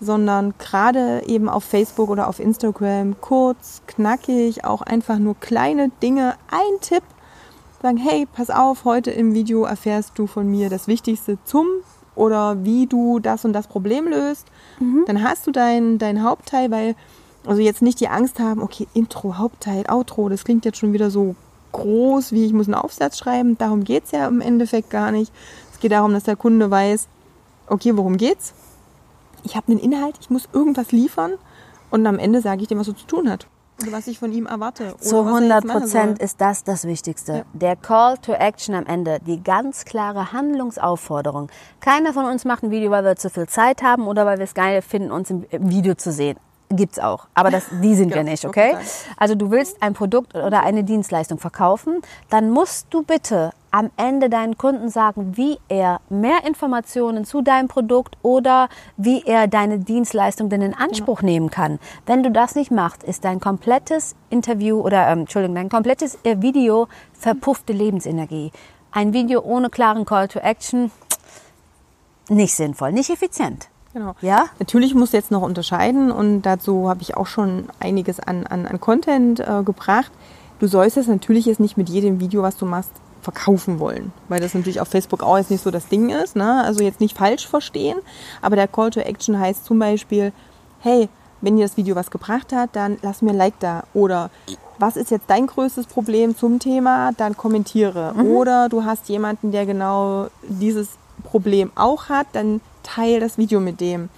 sondern 0.00 0.54
gerade 0.58 1.24
eben 1.26 1.48
auf 1.48 1.64
Facebook 1.64 2.08
oder 2.08 2.28
auf 2.28 2.38
Instagram 2.38 3.20
kurz, 3.20 3.82
knackig, 3.88 4.64
auch 4.64 4.82
einfach 4.82 5.18
nur 5.18 5.34
kleine 5.40 5.90
Dinge, 6.00 6.34
ein 6.48 6.80
Tipp, 6.80 7.02
sagen, 7.82 7.96
hey, 7.96 8.28
pass 8.32 8.50
auf, 8.50 8.84
heute 8.84 9.10
im 9.10 9.34
Video 9.34 9.64
erfährst 9.64 10.16
du 10.20 10.28
von 10.28 10.48
mir 10.48 10.70
das 10.70 10.86
Wichtigste 10.86 11.36
zum 11.42 11.66
oder 12.14 12.64
wie 12.64 12.86
du 12.86 13.18
das 13.18 13.44
und 13.44 13.54
das 13.54 13.66
Problem 13.66 14.06
löst. 14.06 14.46
Dann 15.06 15.24
hast 15.24 15.46
du 15.48 15.50
dein, 15.50 15.98
dein 15.98 16.22
Hauptteil, 16.22 16.70
weil 16.70 16.94
also 17.46 17.60
jetzt 17.60 17.82
nicht 17.82 18.00
die 18.00 18.08
Angst 18.08 18.38
haben, 18.38 18.62
okay, 18.62 18.86
Intro, 18.94 19.38
Hauptteil, 19.38 19.84
Outro, 19.88 20.28
das 20.28 20.44
klingt 20.44 20.64
jetzt 20.64 20.78
schon 20.78 20.92
wieder 20.92 21.10
so 21.10 21.34
groß, 21.72 22.32
wie 22.32 22.44
ich 22.44 22.52
muss 22.52 22.66
einen 22.66 22.74
Aufsatz 22.74 23.18
schreiben. 23.18 23.58
Darum 23.58 23.84
geht's 23.84 24.12
ja 24.12 24.26
im 24.28 24.40
Endeffekt 24.40 24.90
gar 24.90 25.10
nicht. 25.10 25.32
Es 25.72 25.80
geht 25.80 25.92
darum, 25.92 26.12
dass 26.12 26.24
der 26.24 26.36
Kunde 26.36 26.70
weiß, 26.70 27.08
okay, 27.66 27.96
worum 27.96 28.16
geht's? 28.16 28.52
Ich 29.42 29.56
habe 29.56 29.72
einen 29.72 29.80
Inhalt, 29.80 30.16
ich 30.20 30.30
muss 30.30 30.48
irgendwas 30.52 30.92
liefern 30.92 31.32
und 31.90 32.06
am 32.06 32.18
Ende 32.18 32.40
sage 32.40 32.62
ich 32.62 32.68
dem, 32.68 32.78
was 32.78 32.88
er 32.88 32.96
zu 32.96 33.06
tun 33.06 33.28
hat. 33.28 33.48
oder 33.82 33.92
was 33.92 34.06
ich 34.06 34.18
von 34.18 34.32
ihm 34.32 34.46
erwarte. 34.46 34.94
Zu 35.00 35.16
oder 35.16 35.26
was 35.26 35.32
er 35.32 35.36
100 35.36 35.56
jetzt 35.56 35.66
machen 35.66 35.80
Prozent 35.80 36.18
ist 36.20 36.40
das 36.40 36.64
das 36.64 36.84
Wichtigste. 36.84 37.32
Ja. 37.32 37.44
Der 37.52 37.76
Call 37.76 38.18
to 38.18 38.32
Action 38.32 38.74
am 38.74 38.86
Ende, 38.86 39.18
die 39.26 39.42
ganz 39.42 39.84
klare 39.84 40.32
Handlungsaufforderung. 40.32 41.48
Keiner 41.80 42.12
von 42.12 42.24
uns 42.26 42.44
macht 42.44 42.62
ein 42.62 42.70
Video, 42.70 42.90
weil 42.90 43.04
wir 43.04 43.16
zu 43.16 43.30
viel 43.30 43.48
Zeit 43.48 43.82
haben 43.82 44.06
oder 44.06 44.26
weil 44.26 44.38
wir 44.38 44.44
es 44.44 44.54
geil 44.54 44.82
finden, 44.82 45.10
uns 45.10 45.30
im 45.30 45.44
Video 45.50 45.94
zu 45.94 46.12
sehen. 46.12 46.38
Gibt's 46.74 46.98
auch, 46.98 47.26
aber 47.34 47.50
das, 47.50 47.66
die 47.82 47.94
sind 47.94 48.08
wir 48.14 48.22
Genau, 48.22 48.30
nicht, 48.30 48.44
okay? 48.44 48.76
Also 49.16 49.34
du 49.34 49.50
willst 49.50 49.82
ein 49.82 49.94
Produkt 49.94 50.34
oder 50.34 50.62
eine 50.62 50.84
Dienstleistung 50.84 51.38
verkaufen, 51.38 52.00
dann 52.30 52.50
musst 52.50 52.86
du 52.90 53.02
bitte 53.02 53.50
am 53.70 53.90
Ende 53.96 54.28
deinen 54.28 54.58
Kunden 54.58 54.90
sagen, 54.90 55.36
wie 55.36 55.58
er 55.68 56.00
mehr 56.10 56.44
Informationen 56.46 57.24
zu 57.24 57.40
deinem 57.40 57.68
Produkt 57.68 58.16
oder 58.22 58.68
wie 58.96 59.22
er 59.24 59.48
deine 59.48 59.78
Dienstleistung 59.78 60.50
denn 60.50 60.60
in 60.62 60.74
Anspruch 60.74 61.22
nehmen 61.22 61.50
kann. 61.50 61.78
Wenn 62.06 62.22
du 62.22 62.30
das 62.30 62.54
nicht 62.54 62.70
machst, 62.70 63.02
ist 63.02 63.24
dein 63.24 63.40
komplettes 63.40 64.14
Interview 64.28 64.80
oder 64.80 65.08
ähm, 65.08 65.20
Entschuldigung, 65.20 65.54
dein 65.54 65.70
komplettes 65.70 66.18
äh, 66.24 66.40
Video 66.42 66.86
verpuffte 67.14 67.72
Lebensenergie. 67.72 68.52
Ein 68.90 69.14
Video 69.14 69.40
ohne 69.40 69.70
klaren 69.70 70.04
Call 70.04 70.28
to 70.28 70.38
Action 70.38 70.90
nicht 72.28 72.54
sinnvoll, 72.54 72.92
nicht 72.92 73.10
effizient. 73.10 73.68
Genau. 73.92 74.14
Ja? 74.20 74.46
Natürlich 74.58 74.94
musst 74.94 75.12
du 75.12 75.16
jetzt 75.16 75.30
noch 75.30 75.42
unterscheiden 75.42 76.10
und 76.10 76.42
dazu 76.42 76.88
habe 76.88 77.02
ich 77.02 77.16
auch 77.16 77.26
schon 77.26 77.66
einiges 77.78 78.20
an, 78.20 78.46
an, 78.46 78.66
an 78.66 78.80
Content 78.80 79.40
äh, 79.40 79.62
gebracht. 79.64 80.10
Du 80.58 80.66
sollst 80.66 80.96
es 80.96 81.08
natürlich 81.08 81.46
jetzt 81.46 81.60
nicht 81.60 81.76
mit 81.76 81.88
jedem 81.88 82.20
Video, 82.20 82.42
was 82.42 82.56
du 82.56 82.66
machst, 82.66 82.92
verkaufen 83.20 83.78
wollen, 83.78 84.12
weil 84.28 84.40
das 84.40 84.54
natürlich 84.54 84.80
auf 84.80 84.88
Facebook 84.88 85.22
auch 85.22 85.38
jetzt 85.38 85.50
nicht 85.50 85.62
so 85.62 85.70
das 85.70 85.86
Ding 85.86 86.10
ist. 86.10 86.34
Ne? 86.34 86.62
Also 86.64 86.82
jetzt 86.82 87.00
nicht 87.00 87.16
falsch 87.16 87.46
verstehen, 87.46 87.98
aber 88.40 88.56
der 88.56 88.66
Call 88.66 88.90
to 88.90 89.00
Action 89.00 89.38
heißt 89.38 89.64
zum 89.64 89.78
Beispiel, 89.78 90.32
hey, 90.80 91.08
wenn 91.40 91.56
dir 91.56 91.62
das 91.64 91.76
Video 91.76 91.94
was 91.94 92.10
gebracht 92.10 92.52
hat, 92.52 92.70
dann 92.72 92.98
lass 93.02 93.22
mir 93.22 93.30
ein 93.30 93.36
Like 93.36 93.58
da. 93.60 93.84
Oder 93.94 94.30
was 94.78 94.96
ist 94.96 95.10
jetzt 95.10 95.28
dein 95.28 95.46
größtes 95.46 95.86
Problem 95.86 96.36
zum 96.36 96.58
Thema, 96.58 97.12
dann 97.16 97.36
kommentiere. 97.36 98.14
Oder 98.24 98.68
du 98.68 98.84
hast 98.84 99.08
jemanden, 99.08 99.52
der 99.52 99.66
genau 99.66 100.28
dieses 100.42 100.90
Problem 101.24 101.70
auch 101.74 102.08
hat, 102.08 102.26
dann 102.32 102.60
teile 102.82 103.20
das 103.20 103.38
Video 103.38 103.60
mit 103.60 103.80
dem. 103.80 104.08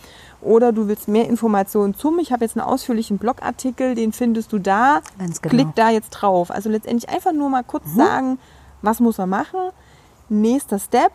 Oder 0.40 0.72
du 0.72 0.88
willst 0.88 1.08
mehr 1.08 1.26
Informationen 1.26 1.94
zum, 1.94 2.18
ich 2.18 2.30
habe 2.30 2.44
jetzt 2.44 2.56
einen 2.56 2.66
ausführlichen 2.66 3.16
Blogartikel, 3.16 3.94
den 3.94 4.12
findest 4.12 4.52
du 4.52 4.58
da. 4.58 5.00
Ganz 5.18 5.40
genau. 5.40 5.54
Klick 5.54 5.68
da 5.74 5.90
jetzt 5.90 6.10
drauf. 6.10 6.50
Also 6.50 6.68
letztendlich 6.68 7.08
einfach 7.08 7.32
nur 7.32 7.48
mal 7.48 7.64
kurz 7.64 7.84
sagen, 7.94 8.38
was 8.82 9.00
muss 9.00 9.18
er 9.18 9.26
machen. 9.26 9.70
Nächster 10.28 10.78
Step. 10.78 11.12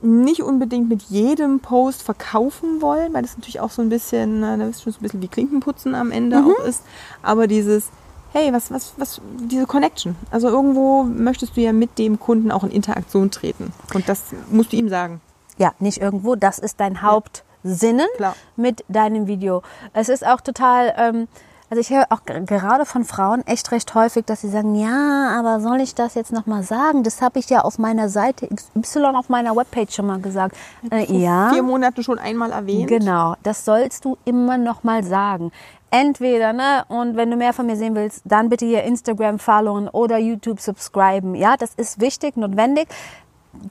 Nicht 0.00 0.42
unbedingt 0.42 0.88
mit 0.88 1.02
jedem 1.02 1.60
Post 1.60 2.02
verkaufen 2.02 2.82
wollen, 2.82 3.12
weil 3.14 3.22
das 3.22 3.36
natürlich 3.36 3.60
auch 3.60 3.70
so 3.70 3.82
ein 3.82 3.88
bisschen, 3.88 4.40
da 4.42 4.54
ist 4.66 4.82
schon 4.82 4.92
so 4.92 5.00
ein 5.00 5.02
bisschen 5.02 5.22
wie 5.22 5.28
Klinkenputzen 5.28 5.94
am 5.94 6.10
Ende 6.10 6.38
auch 6.38 6.64
ist. 6.64 6.82
Aber 7.22 7.46
dieses, 7.46 7.90
hey, 8.32 8.52
was, 8.52 8.70
was, 8.70 8.94
was, 8.96 9.20
diese 9.38 9.66
Connection. 9.66 10.16
Also 10.30 10.48
irgendwo 10.48 11.04
möchtest 11.04 11.56
du 11.56 11.60
ja 11.60 11.72
mit 11.72 11.98
dem 11.98 12.18
Kunden 12.18 12.50
auch 12.50 12.64
in 12.64 12.70
Interaktion 12.70 13.30
treten. 13.30 13.72
Und 13.94 14.08
das 14.08 14.24
musst 14.50 14.72
du 14.72 14.76
ihm 14.76 14.88
sagen. 14.88 15.20
Ja, 15.58 15.72
nicht 15.78 15.98
irgendwo. 15.98 16.34
Das 16.34 16.58
ist 16.58 16.80
dein 16.80 17.02
Hauptsinnen 17.02 18.06
Klar. 18.16 18.36
mit 18.56 18.84
deinem 18.88 19.26
Video. 19.26 19.62
Es 19.92 20.08
ist 20.08 20.26
auch 20.26 20.40
total, 20.40 20.94
ähm, 20.96 21.28
also 21.70 21.80
ich 21.80 21.90
höre 21.90 22.06
auch 22.10 22.24
gerade 22.24 22.84
von 22.84 23.04
Frauen 23.04 23.46
echt 23.46 23.72
recht 23.72 23.94
häufig, 23.94 24.24
dass 24.26 24.42
sie 24.42 24.48
sagen, 24.48 24.74
ja, 24.74 25.30
aber 25.38 25.60
soll 25.60 25.80
ich 25.80 25.94
das 25.94 26.14
jetzt 26.14 26.32
nochmal 26.32 26.62
sagen? 26.62 27.02
Das 27.02 27.22
habe 27.22 27.38
ich 27.38 27.48
ja 27.48 27.62
auf 27.62 27.78
meiner 27.78 28.08
Seite 28.08 28.48
XY 28.48 29.06
auf 29.14 29.28
meiner 29.28 29.56
Webpage 29.56 29.94
schon 29.94 30.06
mal 30.06 30.20
gesagt. 30.20 30.56
Äh, 30.90 31.12
ja. 31.12 31.50
Vier 31.52 31.62
Monate 31.62 32.02
schon 32.02 32.18
einmal 32.18 32.52
erwähnt. 32.52 32.88
Genau, 32.88 33.34
das 33.42 33.64
sollst 33.64 34.04
du 34.04 34.18
immer 34.24 34.58
noch 34.58 34.82
mal 34.82 35.02
sagen. 35.04 35.52
Entweder, 35.90 36.52
ne, 36.52 36.84
und 36.88 37.16
wenn 37.16 37.30
du 37.30 37.36
mehr 37.36 37.52
von 37.52 37.66
mir 37.66 37.76
sehen 37.76 37.94
willst, 37.94 38.22
dann 38.24 38.48
bitte 38.48 38.66
hier 38.66 38.82
Instagram 38.82 39.38
followen 39.38 39.88
oder 39.88 40.18
YouTube 40.18 40.60
subscriben. 40.60 41.36
Ja, 41.36 41.56
das 41.56 41.72
ist 41.76 42.00
wichtig, 42.00 42.36
notwendig. 42.36 42.88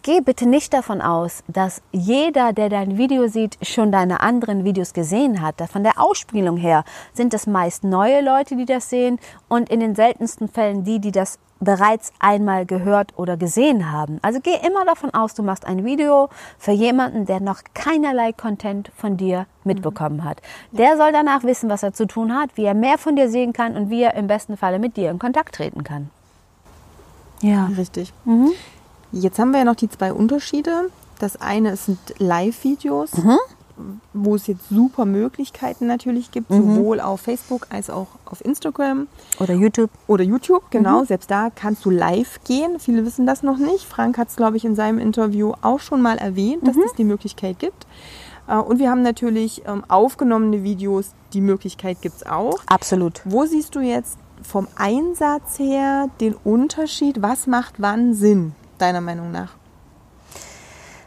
Geh 0.01 0.21
bitte 0.21 0.47
nicht 0.47 0.73
davon 0.73 1.01
aus, 1.01 1.43
dass 1.47 1.81
jeder, 1.91 2.51
der 2.51 2.69
dein 2.69 2.97
Video 2.97 3.27
sieht, 3.27 3.57
schon 3.61 3.91
deine 3.91 4.19
anderen 4.19 4.63
Videos 4.65 4.93
gesehen 4.93 5.41
hat. 5.41 5.55
Von 5.71 5.83
der 5.83 6.01
Ausspielung 6.01 6.57
her 6.57 6.83
sind 7.13 7.33
es 7.33 7.47
meist 7.47 7.83
neue 7.83 8.21
Leute, 8.21 8.55
die 8.55 8.65
das 8.65 8.89
sehen 8.89 9.19
und 9.47 9.69
in 9.69 9.79
den 9.79 9.95
seltensten 9.95 10.49
Fällen 10.49 10.83
die, 10.83 10.99
die 10.99 11.11
das 11.11 11.39
bereits 11.63 12.11
einmal 12.19 12.65
gehört 12.65 13.17
oder 13.17 13.37
gesehen 13.37 13.91
haben. 13.91 14.19
Also 14.21 14.39
geh 14.41 14.55
immer 14.65 14.85
davon 14.85 15.13
aus, 15.13 15.33
du 15.33 15.43
machst 15.43 15.65
ein 15.65 15.85
Video 15.85 16.29
für 16.57 16.71
jemanden, 16.71 17.25
der 17.25 17.39
noch 17.39 17.61
keinerlei 17.73 18.33
Content 18.33 18.91
von 18.97 19.17
dir 19.17 19.45
mitbekommen 19.63 20.23
hat. 20.23 20.41
Der 20.71 20.97
soll 20.97 21.11
danach 21.11 21.43
wissen, 21.43 21.69
was 21.69 21.83
er 21.83 21.93
zu 21.93 22.05
tun 22.05 22.35
hat, 22.35 22.49
wie 22.55 22.65
er 22.65 22.73
mehr 22.73 22.97
von 22.97 23.15
dir 23.15 23.29
sehen 23.29 23.53
kann 23.53 23.75
und 23.77 23.89
wie 23.89 24.01
er 24.01 24.15
im 24.15 24.27
besten 24.27 24.57
Falle 24.57 24.79
mit 24.79 24.97
dir 24.97 25.09
in 25.09 25.19
Kontakt 25.19 25.55
treten 25.55 25.83
kann. 25.83 26.09
Ja. 27.41 27.69
Richtig. 27.77 28.13
Jetzt 29.13 29.38
haben 29.38 29.52
wir 29.52 29.60
ja 29.60 29.65
noch 29.65 29.76
die 29.76 29.89
zwei 29.89 30.12
Unterschiede. 30.12 30.89
Das 31.19 31.39
eine 31.39 31.78
sind 31.78 31.99
Live-Videos, 32.17 33.12
wo 34.13 34.36
es 34.36 34.47
jetzt 34.47 34.67
super 34.69 35.06
Möglichkeiten 35.06 35.86
natürlich 35.88 36.32
gibt, 36.32 36.52
sowohl 36.52 36.99
auf 36.99 37.21
Facebook 37.21 37.67
als 37.69 37.89
auch 37.91 38.08
auf 38.26 38.43
Instagram 38.43 39.08
Oder 39.39 39.54
YouTube. 39.54 39.91
oder 40.08 40.23
YouTube. 40.23 40.63
Genau, 40.71 41.06
selbst 41.06 41.30
da 41.30 41.49
kannst 41.54 41.86
du 41.86 41.91
live 41.91 42.39
gehen. 42.43 42.80
Viele 42.80 43.06
wissen 43.06 43.26
das 43.28 43.43
noch 43.43 43.58
nicht. 43.58 43.86
Frank 43.86 44.17
hat 44.17 44.30
es, 44.30 44.36
glaube 44.36 44.58
ich, 44.58 44.65
in 44.65 44.76
seinem 44.76 44.97
Interview 44.97 45.54
auch 45.62 45.80
schon 45.80 46.02
mal 46.02 46.17
erwähnt, 46.17 46.67
dass 46.67 46.76
es 46.76 46.93
die 46.97 47.04
Möglichkeit 47.04 47.60
gibt. 47.60 47.86
Äh, 48.47 48.56
Und 48.58 48.80
wir 48.80 48.89
haben 48.89 49.04
natürlich 49.04 49.62
ähm, 49.67 49.84
aufgenommene 49.88 50.63
Videos, 50.63 51.12
die 51.34 51.41
Möglichkeit 51.41 52.02
gibt 52.02 52.15
es 52.17 52.26
auch. 52.26 52.60
Absolut. 52.65 53.21
Wo 53.26 53.45
siehst 53.45 53.76
du 53.76 53.80
jetzt 53.80 54.17
vom 54.41 54.67
Einsatz 54.76 55.60
her 55.60 56.10
den 56.19 56.36
Unterschied? 56.43 57.21
Was 57.21 57.47
macht 57.47 57.76
wann 57.78 58.13
Sinn, 58.13 58.54
deiner 58.77 59.01
Meinung 59.01 59.31
nach? 59.31 59.53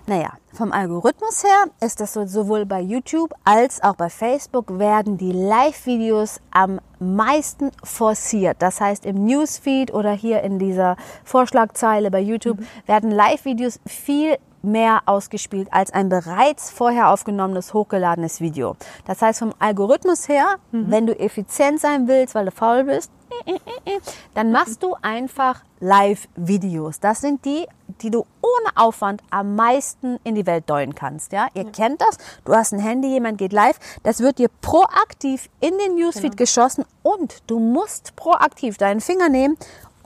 Naja, 0.09 0.31
vom 0.53 0.71
Algorithmus 0.71 1.43
her 1.43 1.65
ist 1.81 1.99
das 2.01 2.13
so, 2.13 2.27
sowohl 2.27 2.65
bei 2.65 2.81
YouTube 2.81 3.35
als 3.43 3.83
auch 3.83 3.97
bei 3.97 4.09
Facebook 4.09 4.79
werden 4.79 5.19
die 5.19 5.33
Live-Videos 5.33 6.41
am 6.53 6.81
meisten 7.01 7.73
forciert. 7.83 8.59
Das 8.61 8.81
heißt, 8.81 9.05
im 9.05 9.25
Newsfeed 9.25 9.93
oder 9.93 10.13
hier 10.13 10.43
in 10.43 10.61
dieser 10.61 10.97
Vorschlagzeile 11.25 12.13
bei 12.13 12.21
YouTube 12.21 12.59
werden 12.87 13.11
Live-Videos 13.11 13.81
viel 13.85 14.39
mehr 14.63 15.03
ausgespielt 15.07 15.69
als 15.73 15.93
ein 15.93 16.09
bereits 16.09 16.71
vorher 16.71 17.11
aufgenommenes, 17.11 17.75
hochgeladenes 17.75 18.41
Video. 18.41 18.77
Das 19.07 19.23
heißt, 19.23 19.41
vom 19.41 19.55
Algorithmus 19.59 20.29
her, 20.29 20.57
wenn 20.71 21.07
du 21.07 21.19
effizient 21.19 21.81
sein 21.81 22.07
willst, 22.07 22.35
weil 22.37 22.45
du 22.45 22.51
faul 22.53 22.85
bist, 22.85 23.11
dann 24.35 24.53
machst 24.53 24.83
du 24.83 24.97
einfach 25.03 25.63
Live-Videos. 25.81 27.01
Das 27.01 27.21
sind 27.21 27.45
die, 27.45 27.67
die 28.01 28.11
du 28.11 28.27
ohne 28.41 28.77
Aufwand 28.77 29.23
am 29.31 29.55
meisten 29.55 30.19
in 30.25 30.35
die 30.35 30.47
Welt 30.47 30.69
deuten 30.69 30.95
kannst. 30.95 31.33
Ja, 31.33 31.49
ihr 31.55 31.65
kennt 31.71 32.01
das. 32.01 32.19
Du 32.45 32.55
hast 32.55 32.73
ein 32.73 32.79
Handy, 32.79 33.09
jemand 33.09 33.39
geht 33.39 33.53
live. 33.53 33.79
Das 34.03 34.21
wird 34.21 34.39
dir 34.39 34.49
proaktiv 34.61 35.49
in 35.61 35.77
den 35.79 35.97
Newsfeed 35.97 36.37
geschossen 36.37 36.85
und 37.03 37.43
du 37.47 37.59
musst 37.59 38.17
proaktiv 38.17 38.79
deinen 38.79 39.01
Finger 39.01 39.29
nehmen 39.29 39.57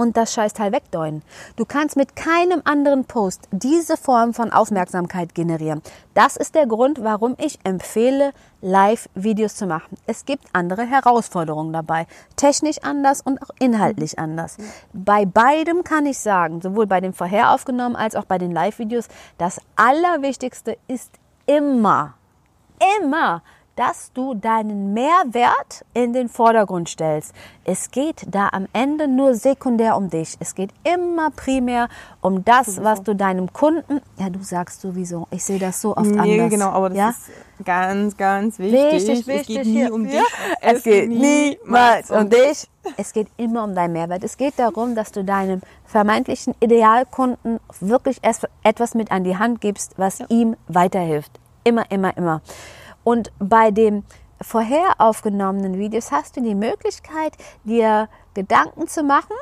und 0.00 0.16
das 0.16 0.32
Scheißteil 0.32 0.72
wegdeuten. 0.72 1.22
Du 1.56 1.66
kannst 1.66 1.94
mit 1.94 2.16
keinem 2.16 2.62
anderen 2.64 3.04
Post 3.04 3.42
diese 3.50 3.98
Form 3.98 4.32
von 4.32 4.50
Aufmerksamkeit 4.50 5.34
generieren. 5.34 5.82
Das 6.14 6.38
ist 6.38 6.54
der 6.54 6.66
Grund, 6.66 7.04
warum 7.04 7.36
ich 7.38 7.58
empfehle, 7.64 8.32
Live-Videos 8.62 9.56
zu 9.56 9.66
machen. 9.66 9.98
Es 10.06 10.24
gibt 10.24 10.44
andere 10.54 10.86
Herausforderungen 10.86 11.74
dabei. 11.74 12.06
Technisch 12.36 12.78
anders 12.82 13.20
und 13.20 13.42
auch 13.42 13.50
inhaltlich 13.58 14.18
anders. 14.18 14.56
Bei 14.94 15.26
beidem 15.26 15.84
kann 15.84 16.06
ich 16.06 16.18
sagen, 16.18 16.62
sowohl 16.62 16.86
bei 16.86 17.02
den 17.02 17.12
vorher 17.12 17.50
aufgenommen 17.50 17.94
als 17.94 18.16
auch 18.16 18.24
bei 18.24 18.38
den 18.38 18.52
Live-Videos, 18.52 19.06
das 19.36 19.60
Allerwichtigste 19.76 20.78
ist 20.88 21.12
immer, 21.44 22.14
immer, 23.02 23.42
dass 23.80 24.12
du 24.12 24.34
deinen 24.34 24.92
Mehrwert 24.92 25.86
in 25.94 26.12
den 26.12 26.28
Vordergrund 26.28 26.90
stellst. 26.90 27.32
Es 27.64 27.90
geht 27.90 28.26
da 28.30 28.50
am 28.52 28.66
Ende 28.74 29.08
nur 29.08 29.34
sekundär 29.34 29.96
um 29.96 30.10
dich. 30.10 30.36
Es 30.38 30.54
geht 30.54 30.68
immer 30.84 31.30
primär 31.30 31.88
um 32.20 32.44
das, 32.44 32.82
was 32.84 33.02
du 33.02 33.14
deinem 33.14 33.50
Kunden, 33.54 34.02
ja, 34.18 34.28
du 34.28 34.42
sagst 34.42 34.82
sowieso, 34.82 35.28
ich 35.30 35.42
sehe 35.42 35.58
das 35.58 35.80
so 35.80 35.96
oft 35.96 36.04
Nee, 36.10 36.34
anders. 36.34 36.50
genau, 36.50 36.68
aber 36.68 36.90
das 36.90 36.98
ja? 36.98 37.08
ist 37.08 37.30
ganz, 37.64 38.16
ganz 38.18 38.58
wichtig. 38.58 38.92
Wichtig, 38.92 39.20
es 39.20 39.26
wichtig. 39.26 39.56
geht 39.56 39.64
nie 39.66 39.72
hier. 39.72 39.94
um 39.94 40.04
dich. 40.04 40.12
Ja. 40.14 40.22
Es 40.60 40.82
geht 40.82 41.08
niemals 41.08 42.10
um 42.10 42.28
dich. 42.28 42.68
Es 42.98 43.14
geht 43.14 43.28
immer 43.38 43.64
um 43.64 43.74
deinen 43.74 43.94
Mehrwert. 43.94 44.22
Es 44.24 44.36
geht 44.36 44.58
darum, 44.58 44.94
dass 44.94 45.10
du 45.10 45.24
deinem 45.24 45.62
vermeintlichen 45.86 46.54
Idealkunden 46.60 47.60
wirklich 47.80 48.18
es- 48.20 48.46
etwas 48.62 48.94
mit 48.94 49.10
an 49.10 49.24
die 49.24 49.38
Hand 49.38 49.62
gibst, 49.62 49.94
was 49.96 50.20
ihm 50.28 50.54
weiterhilft. 50.68 51.30
Immer, 51.64 51.90
immer, 51.90 52.14
immer. 52.18 52.42
Und 53.04 53.32
bei 53.38 53.70
den 53.70 54.04
vorher 54.40 54.94
aufgenommenen 54.98 55.78
Videos 55.78 56.12
hast 56.12 56.36
du 56.36 56.42
die 56.42 56.54
Möglichkeit, 56.54 57.36
dir 57.64 58.08
Gedanken 58.34 58.88
zu 58.88 59.02
machen, 59.02 59.36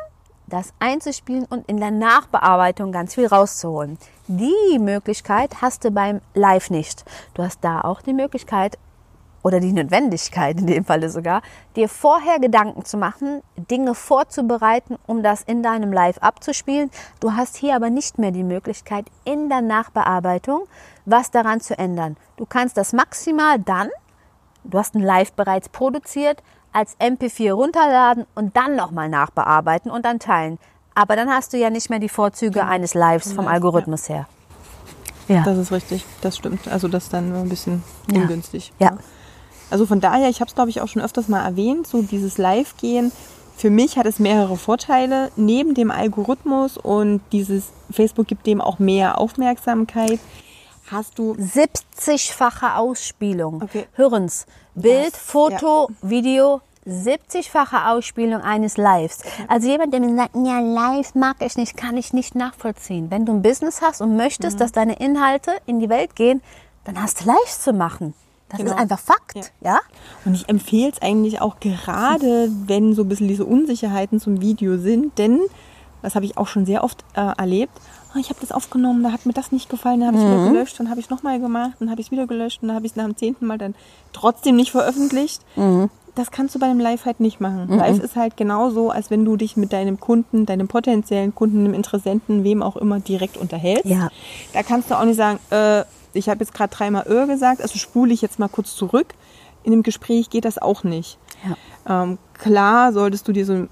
das 0.47 0.73
einzuspielen 0.79 1.45
und 1.45 1.69
in 1.69 1.79
der 1.79 1.91
Nachbearbeitung 1.91 2.91
ganz 2.91 3.15
viel 3.15 3.27
rauszuholen. 3.27 3.99
Die 4.27 4.79
Möglichkeit 4.79 5.61
hast 5.61 5.85
du 5.85 5.91
beim 5.91 6.21
Live 6.35 6.71
nicht. 6.71 7.05
Du 7.35 7.43
hast 7.43 7.63
da 7.63 7.83
auch 7.83 8.01
die 8.01 8.15
Möglichkeit, 8.15 8.79
oder 9.43 9.61
die 9.61 9.73
Notwendigkeit 9.73 10.59
in 10.61 10.67
dem 10.67 10.85
Falle 10.85 11.11
sogar, 11.11 11.43
dir 11.77 11.89
vorher 11.89 12.39
Gedanken 12.41 12.85
zu 12.85 12.97
machen, 12.97 13.43
Dinge 13.57 13.95
vorzubereiten, 13.95 14.97
um 15.07 15.23
das 15.23 15.43
in 15.43 15.63
deinem 15.63 15.93
Live 15.93 16.19
abzuspielen. 16.19 16.91
Du 17.21 17.33
hast 17.33 17.57
hier 17.57 17.77
aber 17.77 17.91
nicht 17.91 18.19
mehr 18.19 18.33
die 18.33 18.45
Möglichkeit, 18.45 19.07
in 19.25 19.49
der 19.49 19.63
Nachbearbeitung 19.63 20.63
was 21.05 21.31
daran 21.31 21.61
zu 21.61 21.79
ändern. 21.79 22.17
Du 22.37 22.45
kannst 22.45 22.77
das 22.77 22.93
maximal 22.93 23.59
dann, 23.59 23.89
du 24.65 24.79
hast 24.79 24.95
ein 24.95 25.01
Live 25.01 25.33
bereits 25.33 25.69
produziert, 25.69 26.43
als 26.73 26.99
MP4 27.01 27.53
runterladen 27.53 28.27
und 28.35 28.57
dann 28.57 28.77
nochmal 28.77 29.09
nachbearbeiten 29.09 29.91
und 29.91 30.05
dann 30.05 30.19
teilen. 30.19 30.59
Aber 30.95 31.17
dann 31.17 31.31
hast 31.31 31.53
du 31.53 31.57
ja 31.57 31.71
nicht 31.71 31.89
mehr 31.91 31.99
die 31.99 32.09
Vorzüge 32.09 32.67
eines 32.67 32.93
Lives 32.93 33.33
vom 33.33 33.47
Algorithmus 33.49 34.09
her. 34.09 34.27
Ja. 35.29 35.43
Das 35.45 35.59
ist 35.59 35.73
richtig, 35.73 36.05
das 36.23 36.37
stimmt. 36.37 36.69
Also 36.69 36.89
das 36.89 37.05
ist 37.05 37.13
dann 37.13 37.35
ein 37.35 37.49
bisschen 37.49 37.83
Ja. 38.11 38.23
ungünstig. 38.23 38.73
Ja. 38.79 38.99
Also 39.71 39.87
von 39.87 40.01
daher, 40.01 40.29
ich 40.29 40.41
habe 40.41 40.49
es 40.49 40.55
glaube 40.55 40.71
ich 40.71 40.81
auch 40.81 40.89
schon 40.89 41.03
öfters 41.03 41.29
mal 41.29 41.45
erwähnt, 41.45 41.87
so 41.87 42.03
dieses 42.03 42.39
Live-Gehen. 42.39 43.13
Für 43.57 43.71
mich 43.71 43.99
hat 43.99 44.07
es 44.07 44.19
mehrere 44.19 44.57
Vorteile. 44.57 45.31
Neben 45.37 45.75
dem 45.75 45.91
Algorithmus 45.91 46.79
und 46.79 47.21
dieses 47.33 47.65
Facebook 47.91 48.27
gibt 48.29 48.47
dem 48.47 48.61
auch 48.61 48.79
mehr 48.79 49.19
Aufmerksamkeit, 49.19 50.21
hast 50.91 51.19
du 51.19 51.35
70-fache 51.35 52.77
Ausspielung. 52.77 53.63
Okay. 53.63 53.87
Hören's. 53.95 54.47
Bild, 54.75 55.13
Das, 55.13 55.21
Foto, 55.21 55.89
Video, 56.03 56.61
70-fache 56.87 57.91
Ausspielung 57.91 58.41
eines 58.41 58.77
Lives. 58.77 59.19
Also 59.49 59.69
jemand, 59.69 59.93
der 59.93 60.01
mir 60.01 60.15
sagt, 60.17 60.37
ja, 60.37 60.61
live 60.61 61.15
mag 61.15 61.37
ich 61.41 61.57
nicht, 61.57 61.77
kann 61.77 61.97
ich 61.97 62.13
nicht 62.13 62.35
nachvollziehen. 62.35 63.11
Wenn 63.11 63.27
du 63.27 63.33
ein 63.33 63.43
Business 63.43 63.83
hast 63.83 64.01
und 64.01 64.17
möchtest, 64.17 64.57
Mhm. 64.57 64.61
dass 64.61 64.73
deine 64.73 64.95
Inhalte 64.99 65.51
in 65.67 65.81
die 65.81 65.89
Welt 65.89 66.15
gehen, 66.17 66.41
dann 66.85 67.03
hast 67.03 67.21
du 67.21 67.27
Lives 67.27 67.61
zu 67.63 67.73
machen. 67.73 68.15
Das 68.49 68.59
Genau. 68.59 68.71
ist 68.73 68.79
einfach 68.79 68.99
Fakt, 68.99 69.35
Ja. 69.37 69.43
ja? 69.63 69.79
Und 70.25 70.35
ich 70.35 70.49
empfehle 70.49 70.91
es 70.91 71.03
eigentlich 71.03 71.41
auch 71.41 71.61
gerade, 71.61 72.51
wenn 72.67 72.95
so 72.95 73.03
ein 73.03 73.09
bisschen 73.09 73.29
diese 73.29 73.45
Unsicherheiten 73.45 74.21
zum 74.21 74.41
Video 74.41 74.79
sind, 74.79 75.19
denn 75.19 75.41
das 76.03 76.15
habe 76.15 76.25
ich 76.25 76.39
auch 76.39 76.47
schon 76.47 76.65
sehr 76.65 76.85
oft 76.85 77.05
äh, 77.15 77.21
erlebt. 77.37 77.73
"Ah, 78.15 78.19
ich 78.19 78.31
habe 78.31 78.39
das 78.41 78.53
aufgenommen, 78.53 79.03
da 79.03 79.13
hat 79.13 79.27
mir 79.27 79.33
das 79.35 79.53
nicht 79.53 79.69
gefallen, 79.69 80.01
dann 80.01 80.09
habe 80.09 80.19
ich 80.19 80.25
es 80.25 80.31
wieder 80.31 80.51
gelöscht, 80.53 80.81
dann 80.81 80.89
habe 80.91 81.01
ich 81.01 81.07
es 81.07 81.11
nochmal 81.11 81.41
gemacht, 81.41 81.73
dann 81.81 81.91
habe 81.91 82.01
ich 82.01 82.07
es 82.07 82.11
wieder 82.11 82.27
gelöscht 82.27 82.63
und 82.63 82.69
dann 82.69 82.77
habe 82.77 82.87
ich 82.87 82.93
es 82.93 82.97
nach 82.97 83.05
dem 83.05 83.17
zehnten 83.17 83.47
Mal 83.47 83.59
dann 83.59 83.75
trotzdem 84.15 84.57
nicht 84.57 84.71
veröffentlicht. 84.71 85.43
Das 86.15 86.31
kannst 86.33 86.55
du 86.55 86.59
bei 86.59 86.67
einem 86.67 86.81
Live 86.81 87.05
halt 87.05 87.21
nicht 87.21 87.41
machen. 87.41 87.69
Live 87.69 87.99
ist 88.01 88.17
halt 88.17 88.37
genauso, 88.37 88.91
als 88.91 89.11
wenn 89.11 89.25
du 89.25 89.37
dich 89.37 89.57
mit 89.57 89.73
deinem 89.73 90.01
Kunden, 90.01 90.47
deinem 90.47 90.67
potenziellen 90.69 91.35
Kunden, 91.35 91.59
einem 91.65 91.75
Interessenten, 91.75 92.43
wem 92.45 92.63
auch 92.63 92.77
immer 92.77 92.99
direkt 92.99 93.37
unterhältst. 93.37 93.85
Ja. 93.85 94.09
Da 94.53 94.63
kannst 94.65 94.91
du 94.91 94.95
auch 94.99 95.05
nicht 95.05 95.17
sagen, 95.17 95.39
äh, 95.51 95.85
ich 96.19 96.29
habe 96.29 96.41
jetzt 96.41 96.55
gerade 96.55 96.75
dreimal 96.75 97.07
Öl 97.07 97.27
gesagt, 97.27 97.63
also 97.63 97.79
spule 97.79 98.13
ich 98.13 98.23
jetzt 98.23 98.39
mal 98.39 98.49
kurz 98.49 98.75
zurück. 98.75 99.15
In 99.63 99.73
einem 99.73 99.83
Gespräch 99.83 100.31
geht 100.31 100.45
das 100.45 100.59
auch 100.59 100.85
nicht. 100.85 101.19
Ähm, 101.89 102.19
klar 102.35 102.93
solltest 102.93 103.27
du 103.29 103.33
dir 103.33 103.47
so, 103.47 103.67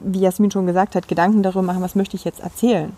wie 0.00 0.20
Jasmin 0.20 0.50
schon 0.50 0.66
gesagt 0.66 0.94
hat, 0.94 1.08
Gedanken 1.08 1.42
darüber 1.42 1.62
machen, 1.62 1.82
was 1.82 1.94
möchte 1.94 2.16
ich 2.16 2.24
jetzt 2.24 2.40
erzählen. 2.40 2.96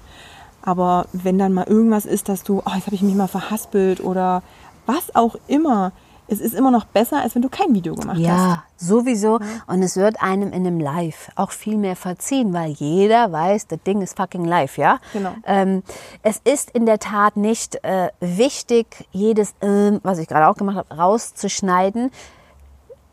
Aber 0.63 1.07
wenn 1.13 1.39
dann 1.39 1.53
mal 1.53 1.67
irgendwas 1.67 2.07
ist, 2.07 2.29
dass 2.29 2.43
du, 2.43 2.59
oh, 2.65 2.71
jetzt 2.75 2.87
habe 2.87 2.97
ich 2.97 3.03
mich 3.03 3.15
mal 3.15 3.29
verhaspelt 3.29 4.01
oder 4.01 4.43
was 4.87 5.15
auch 5.15 5.37
immer, 5.47 5.93
es 6.29 6.41
ist 6.41 6.55
immer 6.55 6.71
noch 6.71 6.85
besser, 6.85 7.23
als 7.23 7.35
wenn 7.35 7.43
du 7.43 7.49
kein 7.49 7.75
Video 7.75 7.95
gemacht 7.95 8.17
hast. 8.17 8.25
Ja, 8.25 8.65
sowieso. 8.77 9.39
Und 9.67 9.83
es 9.83 9.97
wird 9.97 10.21
einem 10.21 10.53
in 10.53 10.67
einem 10.67 10.81
Live 10.81 11.31
auch 11.37 11.51
viel 11.51 11.77
mehr 11.77 11.97
verziehen, 11.97 12.53
weil 12.53 12.71
jeder 12.71 13.31
weiß, 13.33 13.69
das 13.69 13.83
Ding 13.87 14.03
ist 14.03 14.17
fucking 14.17 14.45
live, 14.45 14.79
ja? 14.79 14.99
Genau. 15.13 15.35
Ähm, 15.45 15.83
es 16.23 16.41
ist 16.45 16.71
in 16.71 16.87
der 16.87 16.99
Tat 16.99 17.37
nicht 17.37 17.83
äh, 17.85 18.09
wichtig, 18.21 19.09
jedes, 19.13 19.55
ähm, 19.61 20.01
was 20.03 20.19
ich 20.19 20.29
gerade 20.29 20.49
auch 20.49 20.57
gemacht 20.57 20.77
habe, 20.77 20.97
rauszuschneiden. 20.97 22.11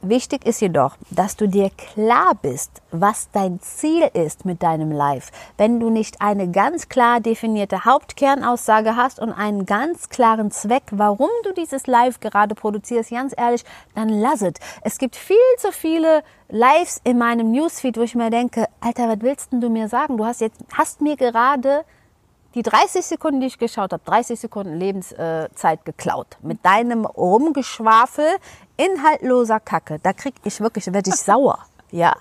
Wichtig 0.05 0.45
ist 0.45 0.59
jedoch, 0.59 0.97
dass 1.11 1.37
du 1.37 1.47
dir 1.47 1.69
klar 1.69 2.33
bist, 2.41 2.81
was 2.91 3.29
dein 3.31 3.61
Ziel 3.61 4.09
ist 4.13 4.43
mit 4.43 4.61
deinem 4.61 4.91
Live. 4.91 5.31
Wenn 5.57 5.79
du 5.79 5.89
nicht 5.89 6.19
eine 6.19 6.51
ganz 6.51 6.89
klar 6.89 7.21
definierte 7.21 7.85
Hauptkernaussage 7.85 8.97
hast 8.97 9.21
und 9.21 9.31
einen 9.31 9.65
ganz 9.65 10.09
klaren 10.09 10.51
Zweck, 10.51 10.83
warum 10.91 11.29
du 11.45 11.53
dieses 11.53 11.87
Live 11.87 12.19
gerade 12.19 12.53
produzierst, 12.53 13.11
ganz 13.11 13.33
ehrlich, 13.37 13.63
dann 13.95 14.09
lass 14.09 14.41
es. 14.41 14.55
Es 14.81 14.97
gibt 14.97 15.15
viel 15.15 15.37
zu 15.57 15.71
viele 15.71 16.21
Lives 16.49 16.99
in 17.05 17.17
meinem 17.17 17.53
Newsfeed, 17.53 17.95
wo 17.95 18.01
ich 18.01 18.13
mir 18.13 18.29
denke, 18.29 18.65
Alter, 18.81 19.07
was 19.07 19.21
willst 19.21 19.53
denn 19.53 19.61
du 19.61 19.69
mir 19.69 19.87
sagen? 19.87 20.17
Du 20.17 20.25
hast 20.25 20.41
jetzt, 20.41 20.59
hast 20.73 20.99
mir 20.99 21.15
gerade 21.15 21.85
die 22.55 22.63
30 22.63 23.05
Sekunden, 23.05 23.41
die 23.41 23.47
ich 23.47 23.57
geschaut 23.57 23.93
habe, 23.93 24.03
30 24.05 24.39
Sekunden 24.39 24.75
Lebenszeit 24.75 25.85
geklaut. 25.85 26.37
Mit 26.41 26.65
deinem 26.65 27.05
Rumgeschwafel, 27.05 28.25
inhaltloser 28.77 29.59
Kacke. 29.59 29.99
Da 30.01 30.13
krieg 30.13 30.35
ich 30.43 30.59
wirklich, 30.59 30.91
werde 30.91 31.09
ich 31.09 31.15
sauer. 31.15 31.59
Ja. 31.91 32.15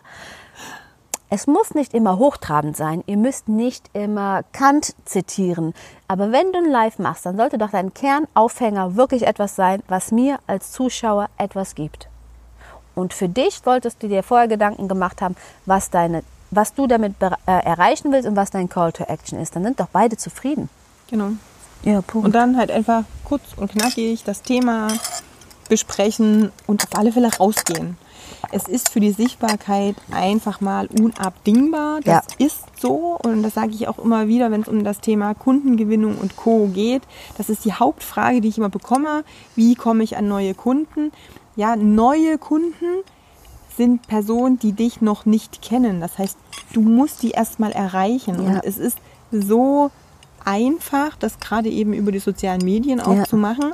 Es 1.31 1.47
muss 1.47 1.75
nicht 1.75 1.95
immer 1.95 2.19
hochtrabend 2.19 2.77
sein. 2.77 3.03
Ihr 3.07 3.17
müsst 3.17 3.49
nicht 3.49 3.89
immer 3.95 4.43
Kant 4.53 4.95
zitieren. 5.07 5.73
Aber 6.07 6.31
wenn 6.31 6.53
du 6.53 6.59
ein 6.59 6.71
Live 6.71 6.99
machst, 6.99 7.25
dann 7.25 7.39
sollte 7.39 7.57
doch 7.57 7.71
dein 7.71 7.95
Kernaufhänger 7.95 8.97
wirklich 8.97 9.27
etwas 9.27 9.57
sein, 9.57 9.83
was 9.89 10.13
mir 10.13 10.41
als 10.47 10.73
Zuschauer 10.73 11.31
etwas 11.39 11.75
gibt. 11.75 12.11
Und 12.95 13.15
für 13.15 13.31
dich 13.31 13.63
solltest 13.65 14.03
du 14.03 14.09
dir 14.09 14.23
vorher 14.23 14.47
Gedanken 14.47 14.89
gemacht 14.89 15.23
haben, 15.23 15.35
was, 15.65 15.89
deine, 15.89 16.23
was 16.53 16.75
du 16.75 16.87
damit 16.87 17.15
äh, 17.21 17.31
erreichen 17.47 18.13
willst 18.13 18.29
und 18.29 18.37
was 18.37 18.51
dein 18.51 18.69
Call 18.69 18.93
to 18.93 19.05
Action 19.05 19.41
ist. 19.41 19.57
Dann 19.57 19.65
sind 19.65 19.81
doch 19.81 19.89
beide 19.93 20.17
zufrieden. 20.17 20.69
Genau. 21.11 21.31
Ja, 21.83 22.01
Punkt. 22.03 22.27
Und 22.27 22.35
dann 22.35 22.57
halt 22.57 22.71
einfach 22.71 23.05
kurz 23.25 23.43
und 23.57 23.73
knackig 23.73 24.23
das 24.23 24.43
Thema 24.43 24.89
besprechen 25.69 26.53
und 26.67 26.85
auf 26.85 26.99
alle 26.99 27.13
Fälle 27.13 27.35
rausgehen. 27.35 27.97
Es 28.51 28.69
ist 28.69 28.91
für 28.91 29.01
die 29.01 29.13
Sichtbarkeit 29.13 29.97
einfach 30.11 30.61
mal 30.61 30.87
unabdingbar. 30.87 32.01
Das 32.05 32.27
ist 32.39 32.65
so 32.81 33.19
und 33.23 33.43
das 33.43 33.55
sage 33.55 33.73
ich 33.73 33.89
auch 33.89 33.99
immer 33.99 34.29
wieder, 34.29 34.51
wenn 34.51 34.63
es 34.63 34.69
um 34.69 34.85
das 34.85 35.01
Thema 35.01 35.35
Kundengewinnung 35.35 36.19
und 36.19 36.37
Co. 36.37 36.67
geht. 36.67 37.03
Das 37.39 37.49
ist 37.49 37.65
die 37.65 37.73
Hauptfrage, 37.73 38.41
die 38.41 38.49
ich 38.49 38.59
immer 38.59 38.69
bekomme. 38.69 39.25
Wie 39.57 39.75
komme 39.75 40.05
ich 40.05 40.17
an 40.17 40.29
neue 40.29 40.55
Kunden? 40.55 41.13
Ja, 41.57 41.77
neue 41.77 42.39
Kunden 42.39 43.03
sind 43.77 44.07
Personen, 44.07 44.59
die 44.59 44.73
dich 44.73 45.01
noch 45.01 45.27
nicht 45.27 45.63
kennen. 45.63 46.01
Das 46.01 46.19
heißt, 46.19 46.37
du 46.73 46.81
musst 46.81 47.23
die 47.23 47.31
erstmal 47.31 47.73
erreichen. 47.73 48.43
Ja. 48.43 48.49
Und 48.55 48.61
es 48.65 48.79
ist 48.79 48.99
so 49.31 49.91
einfach, 50.45 51.17
das 51.17 51.39
gerade 51.41 51.69
eben 51.69 51.93
über 51.93 52.13
die 52.13 52.19
sozialen 52.19 52.65
Medien 52.65 53.01
auch 53.01 53.15
Ja. 53.15 53.25
zu 53.25 53.37
machen. 53.37 53.73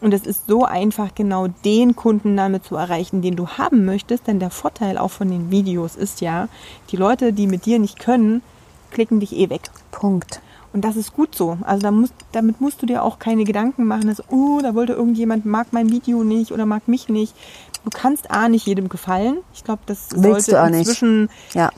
Und 0.00 0.12
es 0.12 0.26
ist 0.26 0.48
so 0.48 0.64
einfach, 0.64 1.14
genau 1.14 1.46
den 1.64 1.94
Kunden 1.94 2.36
damit 2.36 2.64
zu 2.64 2.74
erreichen, 2.74 3.22
den 3.22 3.36
du 3.36 3.46
haben 3.46 3.84
möchtest. 3.84 4.26
Denn 4.26 4.40
der 4.40 4.50
Vorteil 4.50 4.98
auch 4.98 5.10
von 5.12 5.30
den 5.30 5.50
Videos 5.50 5.94
ist 5.96 6.20
ja, 6.20 6.48
die 6.90 6.96
Leute, 6.96 7.32
die 7.32 7.46
mit 7.46 7.66
dir 7.66 7.78
nicht 7.78 8.00
können, 8.00 8.42
klicken 8.90 9.20
dich 9.20 9.36
eh 9.36 9.48
weg. 9.48 9.70
Punkt. 9.92 10.40
Und 10.72 10.84
das 10.84 10.96
ist 10.96 11.14
gut 11.14 11.34
so. 11.34 11.58
Also 11.62 11.82
da 11.82 11.90
musst, 11.90 12.14
damit 12.32 12.60
musst 12.60 12.80
du 12.82 12.86
dir 12.86 13.02
auch 13.04 13.18
keine 13.18 13.44
Gedanken 13.44 13.84
machen, 13.84 14.08
dass, 14.08 14.22
oh, 14.30 14.58
da 14.62 14.74
wollte 14.74 14.94
irgendjemand, 14.94 15.44
mag 15.44 15.68
mein 15.70 15.90
Video 15.90 16.24
nicht 16.24 16.50
oder 16.50 16.66
mag 16.66 16.88
mich 16.88 17.08
nicht. 17.08 17.34
Du 17.84 17.90
kannst 17.92 18.30
A, 18.30 18.48
nicht 18.48 18.66
jedem 18.66 18.88
gefallen. 18.88 19.38
Ich 19.54 19.64
glaube, 19.64 19.82
das 19.86 20.08
Willst 20.12 20.46
sollte 20.50 20.74
inzwischen 20.76 21.28
Ja. 21.54 21.70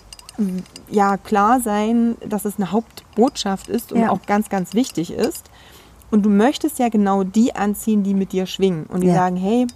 ja 0.91 1.17
klar 1.17 1.61
sein, 1.61 2.17
dass 2.27 2.45
es 2.45 2.57
eine 2.57 2.73
Hauptbotschaft 2.73 3.69
ist 3.69 3.93
und 3.93 4.01
Ja. 4.01 4.11
auch 4.11 4.21
ganz, 4.27 4.49
ganz 4.49 4.75
wichtig 4.75 5.13
ist. 5.13 5.51
Und 6.11 6.23
du 6.25 6.31
möchtest 6.31 6.79
ja 6.79 6.89
genau 6.91 7.25
die 7.25 7.57
anziehen, 7.57 8.03
die 8.03 8.15
mit 8.15 8.33
dir 8.33 8.47
schwingen 8.47 8.85
und 8.87 9.01
die 9.01 9.09
Ja. 9.09 9.15
sagen, 9.15 9.37
hey, 9.37 9.67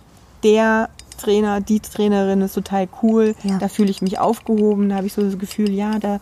der 0.44 0.88
Trainer, 1.16 1.60
die 1.60 1.80
Trainerin 1.80 2.42
ist 2.42 2.52
total 2.54 2.88
cool, 3.02 3.34
Ja. 3.42 3.58
da 3.58 3.68
fühle 3.68 3.90
ich 3.90 4.02
mich 4.02 4.18
aufgehoben, 4.18 4.88
da 4.88 4.96
habe 4.96 5.06
ich 5.06 5.14
so 5.14 5.22
das 5.22 5.38
Gefühl, 5.38 5.70
ja, 5.70 5.98
da, 5.98 6.20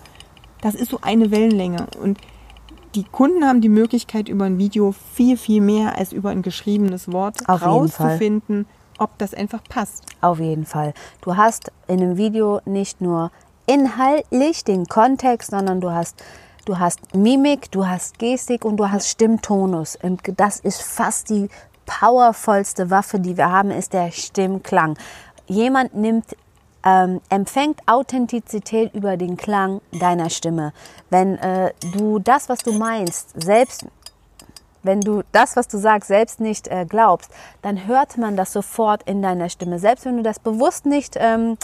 das 0.63 0.75
ist 0.75 0.91
so 0.91 0.99
eine 1.03 1.31
Wellenlänge. 1.31 1.87
Und 2.01 2.19
die 2.95 3.05
Kunden 3.05 3.45
haben 3.45 3.61
die 3.61 3.69
Möglichkeit, 3.69 4.29
über 4.29 4.47
ein 4.47 4.57
Video 4.57 4.95
viel, 5.15 5.37
viel 5.37 5.61
mehr 5.61 5.99
als 5.99 6.13
über 6.13 6.31
ein 6.31 6.41
geschriebenes 6.41 7.13
Wort 7.13 7.47
Auf 7.47 7.63
rauszufinden, 7.63 8.65
ob 8.99 9.17
das 9.19 9.35
einfach 9.35 9.63
passt. 9.69 10.05
Auf 10.21 10.41
jeden 10.41 10.67
Fall. 10.67 10.95
Du 11.21 11.37
hast 11.37 11.71
in 11.89 12.01
einem 12.01 12.17
Video 12.17 12.61
nicht 12.65 13.01
nur 13.01 13.31
inhaltlich 13.67 14.65
den 14.65 14.87
Kontext, 14.87 15.51
sondern 15.51 15.81
du 15.81 15.91
hast, 15.91 16.23
du 16.65 16.79
hast 16.79 17.15
Mimik, 17.15 17.71
du 17.71 17.87
hast 17.87 18.19
Gestik 18.19 18.65
und 18.65 18.77
du 18.77 18.91
hast 18.91 19.09
Stimmtonus. 19.09 19.99
Das 20.37 20.61
ist 20.61 20.83
fast 20.83 21.31
die 21.31 21.49
powervollste 21.85 22.91
Waffe, 22.91 23.21
die 23.21 23.37
wir 23.37 23.51
haben, 23.51 23.71
ist 23.71 23.93
der 23.93 24.11
Stimmklang. 24.11 24.99
Jemand 25.47 25.95
nimmt 25.95 26.37
ähm, 26.87 27.21
empfängt 27.31 27.81
Authentizität 27.87 28.95
über 28.95 29.17
den 29.17 29.37
Klang 29.37 29.81
deiner 29.93 30.31
Stimme. 30.31 30.73
Wenn 31.11 31.37
äh, 31.39 31.73
du 31.93 32.21
das, 32.21 32.49
was 32.49 32.61
du 32.61 32.73
meinst, 32.73 33.31
selbst 33.43 33.87
wenn 34.87 35.01
du 35.01 35.23
das, 35.33 35.57
was 35.57 35.69
du 35.69 35.79
sagst, 35.79 36.09
selbst 36.09 36.41
nicht 36.41 36.69
äh, 36.69 36.87
glaubst, 36.89 37.31
dann 37.63 37.87
hört 37.87 38.17
man 38.19 38.37
das 38.37 38.53
sofort 38.53 39.03
in 39.05 39.23
deiner 39.23 39.49
Stimme. 39.49 39.79
Selbst 39.79 40.05
wenn 40.05 40.17
du 40.17 40.23
das 40.23 40.39
bewusst 40.39 40.87
nicht 40.87 41.17
ähm, 41.19 41.57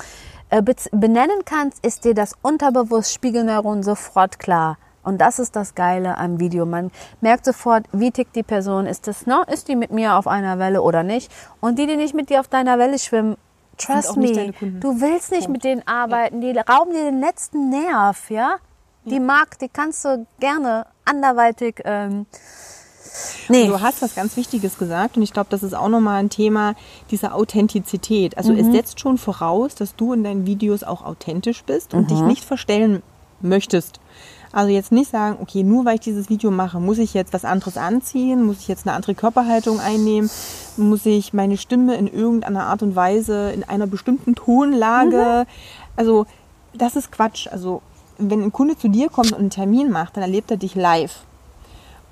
äh, 0.51 0.63
benennen 0.93 1.45
kannst, 1.45 1.85
ist 1.85 2.05
dir 2.05 2.15
das 2.15 2.35
unterbewusst 2.43 3.13
Spiegelneuron 3.13 3.83
sofort 3.83 4.39
klar. 4.39 4.77
Und 5.03 5.21
das 5.21 5.39
ist 5.39 5.57
das 5.57 5.75
Geile 5.75 6.17
am 6.19 6.39
Video. 6.39 6.65
Man 6.65 6.91
merkt 7.21 7.45
sofort, 7.45 7.87
wie 7.93 8.11
tickt 8.11 8.37
die 8.37 8.43
Person. 8.43 8.87
Ist 8.87 9.09
das, 9.09 9.27
ne? 9.27 9.43
Ist 9.53 9.69
die 9.69 9.77
mit 9.77 9.91
mir 9.91 10.15
auf 10.15 10.29
einer 10.29 10.59
Welle 10.59 10.83
oder 10.83 11.03
nicht? 11.03 11.33
Und 11.61 11.79
die, 11.79 11.87
die 11.87 11.97
nicht 11.97 12.15
mit 12.15 12.31
dir 12.31 12.41
auf 12.41 12.49
deiner 12.49 12.79
Welle 12.79 12.99
schwimmen, 12.99 13.37
trust 13.79 14.17
me, 14.17 14.53
du 14.61 15.01
willst 15.01 15.33
nicht 15.33 15.49
mit 15.49 15.65
denen 15.65 15.87
arbeiten. 15.87 16.41
Die 16.41 16.57
rauben 16.57 16.93
dir 16.93 17.05
den 17.05 17.21
letzten 17.21 17.71
Nerv, 17.71 18.31
ja? 18.31 18.57
Die 19.05 19.19
mag, 19.19 19.59
die 19.59 19.69
kannst 19.69 20.05
du 20.05 20.27
gerne 20.39 20.87
anderweitig, 21.05 21.83
ähm, 21.85 22.27
nee. 23.49 23.67
Du 23.67 23.81
hast 23.81 24.03
was 24.03 24.15
ganz 24.15 24.37
Wichtiges 24.37 24.79
gesagt 24.79 25.17
und 25.17 25.23
ich 25.23 25.33
glaube, 25.33 25.49
das 25.51 25.63
ist 25.63 25.75
auch 25.75 25.89
nochmal 25.89 26.21
ein 26.21 26.31
Thema 26.31 26.75
dieser 27.11 27.35
Authentizität. 27.35 28.37
Also 28.39 28.53
es 28.53 28.67
setzt 28.67 29.01
schon 29.01 29.19
voraus, 29.19 29.75
dass 29.75 29.97
du 29.97 30.13
in 30.13 30.25
deinen 30.25 30.47
Videos 30.47 30.83
auch 30.83 31.05
authentisch 31.05 31.65
bist 31.65 31.95
und 31.95 32.11
dich 32.11 32.21
nicht 32.21 32.45
verstellen 32.45 33.03
möchtest. 33.41 34.01
Also 34.53 34.71
jetzt 34.71 34.93
nicht 34.93 35.11
sagen, 35.11 35.39
okay, 35.41 35.63
nur 35.63 35.87
weil 35.87 35.95
ich 35.95 36.03
dieses 36.03 36.29
Video 36.29 36.51
mache, 36.51 36.79
muss 36.79 36.99
ich 36.99 37.15
jetzt 37.15 37.33
was 37.33 37.47
anderes 37.47 37.79
anziehen, 37.79 38.45
muss 38.45 38.61
ich 38.61 38.69
jetzt 38.69 38.87
eine 38.87 38.95
andere 38.95 39.15
Körperhaltung 39.15 39.81
einnehmen, 39.81 40.31
muss 40.77 41.07
ich 41.07 41.33
meine 41.33 41.57
Stimme 41.57 41.97
in 41.97 42.07
irgendeiner 42.07 42.67
Art 42.67 42.83
und 42.83 42.95
Weise 42.95 43.51
in 43.53 43.65
einer 43.65 43.87
bestimmten 43.87 44.35
Tonlage. 44.35 45.47
Also 45.97 46.27
das 46.75 46.97
ist 46.97 47.11
Quatsch. 47.11 47.49
Also 47.51 47.81
wenn 48.19 48.43
ein 48.43 48.53
Kunde 48.53 48.77
zu 48.77 48.89
dir 48.89 49.09
kommt 49.09 49.33
und 49.33 49.39
einen 49.39 49.51
Termin 49.51 49.91
macht, 49.91 50.17
dann 50.17 50.23
erlebt 50.23 50.51
er 50.51 50.59
dich 50.59 50.75
live. 50.75 51.21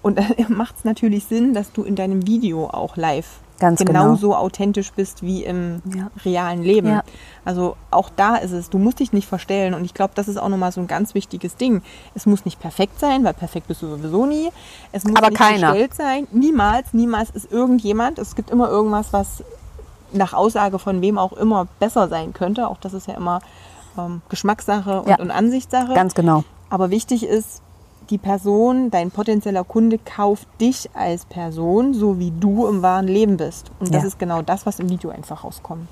Und 0.02 0.18
dann 0.38 0.56
macht 0.56 0.76
es 0.78 0.84
natürlich 0.84 1.24
Sinn, 1.24 1.54
dass 1.54 1.72
du 1.72 1.82
in 1.82 1.94
deinem 1.96 2.26
Video 2.26 2.66
auch 2.68 2.96
live 2.96 3.26
Ganz 3.58 3.80
genau. 3.80 4.04
genauso 4.04 4.34
authentisch 4.34 4.90
bist 4.92 5.22
wie 5.22 5.44
im 5.44 5.82
Ja. 5.94 6.10
realen 6.24 6.62
Leben. 6.62 6.88
Ja. 6.88 7.02
Also 7.44 7.76
auch 7.90 8.08
da 8.16 8.36
ist 8.36 8.52
es, 8.52 8.70
du 8.70 8.78
musst 8.78 9.00
dich 9.00 9.12
nicht 9.12 9.28
verstellen. 9.28 9.74
Und 9.74 9.84
ich 9.84 9.92
glaube, 9.92 10.12
das 10.14 10.28
ist 10.28 10.38
auch 10.38 10.48
nochmal 10.48 10.72
so 10.72 10.80
ein 10.80 10.86
ganz 10.86 11.12
wichtiges 11.14 11.56
Ding. 11.56 11.82
Es 12.14 12.24
muss 12.24 12.46
nicht 12.46 12.58
perfekt 12.58 12.98
sein, 12.98 13.22
weil 13.22 13.34
perfekt 13.34 13.68
bist 13.68 13.82
du 13.82 13.88
sowieso 13.88 14.24
nie. 14.24 14.48
Es 14.92 15.04
muss 15.04 15.16
Aber 15.16 15.28
nicht 15.28 15.38
keiner. 15.38 15.72
gestellt 15.72 15.94
sein. 15.94 16.26
Niemals, 16.32 16.94
niemals 16.94 17.28
ist 17.30 17.52
irgendjemand. 17.52 18.18
Es 18.18 18.34
gibt 18.34 18.48
immer 18.50 18.70
irgendwas, 18.70 19.12
was 19.12 19.44
nach 20.12 20.32
Aussage 20.32 20.78
von 20.78 21.02
wem 21.02 21.18
auch 21.18 21.34
immer 21.34 21.68
besser 21.78 22.08
sein 22.08 22.32
könnte. 22.32 22.66
Auch 22.66 22.78
das 22.78 22.94
ist 22.94 23.06
ja 23.08 23.14
immer 23.14 23.40
ähm, 23.98 24.22
Geschmackssache 24.30 25.02
und, 25.02 25.08
Ja. 25.10 25.18
und 25.18 25.30
Ansichtssache. 25.30 25.92
Ganz 25.92 26.14
genau. 26.14 26.44
Aber 26.70 26.88
wichtig 26.90 27.24
ist, 27.24 27.60
die 28.10 28.18
Person, 28.18 28.90
dein 28.90 29.10
potenzieller 29.10 29.64
Kunde 29.64 29.98
kauft 29.98 30.48
dich 30.60 30.90
als 30.94 31.24
Person, 31.24 31.94
so 31.94 32.18
wie 32.18 32.32
du 32.32 32.66
im 32.66 32.82
wahren 32.82 33.06
Leben 33.06 33.36
bist. 33.36 33.70
Und 33.78 33.94
das 33.94 34.02
Ja. 34.02 34.08
ist 34.08 34.18
genau 34.18 34.42
das, 34.42 34.66
was 34.66 34.80
im 34.80 34.88
Video 34.90 35.10
einfach 35.10 35.44
rauskommt. 35.44 35.88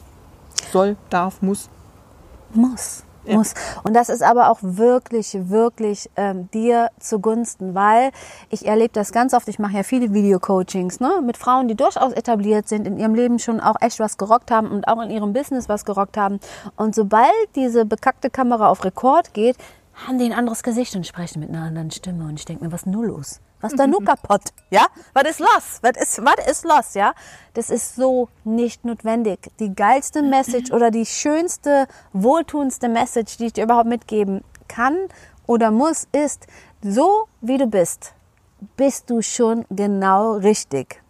Soll, 0.73 0.97
darf, 1.11 1.41
muss. 1.41 1.69
Muss. 2.53 3.05
Ja. 3.25 3.37
Muss. 3.37 3.53
Und 3.85 3.95
das 3.95 4.09
ist 4.09 4.23
aber 4.23 4.51
auch 4.51 4.59
wirklich, 4.63 5.37
wirklich 5.49 6.09
ähm, 6.17 6.49
dir 6.53 6.89
zugunsten, 6.99 7.75
weil 7.75 8.11
ich 8.49 8.67
erlebe 8.67 8.93
das 8.95 9.13
ganz 9.13 9.35
oft. 9.35 9.49
Ich 9.49 9.59
mache 9.59 9.77
ja 9.77 9.83
viele 9.83 10.15
Video-Coachings 10.15 10.99
ne, 11.01 11.21
mit 11.25 11.37
Frauen, 11.37 11.69
die 11.69 11.75
durchaus 11.75 12.13
etabliert 12.13 12.69
sind, 12.69 12.87
in 12.87 12.99
ihrem 12.99 13.15
Leben 13.15 13.39
schon 13.39 13.61
auch 13.61 13.77
echt 13.81 14.01
was 14.01 14.17
gerockt 14.17 14.51
haben 14.51 14.69
und 14.71 14.89
auch 14.89 15.01
in 15.03 15.11
ihrem 15.11 15.33
Business 15.35 15.69
was 15.69 15.85
gerockt 15.85 16.17
haben. 16.17 16.41
Und 16.77 16.95
sobald 16.95 17.33
diese 17.55 17.85
bekackte 17.85 18.31
Kamera 18.31 18.69
auf 18.69 18.83
Rekord 18.85 19.35
geht, 19.35 19.57
haben 20.07 20.19
die 20.19 20.25
ein 20.27 20.33
anderes 20.33 20.63
Gesicht 20.63 20.95
und 20.97 21.07
sprechen 21.07 21.41
mit 21.41 21.49
einer 21.51 21.63
anderen 21.63 21.91
Stimme. 21.91 22.25
Und 22.25 22.39
ich 22.39 22.45
denke 22.45 22.65
mir, 22.65 22.73
was 22.73 22.83
ist 22.83 22.87
nur 22.87 23.07
los? 23.07 23.41
Was 23.61 23.73
ist 23.73 23.79
da 23.79 23.87
nur 23.87 24.05
kaputt? 24.05 24.43
Ja? 24.71 24.87
Was 25.15 25.25
ist 25.31 25.41
los? 25.41 25.79
Was 25.83 25.97
ist, 26.01 26.25
was 26.25 26.47
ist 26.49 26.65
los? 26.65 26.95
Ja? 26.95 27.15
Das 27.55 27.71
ist 27.71 27.97
so 27.97 28.29
nicht 28.45 28.85
notwendig. 28.85 29.51
Die 29.59 29.75
geilste 29.75 30.23
Message 30.23 30.71
oder 30.71 30.91
die 30.91 31.07
schönste, 31.07 31.89
wohltuendste 32.13 32.89
Message, 32.89 33.37
die 33.39 33.47
ich 33.47 33.53
dir 33.55 33.65
überhaupt 33.65 33.89
mitgeben 33.89 34.43
kann 34.69 34.97
oder 35.47 35.71
muss, 35.71 36.07
ist, 36.13 36.47
so 36.83 37.27
wie 37.41 37.59
du 37.59 37.67
bist, 37.67 38.13
bist 38.77 39.11
du 39.11 39.23
schon 39.23 39.65
genau 39.71 40.35
richtig. 40.35 41.03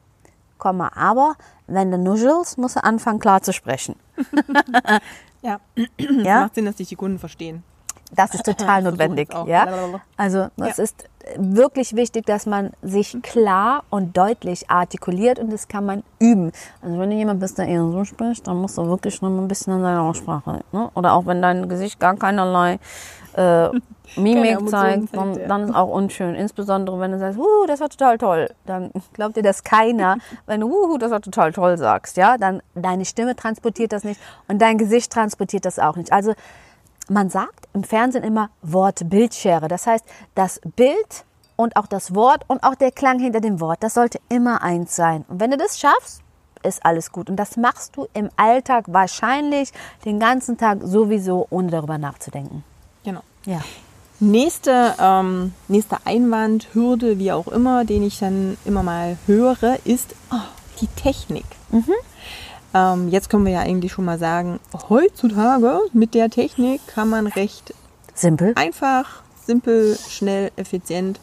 Komma, 0.57 0.91
aber 0.95 1.35
wenn 1.67 1.91
du 1.91 1.99
nuschelst, 1.99 2.57
musst 2.57 2.77
du 2.77 2.85
anfangen 2.85 3.19
klar 3.19 3.43
zu 3.43 3.53
sprechen. 3.53 3.97
Ja, 5.41 5.61
Ja? 5.99 6.41
macht 6.41 6.57
Sinn, 6.57 6.65
dass 6.65 6.75
dich 6.77 6.89
die 6.89 6.97
Kunden 6.97 7.21
verstehen. 7.21 7.63
Das 8.13 8.35
ist 8.35 8.45
total 8.45 8.83
notwendig. 8.85 9.29
Ja? 9.47 9.67
Also 10.17 10.49
es 10.57 10.79
ist 10.79 11.09
wirklich 11.37 11.95
wichtig, 11.95 12.27
dass 12.27 12.47
man 12.47 12.71
sich 12.83 13.21
klar 13.23 13.85
und 13.91 14.17
deutlich 14.17 14.71
artikuliert 14.71 15.39
und 15.39 15.53
das 15.53 15.69
kann 15.69 15.85
man 15.85 16.03
üben. 16.19 16.53
Also 16.83 16.99
wenn 16.99 17.11
du 17.11 17.17
jemand 17.17 17.41
bist, 17.41 17.59
der 17.59 17.67
eher 17.67 17.83
so 17.83 18.05
spricht, 18.05 18.47
dann 18.47 18.57
musst 18.57 18.79
du 18.79 18.87
wirklich 18.87 19.21
noch 19.21 19.31
mal 19.31 19.43
ein 19.43 19.49
bisschen 19.49 19.75
an 19.75 19.83
deiner 19.83 20.03
Aussprache. 20.03 20.61
Ne? 20.73 20.91
Oder 20.95 21.13
auch 21.13 21.27
wenn 21.27 21.43
dein 21.43 21.69
Gesicht 21.69 22.01
gar 22.01 22.17
keinerlei 22.17 22.79
äh, 23.35 23.69
Mimik 24.17 24.69
zeigt, 24.69 25.11
zeigt, 25.11 25.17
dann, 25.17 25.35
ja. 25.35 25.47
dann 25.47 25.65
ist 25.65 25.75
auch 25.75 25.89
unschön. 25.89 26.35
Insbesondere 26.35 26.99
wenn 26.99 27.13
du 27.13 27.19
sagst, 27.19 27.39
uh, 27.39 27.67
das 27.67 27.81
war 27.81 27.91
total 27.91 28.17
toll. 28.17 28.49
Dann 28.65 28.91
glaubt 29.13 29.37
dir 29.37 29.43
das 29.43 29.65
keiner. 29.65 30.17
wenn 30.47 30.61
du, 30.61 30.69
uh, 30.69 30.99
das 30.99 31.11
war 31.11 31.21
total 31.21 31.53
toll 31.53 31.77
sagst, 31.77 32.17
ja, 32.17 32.39
dann 32.39 32.63
deine 32.75 33.05
Stimme 33.05 33.37
transportiert 33.37 33.93
das 33.93 34.05
nicht 34.05 34.21
und 34.49 34.63
dein 34.63 34.79
Gesicht 34.79 35.13
transportiert 35.13 35.67
das 35.67 35.79
auch 35.79 35.97
nicht. 35.97 36.13
Also 36.13 36.33
man 37.11 37.31
sagt 37.31 37.69
im 37.73 37.85
Fernsehen 37.85 38.25
immer 38.25 38.51
Wort-Bildschere. 38.63 39.69
Das 39.69 39.87
heißt, 39.87 40.05
das 40.35 40.61
Bild 40.77 41.25
und 41.57 41.77
auch 41.77 41.87
das 41.87 42.15
Wort 42.15 42.45
und 42.47 42.63
auch 42.63 42.75
der 42.75 42.93
Klang 42.93 43.19
hinter 43.19 43.41
dem 43.41 43.61
Wort, 43.61 43.83
das 43.83 43.95
sollte 43.95 44.21
immer 44.29 44.63
eins 44.63 44.95
sein. 44.95 45.25
Und 45.29 45.41
wenn 45.41 45.51
du 45.51 45.57
das 45.57 45.79
schaffst, 45.79 46.23
ist 46.63 46.85
alles 46.85 47.13
gut. 47.13 47.31
Und 47.31 47.37
das 47.37 47.57
machst 47.57 47.97
du 47.97 48.07
im 48.15 48.31
Alltag 48.37 48.85
wahrscheinlich 48.89 49.73
den 50.05 50.19
ganzen 50.19 50.57
Tag 50.59 50.79
sowieso, 50.83 51.47
ohne 51.51 51.71
darüber 51.71 51.99
nachzudenken. 51.99 52.65
Genau. 53.05 53.21
Ja. 53.45 53.61
Nächste, 54.21 54.95
ähm, 54.99 55.55
nächster 55.69 56.01
Einwand, 56.05 56.75
Hürde, 56.75 57.19
wie 57.19 57.31
auch 57.31 57.47
immer, 57.47 57.85
den 57.85 58.03
ich 58.03 58.19
dann 58.19 58.57
immer 58.65 58.83
mal 58.83 59.17
höre, 59.27 59.79
ist 59.85 60.15
oh, 60.33 60.37
die 60.81 60.89
Technik. 60.89 61.47
Ähm, 62.75 63.09
jetzt 63.09 63.31
können 63.31 63.47
wir 63.47 63.53
ja 63.53 63.61
eigentlich 63.61 63.93
schon 63.93 64.05
mal 64.05 64.19
sagen, 64.19 64.61
heutzutage 64.89 65.81
mit 65.93 66.15
der 66.15 66.31
Technik 66.31 66.87
kann 66.87 67.09
man 67.09 67.27
recht 67.27 67.75
Simpel. 68.15 68.53
einfach, 68.57 69.23
simpel, 69.45 69.97
schnell, 70.09 70.51
effizient 70.57 71.21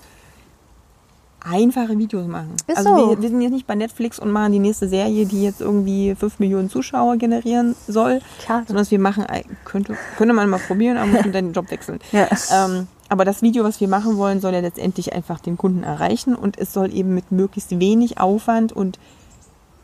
einfache 1.48 1.98
Videos 1.98 2.28
machen. 2.28 2.56
Ist 2.68 2.78
also 2.78 2.90
so. 2.90 3.10
wir, 3.12 3.22
wir 3.22 3.30
sind 3.30 3.42
jetzt 3.42 3.52
nicht 3.52 3.68
bei 3.68 3.76
Netflix 3.76 4.20
und 4.20 4.32
machen 4.32 4.52
die 4.52 4.60
nächste 4.60 4.88
Serie, 4.88 5.26
die 5.26 5.44
jetzt 5.44 5.62
irgendwie 5.62 6.16
5 6.16 6.40
Millionen 6.40 6.70
Zuschauer 6.70 7.18
generieren 7.18 7.76
soll, 7.88 8.22
Schade. 8.46 8.66
sondern 8.68 8.90
wir 8.90 9.00
machen, 9.00 9.26
könnte, 9.64 9.96
könnte 10.18 10.34
man 10.34 10.50
mal 10.50 10.60
probieren, 10.60 10.98
aber 10.98 11.08
muss 11.08 11.22
man 11.22 11.32
dann 11.32 11.46
den 11.46 11.54
Job 11.54 11.70
wechseln. 11.70 12.00
Ja. 12.12 12.28
Ähm, 12.52 12.88
aber 13.10 13.26
das 13.26 13.44
Video, 13.44 13.64
was 13.64 13.80
wir 13.80 13.88
machen 13.88 14.18
wollen, 14.18 14.42
soll 14.42 14.54
ja 14.54 14.60
letztendlich 14.62 15.14
einfach 15.14 15.40
den 15.40 15.58
Kunden 15.58 15.84
erreichen 15.84 16.36
und 16.36 16.58
es 16.58 16.74
soll 16.74 16.92
eben 16.94 17.14
mit 17.14 17.32
möglichst 17.32 17.80
wenig 17.80 18.20
Aufwand 18.20 18.74
und 18.74 18.98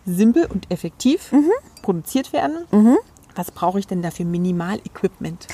simpel 0.06 0.46
und 0.46 0.70
effektiv 0.72 1.32
Mhm. 1.32 1.52
produziert 1.82 2.34
werden. 2.34 2.98
Was 3.36 3.52
brauche 3.52 3.80
ich 3.80 3.88
denn 3.88 4.02
dafür? 4.02 4.26
Minimal-Equipment. 4.26 5.48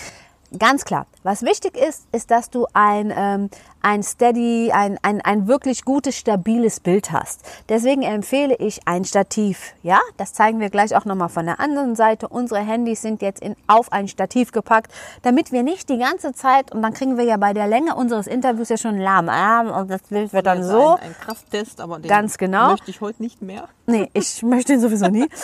Ganz 0.57 0.85
klar. 0.85 1.05
Was 1.23 1.43
wichtig 1.43 1.75
ist, 1.75 2.07
ist, 2.13 2.31
dass 2.31 2.49
du 2.49 2.67
ein, 2.71 3.11
ähm, 3.13 3.49
ein 3.81 4.01
steady, 4.01 4.71
ein, 4.71 4.97
ein, 5.01 5.19
ein 5.19 5.47
wirklich 5.47 5.83
gutes, 5.83 6.15
stabiles 6.15 6.79
Bild 6.79 7.11
hast. 7.11 7.41
Deswegen 7.67 8.01
empfehle 8.01 8.55
ich 8.55 8.79
ein 8.87 9.03
Stativ. 9.03 9.73
Ja, 9.83 9.99
das 10.15 10.31
zeigen 10.31 10.61
wir 10.61 10.69
gleich 10.69 10.95
auch 10.95 11.03
nochmal 11.03 11.27
von 11.27 11.45
der 11.45 11.59
anderen 11.59 11.95
Seite. 11.95 12.29
Unsere 12.29 12.61
Handys 12.61 13.01
sind 13.01 13.21
jetzt 13.21 13.41
in, 13.41 13.57
auf 13.67 13.91
ein 13.91 14.07
Stativ 14.07 14.53
gepackt, 14.53 14.93
damit 15.21 15.51
wir 15.51 15.63
nicht 15.63 15.89
die 15.89 15.97
ganze 15.97 16.31
Zeit, 16.31 16.71
und 16.71 16.81
dann 16.81 16.93
kriegen 16.93 17.17
wir 17.17 17.25
ja 17.25 17.35
bei 17.35 17.53
der 17.53 17.67
Länge 17.67 17.95
unseres 17.95 18.25
Interviews 18.25 18.69
ja 18.69 18.77
schon 18.77 18.97
lahm 18.97 19.27
Arm 19.27 19.69
und 19.69 19.91
das 19.91 20.03
Bild 20.03 20.31
wird 20.31 20.45
dann 20.45 20.63
so. 20.63 20.91
Ein, 20.91 21.07
ein 21.07 21.15
Krafttest, 21.19 21.81
aber 21.81 21.99
den 21.99 22.07
Ganz 22.07 22.37
genau. 22.37 22.69
möchte 22.71 22.89
ich 22.89 23.01
heute 23.01 23.21
nicht 23.21 23.41
mehr. 23.41 23.67
Nee, 23.85 24.09
ich 24.13 24.43
möchte 24.43 24.73
ihn 24.73 24.79
sowieso 24.79 25.07
nie. 25.07 25.27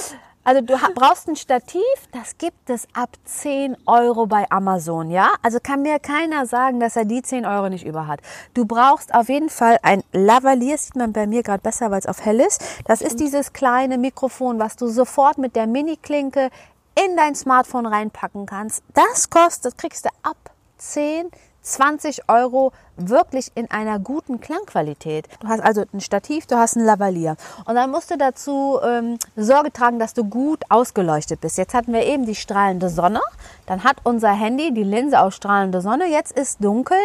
Also 0.46 0.62
du 0.62 0.76
brauchst 0.94 1.30
ein 1.30 1.38
Stativ, 1.38 1.82
das 2.12 2.38
gibt 2.38 2.70
es 2.70 2.86
ab 2.94 3.10
10 3.24 3.78
Euro 3.86 4.26
bei 4.26 4.46
Amazon, 4.52 5.10
ja? 5.10 5.30
Also 5.42 5.60
kann 5.64 5.84
mir 5.84 6.00
keiner 6.00 6.46
sagen, 6.46 6.82
dass 6.82 6.98
er 6.98 7.06
die 7.06 7.22
10 7.22 7.46
Euro 7.46 7.70
nicht 7.70 7.86
über 7.86 8.08
hat. 8.08 8.20
Du 8.54 8.66
brauchst 8.66 9.16
auf 9.16 9.30
jeden 9.30 9.50
Fall 9.50 9.78
ein 9.84 10.04
Lavalier, 10.12 10.78
sieht 10.78 10.98
man 10.98 11.14
bei 11.14 11.28
mir 11.28 11.44
gerade 11.44 11.64
besser, 11.64 11.92
weil 11.92 12.00
es 12.00 12.08
auf 12.08 12.26
hell 12.26 12.42
ist. 12.42 12.62
Das 12.86 13.02
ist 13.02 13.22
dieses 13.22 13.54
kleine 13.54 13.98
Mikrofon, 13.98 14.60
was 14.60 14.76
du 14.76 14.88
sofort 14.88 15.38
mit 15.38 15.56
der 15.56 15.66
Mini-Klinke 15.66 16.50
in 16.96 17.16
dein 17.16 17.36
Smartphone 17.36 17.86
reinpacken 17.86 18.46
kannst. 18.46 18.84
Das 18.94 19.30
kostet, 19.30 19.78
kriegst 19.78 20.06
du 20.06 20.10
ab 20.24 20.52
10, 20.78 21.32
20 21.64 22.30
Euro 22.30 22.72
wirklich 22.98 23.52
in 23.56 23.72
einer 23.72 23.98
guten 24.00 24.40
Klangqualität. 24.40 25.28
Du 25.40 25.48
hast 25.48 25.62
also 25.62 25.84
ein 25.94 26.02
Stativ, 26.02 26.46
du 26.46 26.58
hast 26.58 26.76
ein 26.76 26.86
Lavalier. 26.86 27.36
Und 27.66 27.76
dann 27.76 27.90
musst 27.90 28.12
du 28.12 28.18
dazu 28.18 28.80
ähm, 28.84 29.18
Sorge 29.36 29.72
tragen, 29.72 29.98
dass 29.98 30.14
du 30.14 30.24
gut 30.26 30.64
ausgeleuchtet 30.70 31.42
bist. 31.42 31.58
Jetzt 31.58 31.74
hatten 31.74 31.94
wir 31.94 32.06
eben 32.06 32.26
die 32.26 32.36
strahlende 32.36 32.90
Sonne. 32.90 33.22
Dann 33.66 33.84
hat 33.84 33.98
unser 34.04 34.32
Handy 34.32 34.74
die 34.74 34.84
Linse 34.84 35.20
aus 35.20 35.36
strahlende 35.36 35.82
Sonne. 35.82 36.06
Jetzt 36.08 36.38
ist 36.38 36.64
dunkel. 36.64 36.98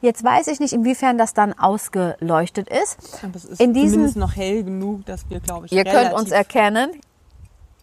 Jetzt 0.00 0.22
weiß 0.22 0.48
ich 0.48 0.60
nicht, 0.60 0.72
inwiefern 0.72 1.18
das 1.18 1.34
dann 1.34 1.58
ausgeleuchtet 1.58 2.68
ist. 2.68 2.98
Aber 3.22 3.36
es 3.36 3.44
ist 3.44 3.60
In 3.60 3.72
diesem 3.72 4.04
noch 4.18 4.36
hell 4.36 4.62
genug, 4.62 5.06
dass 5.06 5.28
wir, 5.30 5.40
glaube 5.40 5.66
ich, 5.66 5.72
Ihr 5.72 5.84
könnt 5.84 6.12
uns 6.12 6.30
erkennen. 6.30 6.90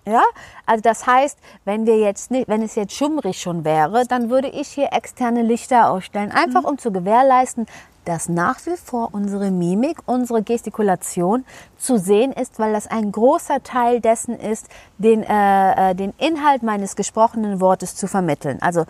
Ja, 0.05 0.23
also 0.65 0.81
das 0.81 1.05
heißt, 1.05 1.37
wenn 1.63 1.85
wir 1.85 1.99
jetzt 1.99 2.31
nicht, 2.31 2.47
wenn 2.47 2.63
es 2.63 2.73
jetzt 2.73 2.95
schummrig 2.95 3.39
schon 3.39 3.63
wäre, 3.63 4.05
dann 4.07 4.31
würde 4.31 4.47
ich 4.47 4.69
hier 4.69 4.93
externe 4.93 5.43
Lichter 5.43 5.91
ausstellen, 5.91 6.31
einfach 6.31 6.63
um 6.63 6.79
zu 6.79 6.91
gewährleisten, 6.91 7.67
dass 8.05 8.27
nach 8.27 8.65
wie 8.65 8.77
vor 8.77 9.09
unsere 9.11 9.51
Mimik, 9.51 9.99
unsere 10.07 10.41
Gestikulation 10.41 11.45
zu 11.77 11.97
sehen 11.97 12.31
ist, 12.31 12.57
weil 12.57 12.73
das 12.73 12.87
ein 12.87 13.11
großer 13.11 13.61
Teil 13.61 14.01
dessen 14.01 14.39
ist, 14.39 14.69
den, 14.97 15.21
äh, 15.23 15.91
äh, 15.91 15.95
den 15.95 16.13
Inhalt 16.17 16.63
meines 16.63 16.95
gesprochenen 16.95 17.61
Wortes 17.61 17.95
zu 17.95 18.07
vermitteln. 18.07 18.57
Also 18.61 18.85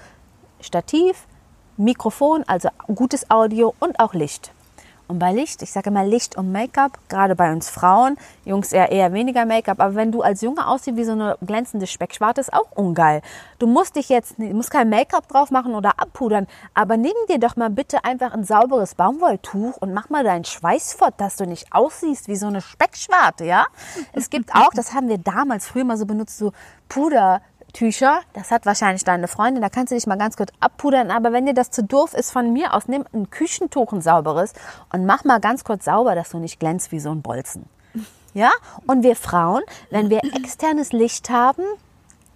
Stativ, 0.62 1.28
Mikrofon, 1.76 2.44
also 2.48 2.70
gutes 2.96 3.30
Audio 3.30 3.74
und 3.80 4.00
auch 4.00 4.14
Licht. 4.14 4.54
Und 5.12 5.20
bei 5.20 5.34
Licht, 5.34 5.62
ich 5.62 5.74
sage 5.74 5.90
immer 5.90 6.06
Licht 6.06 6.38
und 6.38 6.54
Make-up, 6.54 6.98
gerade 7.10 7.36
bei 7.36 7.52
uns 7.52 7.70
Frauen, 7.70 8.16
Jungs 8.46 8.72
eher, 8.72 8.94
eher 8.94 9.12
weniger 9.12 9.46
Make-up, 9.46 9.82
aber 9.82 9.96
wenn 9.96 10.14
du 10.14 10.22
als 10.22 10.40
Junge 10.40 10.66
aussiehst 10.66 10.96
wie 10.96 11.04
so 11.04 11.12
eine 11.12 11.38
glänzende 11.46 11.86
Speckschwarte, 11.86 12.40
ist 12.40 12.54
auch 12.54 12.72
ungeil. 12.76 13.22
Du 13.60 13.68
musst 13.68 13.98
dich 13.98 14.08
jetzt, 14.08 14.40
du 14.40 14.46
musst 14.54 14.72
kein 14.72 14.90
Make-up 14.90 15.28
drauf 15.28 15.52
machen 15.52 15.76
oder 15.76 16.00
abpudern, 16.00 16.48
aber 16.74 16.96
nimm 16.96 17.12
dir 17.28 17.40
doch 17.40 17.58
mal 17.58 17.70
bitte 17.70 18.06
einfach 18.06 18.34
ein 18.34 18.46
sauberes 18.46 18.96
Baumwolltuch 18.96 19.76
und 19.82 19.94
mach 19.94 20.10
mal 20.10 20.24
deinen 20.24 20.46
Schweiß 20.46 20.94
fort, 20.94 21.16
dass 21.18 21.36
du 21.36 21.46
nicht 21.46 21.74
aussiehst 21.74 22.30
wie 22.30 22.38
so 22.38 22.48
eine 22.48 22.62
Speckschwarte, 22.62 23.44
ja? 23.44 23.66
Es 24.14 24.30
gibt 24.30 24.56
auch, 24.56 24.70
das 24.74 24.94
haben 24.94 25.10
wir 25.10 25.18
damals 25.18 25.68
früher 25.68 25.84
mal 25.84 25.98
so 25.98 26.06
benutzt, 26.06 26.38
so 26.38 26.54
Puder, 26.88 27.42
Tücher, 27.72 28.22
das 28.34 28.52
hat 28.52 28.66
wahrscheinlich 28.66 29.04
deine 29.04 29.28
Freundin, 29.28 29.62
da 29.62 29.70
kannst 29.70 29.92
du 29.92 29.96
dich 29.96 30.08
mal 30.08 30.18
ganz 30.18 30.38
kurz 30.38 30.52
abpudern, 30.60 31.12
aber 31.12 31.32
wenn 31.32 31.46
dir 31.46 31.54
das 31.54 31.72
zu 31.72 31.84
doof 31.84 32.14
ist 32.14 32.32
von 32.32 32.52
mir 32.54 32.74
aus, 32.74 32.88
nimm 32.88 33.06
ein 33.14 33.30
Küchentuch, 33.30 33.92
ein 33.94 34.02
sauberes 34.02 34.54
und 34.92 35.06
mach 35.06 35.24
mal 35.24 35.40
ganz 35.40 35.64
kurz 35.64 35.86
sauber, 35.86 36.16
dass 36.16 36.30
du 36.30 36.40
nicht 36.40 36.60
glänzt 36.60 36.92
wie 36.92 37.00
so 37.00 37.12
ein 37.12 37.22
Bolzen. 37.22 37.66
Ja? 38.34 38.52
Und 38.88 39.04
wir 39.04 39.16
Frauen, 39.16 39.64
wenn 39.90 40.10
wir 40.10 40.22
externes 40.36 40.94
Licht 40.94 41.30
haben, 41.30 41.64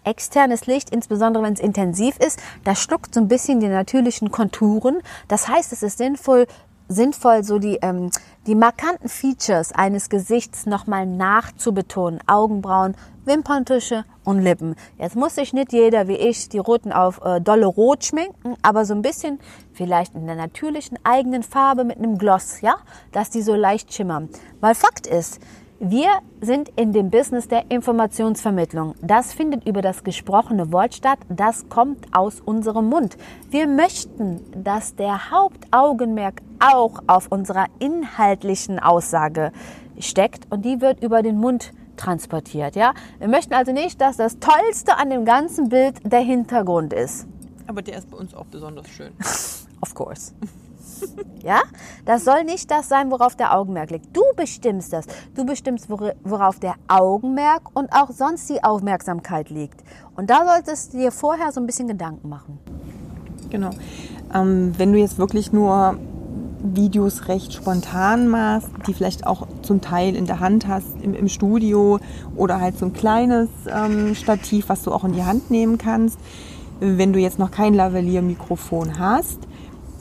externes 0.04 0.68
Licht, 0.68 0.90
insbesondere 0.90 1.44
wenn 1.44 1.54
es 1.54 1.60
intensiv 1.60 2.18
ist, 2.20 2.40
das 2.64 2.82
schluckt 2.82 3.14
so 3.14 3.20
ein 3.20 3.28
bisschen 3.28 3.60
die 3.60 3.68
natürlichen 3.68 4.32
Konturen. 4.32 5.02
Das 5.28 5.48
heißt, 5.48 5.74
es 5.74 5.84
ist 5.84 5.98
sinnvoll, 5.98 6.48
sinnvoll, 6.88 7.44
so 7.44 7.60
die, 7.60 7.80
ähm, 7.82 8.12
die 8.48 8.56
markanten 8.56 9.10
Features 9.10 9.72
eines 9.72 10.10
Gesichts 10.10 10.66
nochmal 10.66 11.06
nachzubetonen. 11.06 12.20
Augenbrauen, 12.28 12.96
Wimperntusche 13.26 14.06
und 14.24 14.42
Lippen. 14.42 14.76
Jetzt 15.00 15.16
muss 15.16 15.36
sich 15.36 15.52
nicht 15.54 15.74
jeder 15.74 16.08
wie 16.08 16.16
ich 16.16 16.50
die 16.50 16.60
Roten 16.60 16.92
auf 16.92 17.22
äh, 17.24 17.42
dolle 17.42 17.66
Rot 17.66 18.06
schminken, 18.06 18.56
aber 18.62 18.86
so 18.86 18.94
ein 18.94 19.02
bisschen 19.02 19.40
vielleicht 19.74 20.14
in 20.14 20.28
der 20.28 20.36
natürlichen 20.36 21.00
eigenen 21.04 21.42
Farbe 21.42 21.84
mit 21.84 21.98
einem 21.98 22.18
Gloss, 22.18 22.62
ja, 22.62 22.76
dass 23.12 23.32
die 23.32 23.42
so 23.42 23.56
leicht 23.56 23.94
schimmern. 23.94 24.30
Weil 24.60 24.76
Fakt 24.76 25.08
ist, 25.08 25.40
wir 25.80 26.08
sind 26.40 26.70
in 26.78 26.94
dem 26.94 27.10
Business 27.10 27.50
der 27.50 27.70
Informationsvermittlung. 27.70 28.96
Das 29.02 29.34
findet 29.34 29.68
über 29.68 29.82
das 29.82 30.06
gesprochene 30.06 30.72
Wort 30.72 30.94
statt. 30.96 31.20
Das 31.28 31.68
kommt 31.68 32.08
aus 32.16 32.40
unserem 32.40 32.88
Mund. 32.88 33.18
Wir 33.50 33.68
möchten, 33.68 34.40
dass 34.64 34.96
der 34.96 35.32
Hauptaugenmerk 35.32 36.42
auch 36.60 37.00
auf 37.08 37.28
unserer 37.30 37.66
inhaltlichen 37.80 38.80
Aussage 38.80 39.52
steckt 40.00 40.50
und 40.50 40.64
die 40.64 40.80
wird 40.80 41.04
über 41.04 41.22
den 41.22 41.38
Mund 41.38 41.74
transportiert. 41.98 42.78
Ja? 42.78 42.94
Wir 43.20 43.28
möchten 43.28 43.54
also 43.54 43.74
nicht, 43.74 44.00
dass 44.00 44.16
das 44.16 44.40
Tollste 44.40 44.98
an 44.98 45.10
dem 45.10 45.26
ganzen 45.26 45.68
Bild 45.68 45.96
der 46.04 46.22
Hintergrund 46.22 46.94
ist. 46.94 47.28
Aber 47.68 47.82
der 47.82 47.98
ist 47.98 48.10
bei 48.10 48.18
uns 48.18 48.34
auch 48.34 48.46
besonders 48.46 48.88
schön. 48.88 49.12
Of 49.82 49.94
course. 49.94 50.34
Ja, 51.44 51.62
das 52.06 52.26
soll 52.26 52.44
nicht 52.44 52.72
das 52.72 52.90
sein, 52.90 53.12
worauf 53.12 53.36
der 53.36 53.56
Augenmerk 53.56 53.92
liegt. 53.92 54.16
Du 54.16 54.24
bestimmst 54.36 54.94
das. 54.94 55.06
Du 55.36 55.46
bestimmst, 55.46 55.90
worauf 55.90 56.60
der 56.60 56.76
Augenmerk 56.88 57.70
und 57.74 57.92
auch 57.92 58.10
sonst 58.10 58.50
die 58.50 58.64
Aufmerksamkeit 58.64 59.50
liegt. 59.50 59.84
Und 60.16 60.30
da 60.30 60.46
solltest 60.46 60.94
du 60.94 60.98
dir 60.98 61.12
vorher 61.12 61.52
so 61.52 61.60
ein 61.60 61.68
bisschen 61.68 61.88
Gedanken 61.88 62.30
machen. 62.30 62.60
Genau. 63.50 63.70
Ähm, 64.34 64.74
wenn 64.78 64.92
du 64.92 65.00
jetzt 65.00 65.18
wirklich 65.18 65.54
nur 65.54 65.98
Videos 66.74 67.28
recht 67.28 67.54
spontan 67.54 68.28
machst, 68.28 68.70
die 68.88 68.94
vielleicht 68.94 69.28
auch 69.28 69.48
zum 69.62 69.82
Teil 69.82 70.16
in 70.16 70.26
der 70.26 70.40
Hand 70.40 70.68
hast 70.68 70.88
im, 71.02 71.14
im 71.14 71.28
Studio 71.28 72.00
oder 72.36 72.60
halt 72.60 72.78
so 72.78 72.86
ein 72.86 72.94
kleines 72.94 73.50
ähm, 73.68 74.16
Stativ, 74.16 74.70
was 74.70 74.84
du 74.84 74.92
auch 74.92 75.04
in 75.04 75.14
die 75.14 75.24
Hand 75.24 75.52
nehmen 75.52 75.78
kannst. 75.78 76.18
Wenn 76.80 77.14
du 77.14 77.20
jetzt 77.20 77.40
noch 77.40 77.52
kein 77.52 77.74
Lavalier-Mikrofon 77.74 79.00
hast, 79.00 79.40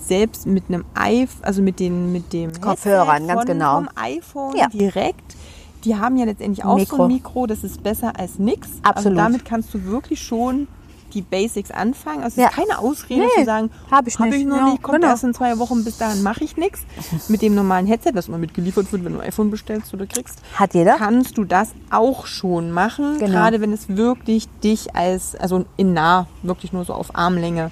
selbst 0.07 0.46
mit 0.46 0.64
einem 0.68 0.84
iPhone, 0.94 1.44
also 1.44 1.62
mit, 1.62 1.80
den, 1.80 2.12
mit 2.12 2.32
dem 2.32 2.52
Kopfhörern, 2.61 3.26
ganz 3.26 3.44
genau. 3.44 3.76
Vom 3.76 3.88
iPhone 3.96 4.57
ja. 4.57 4.68
direkt. 4.68 5.36
Die 5.84 5.96
haben 5.96 6.16
ja 6.16 6.24
letztendlich 6.24 6.64
auch 6.64 6.76
Mikro. 6.76 6.96
so 6.96 7.02
ein 7.02 7.09
Mikro, 7.09 7.46
das 7.46 7.62
ist 7.62 7.82
besser 7.82 8.18
als 8.18 8.38
nichts. 8.38 8.68
Also 8.82 8.82
Absolut. 8.82 9.07
Also 9.07 9.16
damit 9.16 9.44
kannst 9.44 9.74
du 9.74 9.84
wirklich 9.84 10.22
schon 10.22 10.66
die 11.14 11.22
Basics 11.22 11.70
anfangen. 11.70 12.22
Also 12.22 12.40
es 12.40 12.42
ja. 12.42 12.48
ist 12.48 12.55
keine 12.55 12.78
Ausrede 12.78 13.22
nee, 13.22 13.40
zu 13.40 13.44
sagen, 13.44 13.70
habe 13.90 14.09
ich, 14.09 14.18
hab 14.18 14.32
ich 14.32 14.44
noch 14.44 14.57
ja, 14.57 14.64
nicht, 14.70 14.82
kommt 14.82 14.96
genau. 14.96 15.09
erst 15.09 15.24
in 15.24 15.32
zwei 15.32 15.59
Wochen, 15.59 15.84
bis 15.84 15.96
dahin 15.98 16.22
mache 16.22 16.44
ich 16.44 16.57
nichts. 16.57 16.80
Mit 17.28 17.42
dem 17.42 17.55
normalen 17.55 17.86
Headset, 17.86 18.12
das 18.12 18.28
immer 18.28 18.38
mitgeliefert 18.38 18.90
wird, 18.92 19.05
wenn 19.05 19.14
du 19.14 19.20
ein 19.20 19.28
iPhone 19.28 19.50
bestellst 19.50 19.94
oder 19.94 20.07
kriegst, 20.07 20.40
hat 20.55 20.74
jeder. 20.74 20.96
Kannst 20.96 21.38
du 21.38 21.44
das 21.44 21.70
auch 21.90 22.26
schon 22.26 22.70
machen, 22.70 23.18
genau. 23.18 23.32
gerade 23.32 23.61
wenn 23.61 23.72
es 23.72 23.88
wirklich 23.88 24.48
dich 24.62 24.94
als, 24.94 25.36
also 25.36 25.64
in 25.76 25.92
nah, 25.92 26.26
wirklich 26.42 26.72
nur 26.72 26.84
so 26.84 26.92
auf 26.92 27.14
Armlänge 27.14 27.70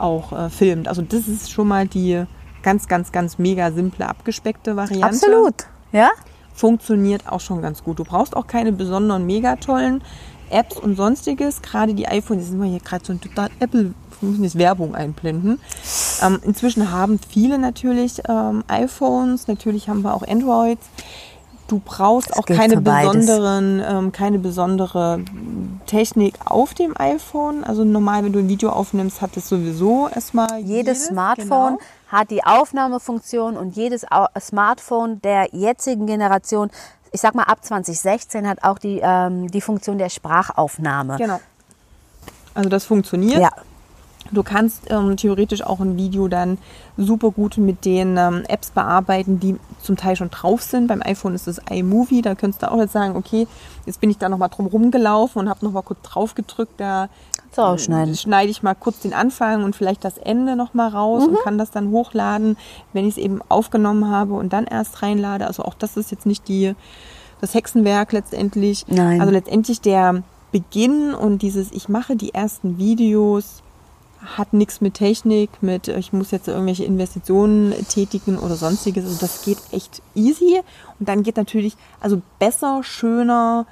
auch 0.00 0.32
äh, 0.32 0.50
filmt. 0.50 0.88
Also 0.88 1.02
das 1.02 1.28
ist 1.28 1.50
schon 1.50 1.68
mal 1.68 1.86
die 1.86 2.24
ganz, 2.62 2.88
ganz, 2.88 3.12
ganz 3.12 3.38
mega 3.38 3.70
simple, 3.72 4.08
abgespeckte 4.08 4.76
Variante. 4.76 5.06
Absolut, 5.06 5.66
ja. 5.92 6.10
Funktioniert 6.54 7.26
auch 7.26 7.40
schon 7.40 7.62
ganz 7.62 7.82
gut. 7.82 7.98
Du 7.98 8.04
brauchst 8.04 8.36
auch 8.36 8.46
keine 8.46 8.72
besonderen, 8.72 9.24
mega 9.24 9.56
tollen 9.56 10.02
Apps 10.50 10.76
und 10.76 10.96
sonstiges, 10.96 11.62
gerade 11.62 11.94
die 11.94 12.06
iPhones, 12.06 12.48
sind 12.48 12.60
wir 12.60 12.68
hier 12.68 12.80
gerade 12.80 13.04
so 13.04 13.12
ein 13.12 13.20
total 13.20 13.48
Apple, 13.60 13.94
wir 14.20 14.28
müssen 14.28 14.44
jetzt 14.44 14.58
Werbung 14.58 14.94
einblenden. 14.94 15.60
Ähm, 16.22 16.40
inzwischen 16.42 16.90
haben 16.90 17.18
viele 17.18 17.58
natürlich 17.58 18.20
ähm, 18.28 18.64
iPhones, 18.68 19.48
natürlich 19.48 19.88
haben 19.88 20.02
wir 20.02 20.14
auch 20.14 20.26
Androids. 20.26 20.86
Du 21.70 21.80
brauchst 21.84 22.30
das 22.30 22.38
auch 22.38 22.46
keine 22.46 22.80
besonderen, 22.80 23.82
ähm, 23.86 24.12
keine 24.12 24.38
besondere 24.38 25.20
Technik 25.86 26.34
auf 26.44 26.74
dem 26.74 26.96
iPhone. 26.98 27.62
Also 27.64 27.84
normal, 27.84 28.24
wenn 28.24 28.32
du 28.32 28.40
ein 28.40 28.48
Video 28.48 28.70
aufnimmst, 28.70 29.22
hat 29.22 29.36
es 29.36 29.48
sowieso 29.48 30.08
erstmal 30.08 30.58
jedes, 30.58 30.68
jedes 30.68 31.06
Smartphone. 31.06 31.76
Genau 31.76 31.84
hat 32.10 32.32
die 32.32 32.42
Aufnahmefunktion 32.42 33.56
und 33.56 33.76
jedes 33.76 34.04
Smartphone 34.40 35.22
der 35.22 35.50
jetzigen 35.52 36.08
Generation 36.08 36.72
ich 37.12 37.20
sag 37.20 37.34
mal, 37.34 37.44
ab 37.44 37.64
2016 37.64 38.48
hat 38.48 38.62
auch 38.62 38.78
die, 38.78 39.00
ähm, 39.02 39.50
die 39.50 39.60
Funktion 39.60 39.98
der 39.98 40.08
Sprachaufnahme. 40.08 41.16
Genau. 41.16 41.40
Also 42.54 42.68
das 42.68 42.84
funktioniert. 42.84 43.40
Ja. 43.40 43.50
Du 44.32 44.42
kannst 44.42 44.90
ähm, 44.90 45.16
theoretisch 45.16 45.62
auch 45.62 45.80
ein 45.80 45.96
Video 45.96 46.28
dann 46.28 46.58
super 46.96 47.30
gut 47.30 47.56
mit 47.56 47.84
den 47.84 48.16
ähm, 48.16 48.44
Apps 48.46 48.70
bearbeiten, 48.70 49.40
die 49.40 49.56
zum 49.82 49.96
Teil 49.96 50.14
schon 50.14 50.30
drauf 50.30 50.62
sind. 50.62 50.86
Beim 50.86 51.02
iPhone 51.02 51.34
ist 51.34 51.48
es 51.48 51.60
iMovie, 51.70 52.22
da 52.22 52.34
könntest 52.34 52.62
du 52.62 52.70
auch 52.70 52.78
jetzt 52.78 52.92
sagen, 52.92 53.16
okay, 53.16 53.48
jetzt 53.86 54.00
bin 54.00 54.10
ich 54.10 54.18
da 54.18 54.28
nochmal 54.28 54.50
drum 54.50 54.66
rumgelaufen 54.66 55.40
und 55.40 55.48
habe 55.48 55.64
nochmal 55.64 55.82
kurz 55.82 56.02
drauf 56.02 56.34
gedrückt, 56.34 56.74
da 56.76 57.08
so 57.52 57.62
ausschneiden. 57.62 58.14
schneide 58.14 58.50
ich 58.50 58.62
mal 58.62 58.74
kurz 58.74 59.00
den 59.00 59.12
Anfang 59.12 59.64
und 59.64 59.74
vielleicht 59.74 60.04
das 60.04 60.18
Ende 60.18 60.54
nochmal 60.54 60.90
raus 60.90 61.26
mhm. 61.26 61.30
und 61.30 61.42
kann 61.42 61.58
das 61.58 61.72
dann 61.72 61.90
hochladen, 61.90 62.56
wenn 62.92 63.06
ich 63.06 63.16
es 63.16 63.18
eben 63.18 63.40
aufgenommen 63.48 64.08
habe 64.08 64.34
und 64.34 64.52
dann 64.52 64.66
erst 64.66 65.02
reinlade. 65.02 65.46
Also 65.46 65.64
auch 65.64 65.74
das 65.74 65.96
ist 65.96 66.12
jetzt 66.12 66.26
nicht 66.26 66.46
die, 66.46 66.74
das 67.40 67.54
Hexenwerk 67.54 68.12
letztendlich. 68.12 68.86
Nein. 68.86 69.20
Also 69.20 69.32
letztendlich 69.32 69.80
der 69.80 70.22
Beginn 70.52 71.14
und 71.14 71.42
dieses, 71.42 71.72
ich 71.72 71.88
mache 71.88 72.14
die 72.14 72.34
ersten 72.34 72.78
Videos, 72.78 73.62
hat 74.24 74.52
nichts 74.52 74.80
mit 74.80 74.94
Technik, 74.94 75.50
mit 75.62 75.88
ich 75.88 76.12
muss 76.12 76.30
jetzt 76.30 76.48
irgendwelche 76.48 76.84
Investitionen 76.84 77.72
tätigen 77.88 78.38
oder 78.38 78.56
sonstiges. 78.56 79.04
Also 79.04 79.18
das 79.20 79.42
geht 79.42 79.58
echt 79.72 80.02
easy. 80.14 80.60
Und 80.98 81.08
dann 81.08 81.22
geht 81.22 81.36
natürlich, 81.36 81.76
also 82.00 82.20
besser, 82.38 82.82
schöner, 82.82 83.66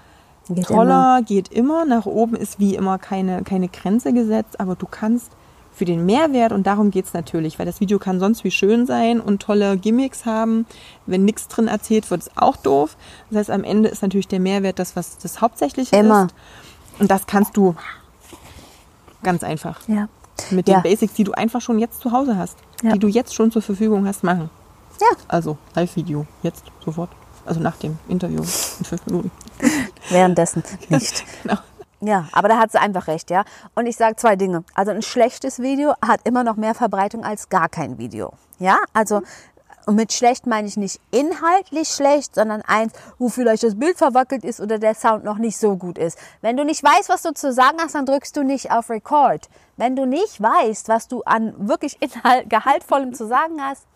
Geht 0.49 0.66
Toller 0.66 1.18
immer. 1.18 1.22
geht 1.22 1.49
immer. 1.53 1.84
Nach 1.84 2.07
oben 2.07 2.34
ist 2.34 2.59
wie 2.59 2.74
immer 2.74 2.99
keine, 2.99 3.42
keine 3.42 3.68
Grenze 3.68 4.12
gesetzt, 4.12 4.61
aber 4.61 4.76
du 4.76 4.86
kannst 4.86 5.30
für 5.72 5.84
den 5.84 6.07
Mehrwert, 6.07 6.53
und 6.53 6.66
darum 6.66 6.90
geht 6.90 7.05
es 7.05 7.12
natürlich, 7.14 7.59
weil 7.59 7.66
das 7.66 7.80
Video 7.80 8.01
kann 8.01 8.18
sonst 8.18 8.42
wie 8.42 8.51
schön 8.51 8.84
sein 8.86 9.20
und 9.20 9.40
tolle 9.40 9.76
Gimmicks 9.76 10.26
haben. 10.26 10.66
Wenn 11.07 11.24
nichts 11.24 11.46
drin 11.46 11.68
erzählt 11.68 12.11
wird, 12.11 12.22
ist 12.22 12.32
auch 12.36 12.57
doof. 12.57 12.96
Das 13.30 13.38
heißt, 13.38 13.51
am 13.51 13.62
Ende 13.62 13.88
ist 13.88 14.03
natürlich 14.03 14.26
der 14.26 14.40
Mehrwert 14.40 14.80
das, 14.80 14.96
was 14.96 15.18
das 15.18 15.40
Hauptsächliche 15.40 15.94
immer. 15.94 16.26
ist. 16.26 17.01
Und 17.01 17.11
das 17.11 17.26
kannst 17.26 17.57
du 17.57 17.76
ganz 19.22 19.44
einfach. 19.44 19.86
Ja. 19.86 20.09
Mit 20.51 20.68
den 20.68 20.74
ja. 20.74 20.80
Basics, 20.80 21.14
die 21.14 21.24
du 21.24 21.32
einfach 21.32 21.61
schon 21.61 21.78
jetzt 21.78 22.01
zu 22.01 22.12
Hause 22.12 22.36
hast, 22.36 22.59
ja. 22.82 22.93
die 22.93 22.99
du 22.99 23.09
jetzt 23.09 23.34
schon 23.34 23.51
zur 23.51 23.62
Verfügung 23.62 24.07
hast, 24.07 24.24
machen. 24.24 24.51
Ja. 25.01 25.16
Also 25.28 25.59
Live-Video, 25.74 26.26
jetzt, 26.43 26.64
sofort. 26.84 27.11
Also 27.45 27.61
nach 27.61 27.76
dem 27.76 27.99
Interview 28.09 28.41
in 28.41 28.84
fünf 28.84 29.07
Minuten. 29.07 29.30
Währenddessen 30.11 30.62
nicht. 30.89 31.24
genau. 31.43 31.59
Ja, 32.01 32.28
aber 32.32 32.49
da 32.49 32.59
hat 32.59 32.70
sie 32.70 32.78
einfach 32.78 33.09
recht, 33.09 33.30
ja. 33.30 33.45
Und 33.74 33.86
ich 33.86 33.97
sage 33.97 34.16
zwei 34.16 34.36
Dinge. 34.36 34.64
Also 34.74 34.93
ein 34.93 35.03
schlechtes 35.03 35.59
Video 35.59 35.95
hat 36.01 36.20
immer 36.24 36.45
noch 36.45 36.57
mehr 36.57 36.74
Verbreitung 36.74 37.24
als 37.24 37.49
gar 37.49 37.68
kein 37.68 37.99
Video. 37.99 38.32
Ja, 38.59 38.78
also 38.93 39.22
und 39.89 39.95
mit 39.95 40.12
schlecht 40.12 40.47
meine 40.47 40.68
ich 40.68 40.76
nicht 40.76 41.01
inhaltlich 41.12 41.89
schlecht, 41.89 42.34
sondern 42.34 42.61
eins, 42.61 42.93
wo 43.18 43.30
vielleicht 43.30 43.62
das 43.62 43.78
Bild 43.78 43.97
verwackelt 43.97 44.45
ist 44.45 44.61
oder 44.61 44.78
der 44.78 44.95
Sound 44.95 45.24
noch 45.24 45.39
nicht 45.39 45.57
so 45.57 45.76
gut 45.76 45.97
ist. 45.97 46.18
Wenn 46.43 46.59
du 46.59 46.64
nicht 46.66 46.84
weißt, 46.84 47.09
was 47.09 47.22
du 47.22 47.32
zu 47.32 47.55
sagen 47.55 47.78
hast, 47.80 47.95
dann 47.95 48.05
drückst 48.05 48.36
du 48.36 48.43
nicht 48.43 48.70
auf 48.70 48.91
Record. 48.91 49.49
Wenn 49.78 49.97
du 49.97 50.05
nicht 50.05 50.43
weißt, 50.43 50.91
was 50.91 51.09
du 51.09 51.22
an 51.22 51.55
wirklich 51.57 51.97
Inhalt, 52.03 52.51
gehaltvollem 52.51 53.14
zu 53.14 53.26
sagen 53.26 53.62
hast, 53.62 53.86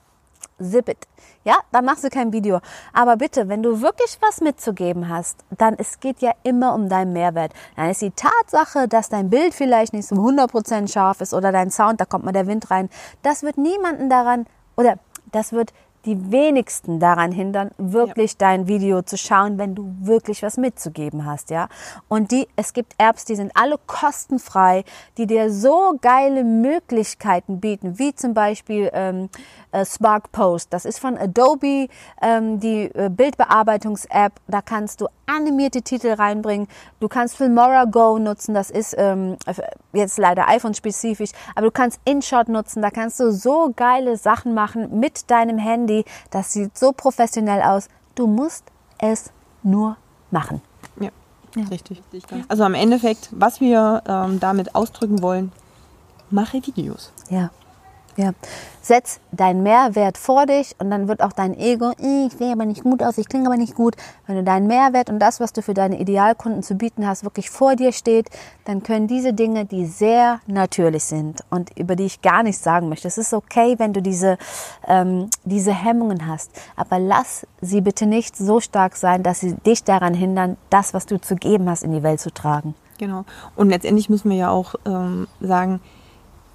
zip 0.59 0.89
it. 0.89 1.07
Ja, 1.45 1.57
dann 1.73 1.85
machst 1.85 2.05
du 2.05 2.09
kein 2.09 2.33
Video. 2.33 2.61
Aber 2.95 3.19
bitte, 3.19 3.51
wenn 3.51 3.63
du 3.63 3.83
wirklich 3.83 4.17
was 4.23 4.41
mitzugeben 4.41 5.11
hast, 5.11 5.41
dann 5.59 5.75
es 5.77 6.01
geht 6.01 6.23
ja 6.23 6.33
immer 6.43 6.73
um 6.73 6.89
deinen 6.89 7.13
Mehrwert. 7.13 7.53
Dann 7.77 7.91
ist 7.91 8.01
die 8.01 8.13
Tatsache, 8.13 8.89
dass 8.89 9.11
dein 9.11 9.29
Bild 9.29 9.53
vielleicht 9.53 9.93
nicht 9.93 10.09
so 10.09 10.17
100% 10.17 10.91
scharf 10.91 11.21
ist 11.21 11.35
oder 11.35 11.53
dein 11.53 11.71
Sound, 11.71 12.01
da 12.01 12.07
kommt 12.07 12.25
mal 12.25 12.33
der 12.33 12.47
Wind 12.47 12.71
rein, 12.71 12.89
das 13.21 13.43
wird 13.43 13.59
niemanden 13.59 14.09
daran 14.09 14.47
oder 14.75 14.99
das 15.33 15.53
wird 15.53 15.73
die 16.05 16.33
wenigsten 16.33 16.99
daran 16.99 17.31
hindern, 17.31 17.71
wirklich 17.79 18.33
ja. 18.33 18.39
dein 18.39 18.67
Video 18.67 19.03
zu 19.03 19.17
schauen, 19.17 19.59
wenn 19.59 19.75
du 19.75 19.95
wirklich 20.01 20.43
was 20.43 20.57
mitzugeben 20.57 21.27
hast, 21.27 21.51
ja. 21.51 21.69
Und 22.09 22.33
die, 22.33 22.49
es 22.57 22.73
gibt 22.73 22.95
Apps, 22.99 23.25
die 23.25 23.37
sind 23.37 23.53
alle 23.55 23.77
kostenfrei, 23.87 24.85
die 25.17 25.27
dir 25.27 25.53
so 25.53 25.97
geile 26.01 26.43
Möglichkeiten 26.45 27.61
bieten, 27.61 27.99
wie 27.99 28.15
zum 28.15 28.35
Beispiel 28.35 28.91
ähm, 28.93 29.25
äh, 29.25 29.29
Spark 29.85 30.33
Post. 30.33 30.73
Das 30.73 30.85
ist 30.85 30.99
von 30.99 31.17
Adobe, 31.17 31.89
ähm, 32.21 32.61
die 32.61 32.85
äh, 32.95 33.09
Bildbearbeitungs-App. 33.11 34.33
Da 34.49 34.63
kannst 34.63 35.01
du 35.01 35.09
animierte 35.27 35.83
Titel 35.83 36.13
reinbringen. 36.13 36.69
Du 37.01 37.09
kannst 37.09 37.37
Filmora 37.37 37.85
Go 37.85 38.19
nutzen. 38.19 38.55
Das 38.55 38.71
ist 38.71 38.95
ähm, 38.99 39.37
jetzt 39.93 40.19
leider 40.19 40.49
iPhone-spezifisch, 40.49 41.31
aber 41.55 41.67
du 41.67 41.71
kannst 41.73 42.01
InShot 42.05 42.49
nutzen. 42.49 42.83
Da 42.83 42.91
kannst 42.91 43.19
du 43.21 43.33
so 43.33 43.73
geile 43.75 44.17
Sachen 44.17 44.55
machen 44.55 45.01
mit 45.01 45.31
deinem 45.31 45.59
Handy. 45.59 46.05
Das 46.31 46.53
sieht 46.53 46.77
so 46.77 46.93
professionell 46.93 47.63
aus. 47.63 47.89
Du 48.15 48.27
musst 48.27 48.65
es 48.99 49.31
nur 49.63 49.97
machen. 50.31 50.61
Ja, 51.01 51.11
ja. 51.57 51.65
richtig. 51.69 52.03
Also 52.49 52.65
am 52.65 52.75
Endeffekt, 52.75 53.29
was 53.33 53.61
wir 53.61 54.03
ähm, 54.07 54.41
damit 54.41 54.75
ausdrücken 54.75 55.23
wollen, 55.23 55.53
mache 56.31 56.65
Videos. 56.67 57.13
Ja. 57.31 57.51
Ja, 58.17 58.33
setz 58.83 59.21
deinen 59.31 59.63
Mehrwert 59.63 60.19
vor 60.19 60.45
dich 60.45 60.77
und 60.79 60.91
dann 60.91 61.09
wird 61.09 61.23
auch 61.23 61.33
dein 61.33 61.59
Ego, 61.59 61.93
ich 61.99 62.37
sehe 62.37 62.53
aber 62.53 62.67
nicht 62.67 62.83
gut 62.83 63.03
aus, 63.03 63.17
ich 63.17 63.27
klinge 63.27 63.47
aber 63.47 63.57
nicht 63.57 63.75
gut. 63.75 63.97
Wenn 64.27 64.37
du 64.37 64.45
deinen 64.45 64.67
Mehrwert 64.67 65.09
und 65.09 65.19
das, 65.19 65.41
was 65.41 65.55
du 65.55 65.63
für 65.63 65.73
deine 65.73 65.99
Idealkunden 65.99 66.63
zu 66.63 66.75
bieten 66.75 67.07
hast, 67.07 67.25
wirklich 67.25 67.49
vor 67.49 67.75
dir 67.75 67.93
steht, 67.93 68.29
dann 68.67 68.83
können 68.83 69.07
diese 69.07 69.33
Dinge, 69.33 69.65
die 69.65 69.87
sehr 69.87 70.41
natürlich 70.47 71.05
sind 71.05 71.43
und 71.49 71.79
über 71.79 71.97
die 71.97 72.05
ich 72.05 72.21
gar 72.21 72.43
nichts 72.43 72.63
sagen 72.63 72.91
möchte, 72.91 73.09
es 73.09 73.17
ist 73.17 73.33
okay, 73.33 73.77
wenn 73.79 73.95
du 73.95 74.03
diese, 74.03 74.37
ähm, 74.87 75.31
diese 75.45 75.73
Hemmungen 75.73 76.27
hast, 76.27 76.51
aber 76.77 76.99
lass 76.99 77.47
sie 77.63 77.81
bitte 77.81 78.05
nicht 78.05 78.37
so 78.37 78.61
stark 78.61 78.97
sein, 78.97 79.23
dass 79.23 79.41
sie 79.41 79.55
dich 79.55 79.85
daran 79.85 80.13
hindern, 80.13 80.59
das, 80.69 80.93
was 80.93 81.07
du 81.07 81.19
zu 81.19 81.37
geben 81.37 81.71
hast, 81.71 81.83
in 81.83 81.93
die 81.93 82.03
Welt 82.03 82.21
zu 82.21 82.31
tragen. 82.31 82.75
Genau. 82.99 83.25
Und 83.57 83.71
letztendlich 83.71 84.11
müssen 84.11 84.31
wir 84.31 84.37
ja 84.37 84.51
auch 84.51 84.75
ähm, 84.85 85.29
sagen, 85.41 85.81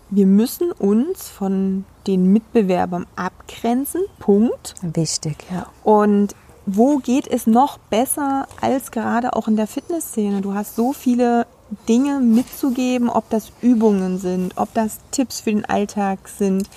wir 0.09 0.25
müssen 0.25 0.71
uns 0.71 1.29
von 1.29 1.85
den 2.05 2.31
Mitbewerbern 2.31 3.05
abgrenzen. 3.15 4.01
Punkt. 4.19 4.75
Wichtig, 4.81 5.37
ja. 5.51 5.67
Und 5.83 6.35
wo 6.65 6.97
geht 6.97 7.27
es 7.27 7.47
noch 7.47 7.77
besser 7.77 8.47
als 8.61 8.91
gerade 8.91 9.35
auch 9.35 9.47
in 9.47 9.55
der 9.55 9.67
Fitnessszene? 9.67 10.41
Du 10.41 10.53
hast 10.53 10.75
so 10.75 10.93
viele 10.93 11.45
Dinge 11.87 12.19
mitzugeben, 12.19 13.09
ob 13.09 13.29
das 13.29 13.51
Übungen 13.61 14.19
sind, 14.19 14.57
ob 14.57 14.73
das 14.73 14.99
Tipps 15.11 15.41
für 15.41 15.51
den 15.51 15.65
Alltag 15.65 16.27
sind. 16.27 16.69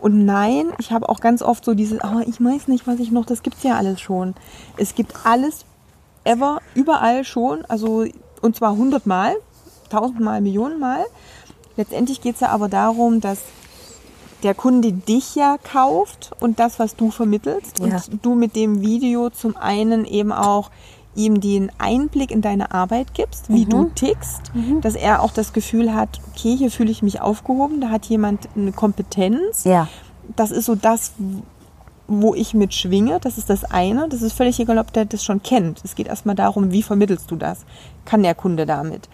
Und 0.00 0.24
nein, 0.24 0.72
ich 0.78 0.90
habe 0.90 1.08
auch 1.08 1.20
ganz 1.20 1.42
oft 1.42 1.64
so 1.64 1.74
dieses, 1.74 2.00
oh, 2.02 2.20
ich 2.26 2.42
weiß 2.42 2.68
nicht, 2.68 2.86
was 2.86 2.98
ich 2.98 3.12
noch, 3.12 3.24
das 3.24 3.42
gibt 3.42 3.58
es 3.58 3.62
ja 3.62 3.76
alles 3.76 4.00
schon. 4.00 4.34
Es 4.76 4.94
gibt 4.94 5.14
alles 5.24 5.64
ever, 6.24 6.60
überall 6.74 7.24
schon, 7.24 7.64
also 7.66 8.04
und 8.40 8.56
zwar 8.56 8.76
hundertmal, 8.76 9.34
tausendmal, 9.90 10.40
Millionenmal. 10.40 11.04
Letztendlich 11.76 12.20
geht 12.20 12.34
es 12.34 12.40
ja 12.40 12.48
aber 12.48 12.68
darum, 12.68 13.20
dass 13.20 13.38
der 14.42 14.54
Kunde 14.54 14.92
dich 14.92 15.34
ja 15.34 15.56
kauft 15.62 16.32
und 16.40 16.58
das, 16.58 16.78
was 16.78 16.96
du 16.96 17.10
vermittelst. 17.10 17.78
Ja. 17.78 17.84
Und 17.84 18.24
du 18.24 18.34
mit 18.34 18.56
dem 18.56 18.80
Video 18.80 19.30
zum 19.30 19.56
einen 19.56 20.04
eben 20.04 20.32
auch 20.32 20.70
ihm 21.14 21.40
den 21.40 21.70
Einblick 21.78 22.30
in 22.30 22.40
deine 22.40 22.72
Arbeit 22.72 23.14
gibst, 23.14 23.48
wie 23.48 23.66
mhm. 23.66 23.70
du 23.70 23.84
tickst, 23.94 24.54
mhm. 24.54 24.80
dass 24.80 24.94
er 24.94 25.22
auch 25.22 25.32
das 25.32 25.52
Gefühl 25.52 25.94
hat, 25.94 26.20
okay, 26.30 26.56
hier 26.56 26.70
fühle 26.70 26.90
ich 26.90 27.02
mich 27.02 27.20
aufgehoben, 27.20 27.80
da 27.80 27.90
hat 27.90 28.06
jemand 28.06 28.48
eine 28.56 28.72
Kompetenz. 28.72 29.64
Ja. 29.64 29.88
Das 30.36 30.50
ist 30.50 30.64
so 30.64 30.74
das, 30.74 31.12
wo 32.06 32.34
ich 32.34 32.54
mit 32.54 32.74
schwinge. 32.74 33.18
Das 33.20 33.38
ist 33.38 33.50
das 33.50 33.64
eine. 33.64 34.08
Das 34.08 34.22
ist 34.22 34.32
völlig 34.32 34.58
egal, 34.60 34.78
ob 34.78 34.92
der 34.92 35.04
das 35.04 35.24
schon 35.24 35.42
kennt. 35.42 35.82
Es 35.84 35.94
geht 35.94 36.06
erstmal 36.06 36.34
darum, 36.34 36.72
wie 36.72 36.82
vermittelst 36.82 37.30
du 37.30 37.36
das? 37.36 37.64
Kann 38.04 38.22
der 38.22 38.34
Kunde 38.34 38.66
damit? 38.66 39.08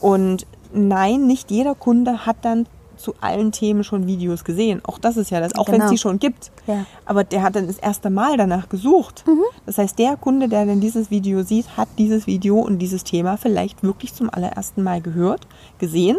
Und 0.00 0.46
nein, 0.72 1.26
nicht 1.26 1.50
jeder 1.50 1.74
Kunde 1.74 2.26
hat 2.26 2.36
dann 2.42 2.66
zu 2.98 3.14
allen 3.20 3.52
Themen 3.52 3.84
schon 3.84 4.06
Videos 4.06 4.44
gesehen. 4.44 4.80
Auch 4.84 4.98
das 4.98 5.16
ist 5.16 5.30
ja 5.30 5.40
das, 5.40 5.54
auch 5.54 5.66
genau. 5.66 5.78
wenn 5.78 5.84
es 5.84 5.90
die 5.90 5.98
schon 5.98 6.18
gibt. 6.18 6.50
Ja. 6.66 6.84
Aber 7.06 7.24
der 7.24 7.42
hat 7.42 7.56
dann 7.56 7.66
das 7.66 7.78
erste 7.78 8.10
Mal 8.10 8.36
danach 8.36 8.68
gesucht. 8.68 9.24
Mhm. 9.26 9.42
Das 9.66 9.78
heißt, 9.78 9.98
der 9.98 10.16
Kunde, 10.16 10.48
der 10.48 10.66
dann 10.66 10.80
dieses 10.80 11.10
Video 11.10 11.42
sieht, 11.42 11.76
hat 11.76 11.88
dieses 11.96 12.26
Video 12.26 12.58
und 12.58 12.78
dieses 12.78 13.04
Thema 13.04 13.36
vielleicht 13.36 13.82
wirklich 13.82 14.14
zum 14.14 14.28
allerersten 14.30 14.82
Mal 14.82 15.00
gehört, 15.00 15.46
gesehen. 15.78 16.16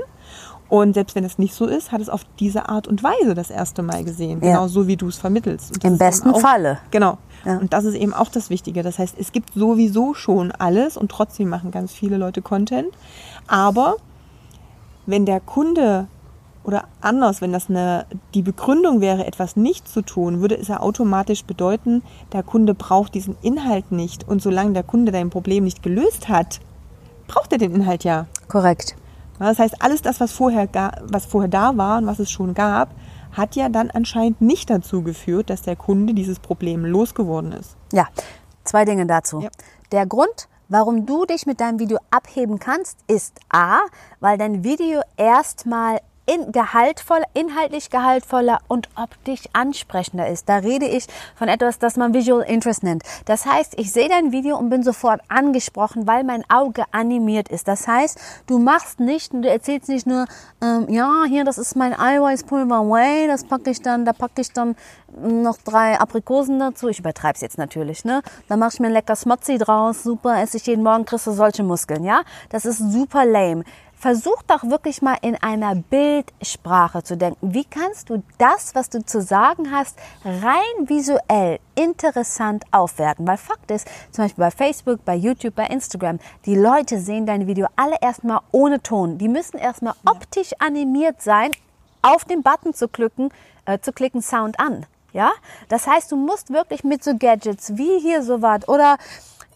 Und 0.69 0.93
selbst 0.93 1.15
wenn 1.15 1.23
es 1.23 1.39
nicht 1.39 1.55
so 1.55 1.65
ist, 1.65 1.91
hat 1.91 1.99
es 1.99 2.09
auf 2.09 2.21
diese 2.39 2.69
Art 2.69 2.87
und 2.87 3.03
Weise 3.03 3.33
das 3.33 3.49
erste 3.49 3.81
Mal 3.81 4.03
gesehen. 4.03 4.39
Ja. 4.41 4.53
Genau 4.53 4.67
so, 4.67 4.87
wie 4.87 4.97
du 4.97 5.07
es 5.07 5.17
vermittelst. 5.17 5.83
Im 5.83 5.97
besten 5.97 6.29
auch, 6.29 6.39
Falle. 6.39 6.77
Genau. 6.91 7.17
Ja. 7.43 7.57
Und 7.57 7.73
das 7.73 7.85
ist 7.85 7.95
eben 7.95 8.13
auch 8.13 8.29
das 8.29 8.51
Wichtige. 8.51 8.83
Das 8.83 8.99
heißt, 8.99 9.15
es 9.17 9.31
gibt 9.31 9.53
sowieso 9.55 10.13
schon 10.13 10.51
alles 10.51 10.95
und 10.95 11.09
trotzdem 11.09 11.49
machen 11.49 11.71
ganz 11.71 11.91
viele 11.91 12.17
Leute 12.17 12.43
Content. 12.43 12.89
Aber 13.47 13.95
wenn 15.09 15.25
der 15.25 15.39
Kunde 15.39 16.07
oder 16.63 16.85
anders, 17.01 17.41
wenn 17.41 17.51
das 17.51 17.69
eine, 17.69 18.05
die 18.33 18.41
Begründung 18.41 19.01
wäre, 19.01 19.25
etwas 19.25 19.55
nicht 19.55 19.87
zu 19.87 20.01
tun, 20.01 20.41
würde 20.41 20.55
es 20.55 20.67
ja 20.67 20.79
automatisch 20.79 21.43
bedeuten, 21.43 22.03
der 22.31 22.43
Kunde 22.43 22.73
braucht 22.73 23.15
diesen 23.15 23.35
Inhalt 23.41 23.91
nicht. 23.91 24.27
Und 24.27 24.41
solange 24.41 24.73
der 24.73 24.83
Kunde 24.83 25.11
dein 25.11 25.29
Problem 25.29 25.63
nicht 25.63 25.81
gelöst 25.81 26.29
hat, 26.29 26.59
braucht 27.27 27.51
er 27.51 27.57
den 27.57 27.73
Inhalt 27.73 28.03
ja. 28.03 28.27
Korrekt. 28.47 28.95
Das 29.39 29.57
heißt, 29.57 29.81
alles 29.81 30.01
das, 30.01 30.19
was 30.19 30.31
vorher, 30.31 30.67
was 31.03 31.25
vorher 31.25 31.49
da 31.49 31.77
war 31.77 31.97
und 31.97 32.07
was 32.07 32.19
es 32.19 32.29
schon 32.29 32.53
gab, 32.53 32.89
hat 33.31 33.55
ja 33.55 33.69
dann 33.69 33.89
anscheinend 33.89 34.41
nicht 34.41 34.69
dazu 34.69 35.01
geführt, 35.01 35.49
dass 35.49 35.61
der 35.61 35.75
Kunde 35.75 36.13
dieses 36.13 36.39
Problem 36.39 36.85
losgeworden 36.85 37.53
ist. 37.53 37.77
Ja, 37.93 38.07
zwei 38.63 38.85
Dinge 38.85 39.05
dazu. 39.05 39.39
Ja. 39.39 39.49
Der 39.91 40.05
Grund, 40.05 40.49
Warum 40.71 41.07
du 41.07 41.25
dich 41.25 41.47
mit 41.47 41.61
deinem 41.61 41.79
Video 41.79 41.97
abheben 42.11 42.59
kannst, 42.59 42.99
ist 43.07 43.39
A, 43.49 43.79
weil 44.19 44.37
dein 44.37 44.63
Video 44.63 45.01
erstmal 45.17 45.99
in 46.29 46.51
gehaltvoller, 46.51 47.25
inhaltlich 47.33 47.89
gehaltvoller 47.89 48.59
und 48.67 48.87
optisch 48.95 49.43
ansprechender 49.53 50.27
ist. 50.27 50.47
Da 50.47 50.57
rede 50.57 50.85
ich 50.85 51.07
von 51.35 51.47
etwas, 51.47 51.79
das 51.79 51.95
man 51.95 52.13
Visual 52.13 52.43
Interest 52.43 52.83
nennt. 52.83 53.03
Das 53.25 53.45
heißt, 53.45 53.79
ich 53.79 53.91
sehe 53.91 54.09
dein 54.09 54.31
Video 54.31 54.57
und 54.57 54.69
bin 54.69 54.83
sofort 54.83 55.21
angesprochen, 55.27 56.05
weil 56.07 56.23
mein 56.23 56.43
Auge 56.49 56.83
animiert 56.91 57.49
ist. 57.49 57.67
Das 57.67 57.87
heißt, 57.87 58.19
du 58.47 58.59
machst 58.59 58.99
nicht 58.99 59.33
du 59.33 59.49
erzählst 59.49 59.89
nicht 59.89 60.07
nur, 60.07 60.25
ähm, 60.61 60.87
ja, 60.89 61.23
hier, 61.27 61.43
das 61.43 61.57
ist 61.57 61.75
mein 61.75 61.97
Eiweißpulver 61.97 62.89
Way, 62.89 63.27
das 63.27 63.43
packe 63.43 63.69
ich 63.69 63.81
dann, 63.81 64.05
da 64.05 64.13
packe 64.13 64.41
ich 64.41 64.51
dann 64.51 64.75
noch 65.21 65.57
drei 65.57 65.99
Aprikosen 65.99 66.59
dazu. 66.59 66.87
Ich 66.89 66.99
übertreibe 66.99 67.35
es 67.35 67.41
jetzt 67.41 67.57
natürlich, 67.57 68.05
ne? 68.05 68.21
Dann 68.47 68.59
mache 68.59 68.71
ich 68.73 68.79
mir 68.79 68.87
ein 68.87 68.93
lecker 68.93 69.15
Smotzi 69.15 69.57
draus. 69.57 70.03
Super, 70.03 70.41
esse 70.41 70.57
ich 70.57 70.65
jeden 70.67 70.83
Morgen, 70.83 71.05
kriegst 71.05 71.27
du 71.27 71.31
solche 71.31 71.63
Muskeln, 71.63 72.03
ja? 72.03 72.21
Das 72.49 72.65
ist 72.65 72.77
super 72.77 73.25
lame 73.25 73.63
versuch 73.99 74.41
doch 74.43 74.63
wirklich 74.63 75.01
mal 75.01 75.17
in 75.21 75.35
einer 75.35 75.75
Bildsprache 75.75 77.03
zu 77.03 77.17
denken. 77.17 77.53
Wie 77.53 77.65
kannst 77.65 78.09
du 78.09 78.23
das, 78.37 78.73
was 78.73 78.89
du 78.89 79.05
zu 79.05 79.21
sagen 79.21 79.71
hast, 79.71 79.97
rein 80.23 80.87
visuell 80.87 81.59
interessant 81.75 82.63
aufwerten? 82.71 83.27
Weil 83.27 83.37
Fakt 83.37 83.69
ist, 83.71 83.87
zum 84.11 84.23
Beispiel 84.23 84.45
bei 84.45 84.51
Facebook, 84.51 85.03
bei 85.03 85.15
YouTube, 85.15 85.55
bei 85.55 85.65
Instagram, 85.65 86.19
die 86.45 86.55
Leute 86.55 86.99
sehen 86.99 87.25
deine 87.25 87.45
Video 87.45 87.67
alle 87.75 87.97
erstmal 87.99 88.39
ohne 88.51 88.81
Ton. 88.81 89.17
Die 89.17 89.27
müssen 89.27 89.57
erstmal 89.57 89.95
optisch 90.05 90.53
animiert 90.59 91.21
sein, 91.21 91.51
auf 92.01 92.23
den 92.23 92.41
Button 92.41 92.73
zu 92.73 92.87
klicken, 92.87 93.29
äh, 93.65 93.79
zu 93.79 93.91
klicken, 93.91 94.21
Sound 94.21 94.59
an. 94.61 94.85
Ja, 95.11 95.31
das 95.67 95.87
heißt, 95.87 96.11
du 96.11 96.15
musst 96.15 96.53
wirklich 96.53 96.83
mit 96.83 97.03
so 97.03 97.17
Gadgets 97.17 97.75
wie 97.75 97.99
hier 97.99 98.23
so 98.23 98.41
was 98.41 98.65
oder 98.67 98.97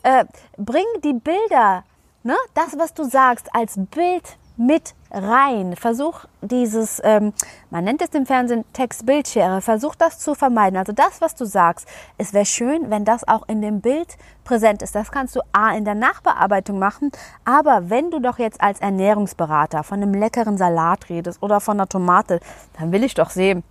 äh, 0.02 0.26
bring 0.58 0.86
die 1.04 1.14
Bilder 1.14 1.84
ne, 2.24 2.36
das, 2.54 2.78
was 2.78 2.94
du 2.94 3.04
sagst, 3.04 3.54
als 3.54 3.76
Bild 3.76 4.38
mit 4.56 4.94
rein. 5.12 5.76
Versuch 5.76 6.26
dieses, 6.42 7.02
ähm, 7.04 7.34
man 7.70 7.84
nennt 7.84 8.02
es 8.02 8.10
im 8.10 8.26
Fernsehen 8.26 8.66
Text-Bildschere, 8.74 9.62
versuch 9.62 9.96
das 9.96 10.20
zu 10.20 10.36
vermeiden. 10.36 10.78
Also 10.78 10.92
das, 10.92 11.22
was 11.22 11.36
du 11.36 11.46
sagst, 11.46 11.88
es 12.18 12.34
wäre 12.34 12.46
schön, 12.46 12.90
wenn 12.90 13.06
das 13.06 13.28
auch 13.28 13.48
in 13.48 13.62
dem 13.62 13.82
Bild 13.82 14.18
präsent 14.44 14.82
ist. 14.82 14.96
Das 14.96 15.12
kannst 15.12 15.36
du 15.36 15.42
A 15.52 15.76
in 15.76 15.86
der 15.86 15.96
Nachbearbeitung 15.96 16.80
machen, 16.80 17.12
aber 17.46 17.90
wenn 17.90 18.12
du 18.12 18.20
doch 18.20 18.40
jetzt 18.40 18.62
als 18.62 18.80
Ernährungsberater 18.80 19.84
von 19.84 20.02
einem 20.02 20.14
leckeren 20.14 20.58
Salat 20.58 21.10
redest 21.10 21.42
oder 21.42 21.60
von 21.60 21.78
einer 21.78 21.90
Tomate, 21.90 22.40
dann 22.80 22.92
will 22.92 23.04
ich 23.04 23.14
doch 23.14 23.30
sehen, 23.30 23.64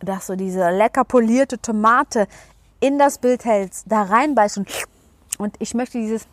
dass 0.00 0.26
du 0.26 0.36
diese 0.36 0.70
lecker 0.70 1.04
polierte 1.04 1.58
Tomate 1.58 2.26
in 2.80 2.98
das 2.98 3.18
Bild 3.18 3.44
hältst, 3.44 3.86
da 3.88 4.02
reinbeißt 4.02 4.58
und, 4.58 4.68
und 5.38 5.54
ich 5.60 5.74
möchte 5.74 5.98
dieses 5.98 6.26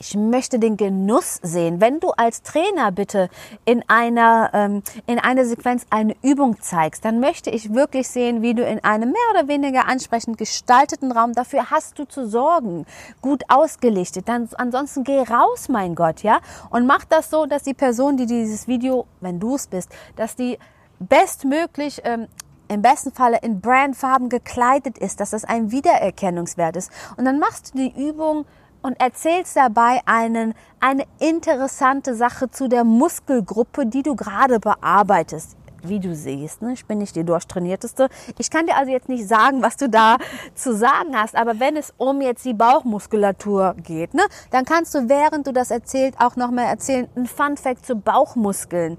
Ich 0.00 0.14
möchte 0.14 0.60
den 0.60 0.76
Genuss 0.76 1.40
sehen. 1.42 1.80
Wenn 1.80 1.98
du 1.98 2.10
als 2.10 2.42
Trainer 2.42 2.92
bitte 2.92 3.28
in 3.64 3.82
einer, 3.88 4.50
ähm, 4.54 4.82
in 5.06 5.18
einer 5.18 5.44
Sequenz 5.44 5.86
eine 5.90 6.14
Übung 6.22 6.60
zeigst, 6.60 7.04
dann 7.04 7.18
möchte 7.18 7.50
ich 7.50 7.74
wirklich 7.74 8.08
sehen, 8.08 8.40
wie 8.40 8.54
du 8.54 8.64
in 8.64 8.82
einem 8.84 9.10
mehr 9.10 9.20
oder 9.32 9.48
weniger 9.48 9.88
ansprechend 9.88 10.38
gestalteten 10.38 11.10
Raum, 11.10 11.32
dafür 11.32 11.70
hast 11.70 11.98
du 11.98 12.04
zu 12.04 12.28
sorgen, 12.28 12.86
gut 13.22 13.42
ausgelichtet. 13.48 14.28
Dann, 14.28 14.48
ansonsten 14.56 15.02
geh 15.02 15.20
raus, 15.22 15.68
mein 15.68 15.96
Gott, 15.96 16.22
ja, 16.22 16.38
und 16.70 16.86
mach 16.86 17.04
das 17.04 17.30
so, 17.30 17.46
dass 17.46 17.64
die 17.64 17.74
Person, 17.74 18.16
die 18.16 18.26
dieses 18.26 18.68
Video, 18.68 19.06
wenn 19.20 19.40
du 19.40 19.56
es 19.56 19.66
bist, 19.66 19.90
dass 20.14 20.36
die 20.36 20.58
bestmöglich 21.00 22.02
ähm, 22.04 22.28
im 22.68 22.82
besten 22.82 23.12
Falle 23.12 23.38
in 23.42 23.60
Brandfarben 23.60 24.28
gekleidet 24.28 24.98
ist, 24.98 25.20
dass 25.20 25.30
das 25.30 25.44
ein 25.44 25.72
Wiedererkennungswert 25.72 26.76
ist. 26.76 26.92
Und 27.16 27.24
dann 27.24 27.38
machst 27.38 27.74
du 27.74 27.78
die 27.78 28.08
Übung 28.08 28.44
und 28.82 29.00
erzählst 29.00 29.56
dabei 29.56 30.00
einen, 30.06 30.54
eine 30.80 31.04
interessante 31.18 32.14
Sache 32.14 32.50
zu 32.50 32.68
der 32.68 32.84
Muskelgruppe, 32.84 33.86
die 33.86 34.02
du 34.02 34.14
gerade 34.16 34.60
bearbeitest. 34.60 35.56
Wie 35.82 36.00
du 36.00 36.14
siehst, 36.14 36.60
ne? 36.60 36.72
ich 36.72 36.86
bin 36.86 36.98
nicht 36.98 37.14
die 37.14 37.22
durchtrainierteste. 37.22 38.08
Ich 38.36 38.50
kann 38.50 38.66
dir 38.66 38.76
also 38.76 38.90
jetzt 38.90 39.08
nicht 39.08 39.28
sagen, 39.28 39.62
was 39.62 39.76
du 39.76 39.88
da 39.88 40.16
zu 40.54 40.74
sagen 40.74 41.16
hast, 41.16 41.36
aber 41.36 41.60
wenn 41.60 41.76
es 41.76 41.94
um 41.98 42.20
jetzt 42.20 42.44
die 42.44 42.54
Bauchmuskulatur 42.54 43.76
geht, 43.84 44.12
ne, 44.12 44.22
dann 44.50 44.64
kannst 44.64 44.94
du, 44.96 45.08
während 45.08 45.46
du 45.46 45.52
das 45.52 45.70
erzählst, 45.70 46.20
auch 46.20 46.34
nochmal 46.34 46.64
erzählen, 46.64 47.08
ein 47.14 47.26
Fun 47.26 47.56
Fact 47.56 47.86
zu 47.86 47.94
Bauchmuskeln 47.94 48.98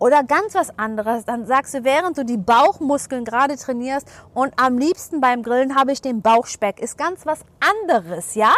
oder 0.00 0.24
ganz 0.24 0.54
was 0.54 0.76
anderes, 0.78 1.24
dann 1.24 1.46
sagst 1.46 1.74
du, 1.74 1.84
während 1.84 2.18
du 2.18 2.24
die 2.24 2.38
Bauchmuskeln 2.38 3.24
gerade 3.24 3.56
trainierst 3.56 4.08
und 4.34 4.52
am 4.60 4.78
liebsten 4.78 5.20
beim 5.20 5.44
Grillen 5.44 5.76
habe 5.76 5.92
ich 5.92 6.02
den 6.02 6.22
Bauchspeck, 6.22 6.80
ist 6.80 6.98
ganz 6.98 7.26
was 7.26 7.44
anderes, 7.60 8.34
ja? 8.34 8.52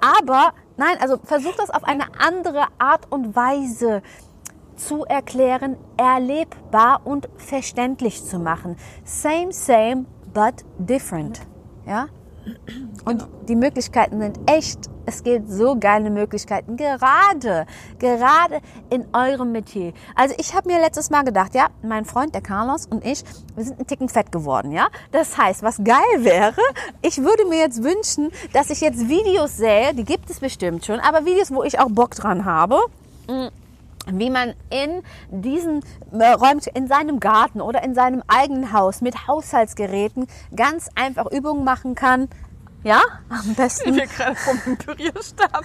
Aber 0.00 0.52
nein, 0.76 0.96
also 1.00 1.16
versuch 1.22 1.54
das 1.56 1.70
auf 1.70 1.84
eine 1.84 2.04
andere 2.18 2.64
Art 2.78 3.10
und 3.10 3.34
Weise 3.34 4.02
zu 4.76 5.04
erklären, 5.04 5.76
erlebbar 5.96 7.00
und 7.04 7.28
verständlich 7.36 8.24
zu 8.24 8.38
machen. 8.38 8.76
Same, 9.04 9.52
same, 9.52 10.04
but 10.34 10.64
different, 10.78 11.40
ja? 11.86 12.08
Und 13.04 13.26
die 13.48 13.56
Möglichkeiten 13.56 14.20
sind 14.20 14.38
echt, 14.46 14.78
es 15.06 15.22
gibt 15.22 15.50
so 15.50 15.76
geile 15.78 16.10
Möglichkeiten, 16.10 16.76
gerade, 16.76 17.66
gerade 17.98 18.60
in 18.90 19.06
eurem 19.12 19.52
Metier. 19.52 19.92
Also 20.14 20.34
ich 20.38 20.54
habe 20.54 20.68
mir 20.68 20.80
letztes 20.80 21.10
Mal 21.10 21.22
gedacht, 21.22 21.54
ja, 21.54 21.68
mein 21.82 22.04
Freund, 22.04 22.34
der 22.34 22.42
Carlos 22.42 22.86
und 22.86 23.04
ich, 23.04 23.24
wir 23.54 23.64
sind 23.64 23.80
ein 23.80 23.86
Ticken 23.86 24.08
fett 24.08 24.32
geworden, 24.32 24.72
ja. 24.72 24.88
Das 25.12 25.36
heißt, 25.38 25.62
was 25.62 25.78
geil 25.82 25.96
wäre, 26.18 26.54
ich 27.02 27.18
würde 27.18 27.46
mir 27.46 27.58
jetzt 27.58 27.82
wünschen, 27.82 28.30
dass 28.52 28.70
ich 28.70 28.80
jetzt 28.80 29.08
Videos 29.08 29.56
sähe, 29.56 29.94
die 29.94 30.04
gibt 30.04 30.28
es 30.30 30.40
bestimmt 30.40 30.84
schon, 30.84 31.00
aber 31.00 31.24
Videos, 31.24 31.50
wo 31.50 31.62
ich 31.62 31.78
auch 31.78 31.88
Bock 31.90 32.14
dran 32.14 32.44
habe 32.44 32.78
wie 34.12 34.30
man 34.30 34.54
in 34.70 35.02
diesen 35.30 35.82
äh, 36.12 36.32
Räumen, 36.32 36.60
in 36.74 36.86
seinem 36.88 37.20
Garten 37.20 37.60
oder 37.60 37.82
in 37.82 37.94
seinem 37.94 38.22
eigenen 38.28 38.72
Haus 38.72 39.00
mit 39.00 39.26
Haushaltsgeräten 39.26 40.26
ganz 40.54 40.88
einfach 40.94 41.30
Übungen 41.30 41.64
machen 41.64 41.94
kann. 41.94 42.28
Ja, 42.84 43.00
am 43.28 43.54
besten. 43.54 43.98
Ich 43.98 44.16
gerade 44.16 44.36
vom 44.36 44.76
Pürierstab. 44.76 45.64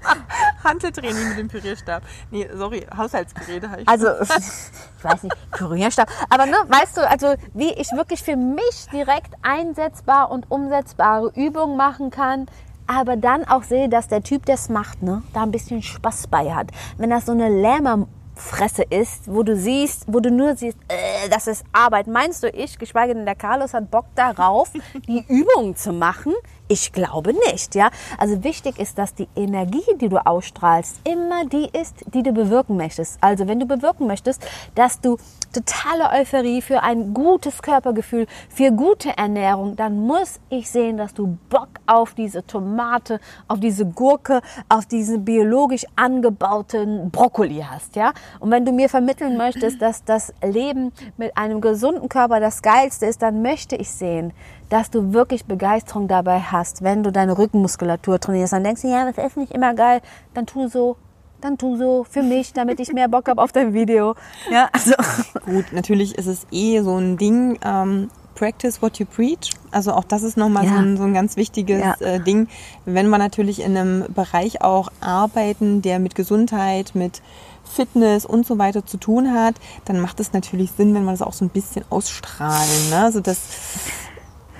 Handeltraining 0.64 1.28
mit 1.30 1.38
dem 1.38 1.48
Pürierstab. 1.48 2.02
Nee, 2.30 2.48
sorry, 2.54 2.86
Haushaltsgeräte 2.96 3.70
habe 3.70 3.82
ich. 3.82 3.88
Also, 3.88 4.08
ich 4.22 5.04
weiß 5.04 5.24
nicht, 5.24 5.36
Pürierstab. 5.50 6.08
Aber 6.30 6.46
ne, 6.46 6.56
weißt 6.68 6.96
du, 6.96 7.08
also 7.08 7.34
wie 7.54 7.72
ich 7.72 7.90
wirklich 7.92 8.22
für 8.22 8.36
mich 8.36 8.86
direkt 8.92 9.34
einsetzbar 9.42 10.30
und 10.30 10.50
umsetzbare 10.50 11.32
Übungen 11.34 11.76
machen 11.76 12.10
kann, 12.10 12.46
aber 12.86 13.16
dann 13.16 13.44
auch 13.44 13.62
sehe, 13.62 13.88
dass 13.88 14.08
der 14.08 14.22
Typ, 14.22 14.46
der 14.46 14.56
es 14.56 14.68
macht, 14.68 15.02
ne, 15.02 15.22
da 15.32 15.42
ein 15.42 15.50
bisschen 15.50 15.82
Spaß 15.82 16.26
bei 16.28 16.52
hat. 16.52 16.68
Wenn 16.98 17.10
das 17.10 17.26
so 17.26 17.32
eine 17.32 17.48
Lämmerfresse 17.48 18.82
ist, 18.90 19.32
wo 19.32 19.42
du 19.42 19.56
siehst, 19.56 20.04
wo 20.06 20.20
du 20.20 20.30
nur 20.30 20.56
siehst, 20.56 20.78
äh, 20.88 21.28
das 21.30 21.46
ist 21.46 21.64
Arbeit. 21.72 22.06
Meinst 22.06 22.42
du, 22.42 22.48
ich, 22.48 22.78
geschweige 22.78 23.14
denn 23.14 23.24
der 23.24 23.34
Carlos, 23.34 23.74
hat 23.74 23.90
Bock 23.90 24.06
darauf, 24.14 24.70
die 25.08 25.24
Übungen 25.28 25.76
zu 25.76 25.92
machen? 25.92 26.34
Ich 26.66 26.92
glaube 26.92 27.34
nicht, 27.50 27.74
ja. 27.74 27.90
Also 28.16 28.42
wichtig 28.42 28.78
ist, 28.78 28.96
dass 28.96 29.14
die 29.14 29.28
Energie, 29.36 29.84
die 30.00 30.08
du 30.08 30.16
ausstrahlst, 30.16 30.96
immer 31.06 31.44
die 31.44 31.68
ist, 31.78 31.94
die 32.14 32.22
du 32.22 32.32
bewirken 32.32 32.78
möchtest. 32.78 33.18
Also 33.20 33.46
wenn 33.46 33.60
du 33.60 33.66
bewirken 33.66 34.06
möchtest, 34.06 34.42
dass 34.74 34.98
du 34.98 35.18
totale 35.52 36.10
Euphorie 36.18 36.62
für 36.62 36.82
ein 36.82 37.12
gutes 37.12 37.60
Körpergefühl, 37.60 38.26
für 38.48 38.72
gute 38.72 39.14
Ernährung, 39.16 39.76
dann 39.76 40.06
muss 40.06 40.40
ich 40.48 40.70
sehen, 40.70 40.96
dass 40.96 41.12
du 41.12 41.36
Bock 41.50 41.68
auf 41.86 42.14
diese 42.14 42.46
Tomate, 42.46 43.20
auf 43.46 43.60
diese 43.60 43.84
Gurke, 43.84 44.40
auf 44.70 44.86
diesen 44.86 45.22
biologisch 45.22 45.84
angebauten 45.96 47.10
Brokkoli 47.10 47.62
hast, 47.68 47.94
ja. 47.94 48.14
Und 48.40 48.50
wenn 48.50 48.64
du 48.64 48.72
mir 48.72 48.88
vermitteln 48.88 49.36
möchtest, 49.36 49.82
dass 49.82 50.02
das 50.02 50.32
Leben 50.42 50.92
mit 51.18 51.36
einem 51.36 51.60
gesunden 51.60 52.08
Körper 52.08 52.40
das 52.40 52.62
geilste 52.62 53.04
ist, 53.04 53.20
dann 53.20 53.42
möchte 53.42 53.76
ich 53.76 53.90
sehen, 53.90 54.32
dass 54.74 54.90
du 54.90 55.12
wirklich 55.12 55.44
Begeisterung 55.44 56.08
dabei 56.08 56.40
hast, 56.40 56.82
wenn 56.82 57.04
du 57.04 57.12
deine 57.12 57.38
Rückenmuskulatur 57.38 58.18
trainierst. 58.18 58.54
Dann 58.54 58.64
denkst 58.64 58.82
du, 58.82 58.88
ja, 58.88 59.08
das 59.08 59.24
ist 59.24 59.36
nicht 59.36 59.52
immer 59.52 59.72
geil, 59.72 60.00
dann 60.34 60.46
tu 60.46 60.66
so, 60.66 60.96
dann 61.40 61.58
tu 61.58 61.76
so 61.76 62.04
für 62.10 62.24
mich, 62.24 62.52
damit 62.54 62.80
ich 62.80 62.92
mehr 62.92 63.06
Bock 63.06 63.28
habe 63.28 63.40
auf 63.40 63.52
dein 63.52 63.72
Video. 63.72 64.16
Ja, 64.50 64.68
also. 64.72 64.94
Gut, 65.46 65.66
natürlich 65.70 66.18
ist 66.18 66.26
es 66.26 66.48
eh 66.50 66.80
so 66.80 66.96
ein 66.96 67.16
Ding, 67.18 67.56
ähm, 67.64 68.10
practice 68.34 68.82
what 68.82 68.98
you 68.98 69.06
preach. 69.06 69.52
Also 69.70 69.92
auch 69.92 70.02
das 70.02 70.24
ist 70.24 70.36
nochmal 70.36 70.64
ja. 70.64 70.70
so, 70.72 70.76
ein, 70.78 70.96
so 70.96 71.04
ein 71.04 71.14
ganz 71.14 71.36
wichtiges 71.36 71.80
ja. 71.80 71.94
äh, 72.00 72.18
Ding. 72.18 72.48
Wenn 72.84 73.08
wir 73.10 73.18
natürlich 73.18 73.62
in 73.62 73.76
einem 73.76 74.12
Bereich 74.12 74.60
auch 74.60 74.88
arbeiten, 75.00 75.82
der 75.82 76.00
mit 76.00 76.16
Gesundheit, 76.16 76.96
mit 76.96 77.22
Fitness 77.62 78.26
und 78.26 78.44
so 78.44 78.58
weiter 78.58 78.84
zu 78.84 78.96
tun 78.96 79.32
hat, 79.32 79.54
dann 79.84 80.00
macht 80.00 80.18
es 80.18 80.32
natürlich 80.32 80.72
Sinn, 80.72 80.96
wenn 80.96 81.04
wir 81.04 81.12
das 81.12 81.22
auch 81.22 81.32
so 81.32 81.44
ein 81.44 81.50
bisschen 81.50 81.84
ausstrahlen. 81.90 82.90
Ne? 82.90 83.04
Also 83.04 83.20
das 83.20 83.38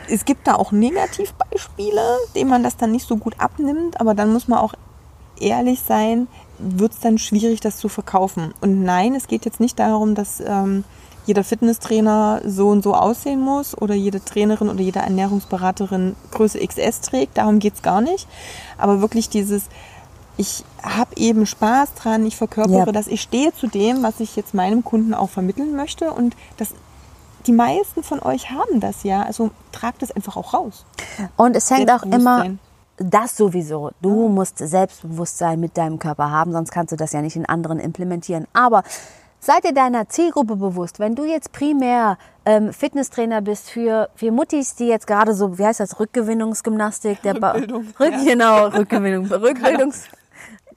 es 0.09 0.25
gibt 0.25 0.47
da 0.47 0.55
auch 0.55 0.73
Negativbeispiele, 0.73 2.19
denen 2.35 2.51
man 2.51 2.63
das 2.63 2.77
dann 2.77 2.93
nicht 2.93 3.07
so 3.07 3.17
gut 3.17 3.35
abnimmt, 3.39 4.01
aber 4.01 4.15
dann 4.15 4.33
muss 4.33 4.49
man 4.49 4.59
auch 4.59 4.75
ehrlich 5.41 5.81
sein, 5.81 6.29
wird 6.59 6.93
es 6.93 7.01
dann 7.01 7.19
schwierig, 7.19 7.61
das 7.61 7.77
zu 7.77 7.89
verkaufen. 7.89 8.55
Und 8.61 8.83
nein, 8.83 9.15
es 9.15 9.27
geht 9.27 9.45
jetzt 9.45 9.61
nicht 9.61 9.79
darum, 9.79 10.15
dass 10.15 10.41
ähm, 10.41 10.85
jeder 11.27 11.45
Fitnesstrainer 11.45 12.43
so 12.45 12.69
und 12.69 12.83
so 12.83 12.95
aussehen 12.95 13.41
muss 13.41 13.77
oder 13.77 13.95
jede 13.95 14.23
Trainerin 14.23 14.69
oder 14.69 14.81
jede 14.81 15.01
Ernährungsberaterin 15.01 16.17
Größe 16.31 16.65
XS 16.65 17.01
trägt. 17.01 17.39
Darum 17.39 17.59
geht 17.59 17.75
es 17.75 17.83
gar 17.83 18.01
nicht. 18.01 18.29
Aber 18.79 19.01
wirklich 19.01 19.29
dieses, 19.31 19.65
ich 20.37 20.65
habe 20.83 21.17
eben 21.17 21.47
Spaß 21.47 21.95
dran, 21.95 22.27
ich 22.27 22.37
verkörpere 22.37 22.87
ja. 22.87 22.93
das, 22.93 23.07
ich 23.07 23.23
stehe 23.23 23.55
zu 23.55 23.67
dem, 23.67 24.03
was 24.03 24.21
ich 24.21 24.37
jetzt 24.37 24.55
meinem 24.55 24.85
Kunden 24.85 25.15
auch 25.15 25.31
vermitteln 25.31 25.75
möchte. 25.75 26.13
Und 26.13 26.37
das 26.57 26.75
die 27.47 27.53
meisten 27.53 28.03
von 28.03 28.21
euch 28.21 28.51
haben 28.51 28.81
das 28.81 29.03
ja. 29.03 29.23
Also 29.23 29.51
tragt 29.73 30.03
es 30.03 30.11
einfach 30.11 30.37
auch 30.37 30.55
raus. 30.55 30.85
Und 31.37 31.57
es 31.57 31.71
hängt 31.71 31.91
auch 31.91 32.03
immer 32.03 32.47
das 32.97 33.37
sowieso. 33.37 33.91
Du 34.01 34.29
musst 34.29 34.59
Selbstbewusstsein 34.59 35.59
mit 35.59 35.77
deinem 35.77 35.99
Körper 35.99 36.31
haben, 36.31 36.53
sonst 36.53 36.71
kannst 36.71 36.93
du 36.93 36.97
das 36.97 37.13
ja 37.13 37.23
nicht 37.23 37.37
in 37.37 37.47
anderen 37.47 37.81
implementieren. 37.81 38.47
Aber 38.53 38.83
sei 39.41 39.61
dir 39.61 39.73
deiner 39.73 40.09
Zielgruppe 40.09 40.57
bewusst. 40.57 40.99
Wenn 40.99 41.15
du 41.15 41.25
jetzt 41.25 41.53
primär 41.53 42.19
ähm, 42.47 42.73
Fitnesstrainer 42.73 43.43
bist 43.43 43.71
für, 43.71 44.09
für 44.15 44.31
Muttis, 44.31 44.75
die 44.75 44.87
jetzt 44.87 45.07
gerade 45.07 45.35
so, 45.35 45.59
wie 45.59 45.67
heißt 45.67 45.81
das, 45.81 45.99
Rückgewinnungsgymnastik, 45.99 47.23
der 47.23 47.35
Rückbildung. 47.43 47.87
Ba 47.99 48.05
Rück, 48.05 48.13
ja. 48.13 48.25
Genau, 48.25 48.67
Rückgewinnung, 48.69 49.27
Rückbildungs 49.31 50.05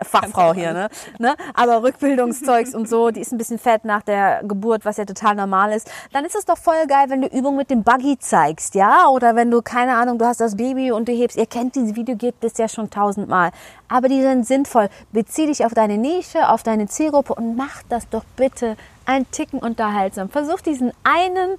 Fachfrau 0.01 0.53
hier, 0.53 0.73
ne? 0.73 0.89
ne? 1.19 1.35
Aber 1.53 1.83
Rückbildungszeugs 1.83 2.75
und 2.75 2.87
so, 2.87 3.11
die 3.11 3.21
ist 3.21 3.31
ein 3.31 3.37
bisschen 3.37 3.59
fett 3.59 3.85
nach 3.85 4.01
der 4.01 4.43
Geburt, 4.43 4.85
was 4.85 4.97
ja 4.97 5.05
total 5.05 5.35
normal 5.35 5.71
ist. 5.71 5.89
Dann 6.13 6.25
ist 6.25 6.35
es 6.35 6.45
doch 6.45 6.57
voll 6.57 6.87
geil, 6.87 7.05
wenn 7.09 7.21
du 7.21 7.27
Übungen 7.27 7.57
mit 7.57 7.69
dem 7.69 7.83
Buggy 7.83 8.17
zeigst, 8.19 8.75
ja? 8.75 9.07
Oder 9.07 9.35
wenn 9.35 9.51
du, 9.51 9.61
keine 9.61 9.95
Ahnung, 9.95 10.17
du 10.19 10.25
hast 10.25 10.39
das 10.39 10.55
Baby 10.57 10.91
und 10.91 11.07
du 11.07 11.13
hebst, 11.13 11.37
ihr 11.37 11.45
kennt 11.45 11.75
dieses 11.75 11.95
Video, 11.95 12.15
gibt 12.15 12.43
es 12.43 12.57
ja 12.57 12.67
schon 12.67 12.89
tausendmal. 12.89 13.51
Aber 13.87 14.09
die 14.09 14.21
sind 14.21 14.45
sinnvoll. 14.45 14.89
Bezieh 15.11 15.47
dich 15.47 15.65
auf 15.65 15.73
deine 15.73 15.97
Nische, 15.97 16.49
auf 16.49 16.63
deine 16.63 16.87
Zielgruppe 16.87 17.33
und 17.35 17.55
mach 17.55 17.83
das 17.89 18.09
doch 18.09 18.23
bitte 18.35 18.75
ein 19.05 19.29
Ticken 19.31 19.59
unterhaltsam. 19.59 20.29
Versuch 20.29 20.61
diesen 20.61 20.91
einen 21.03 21.57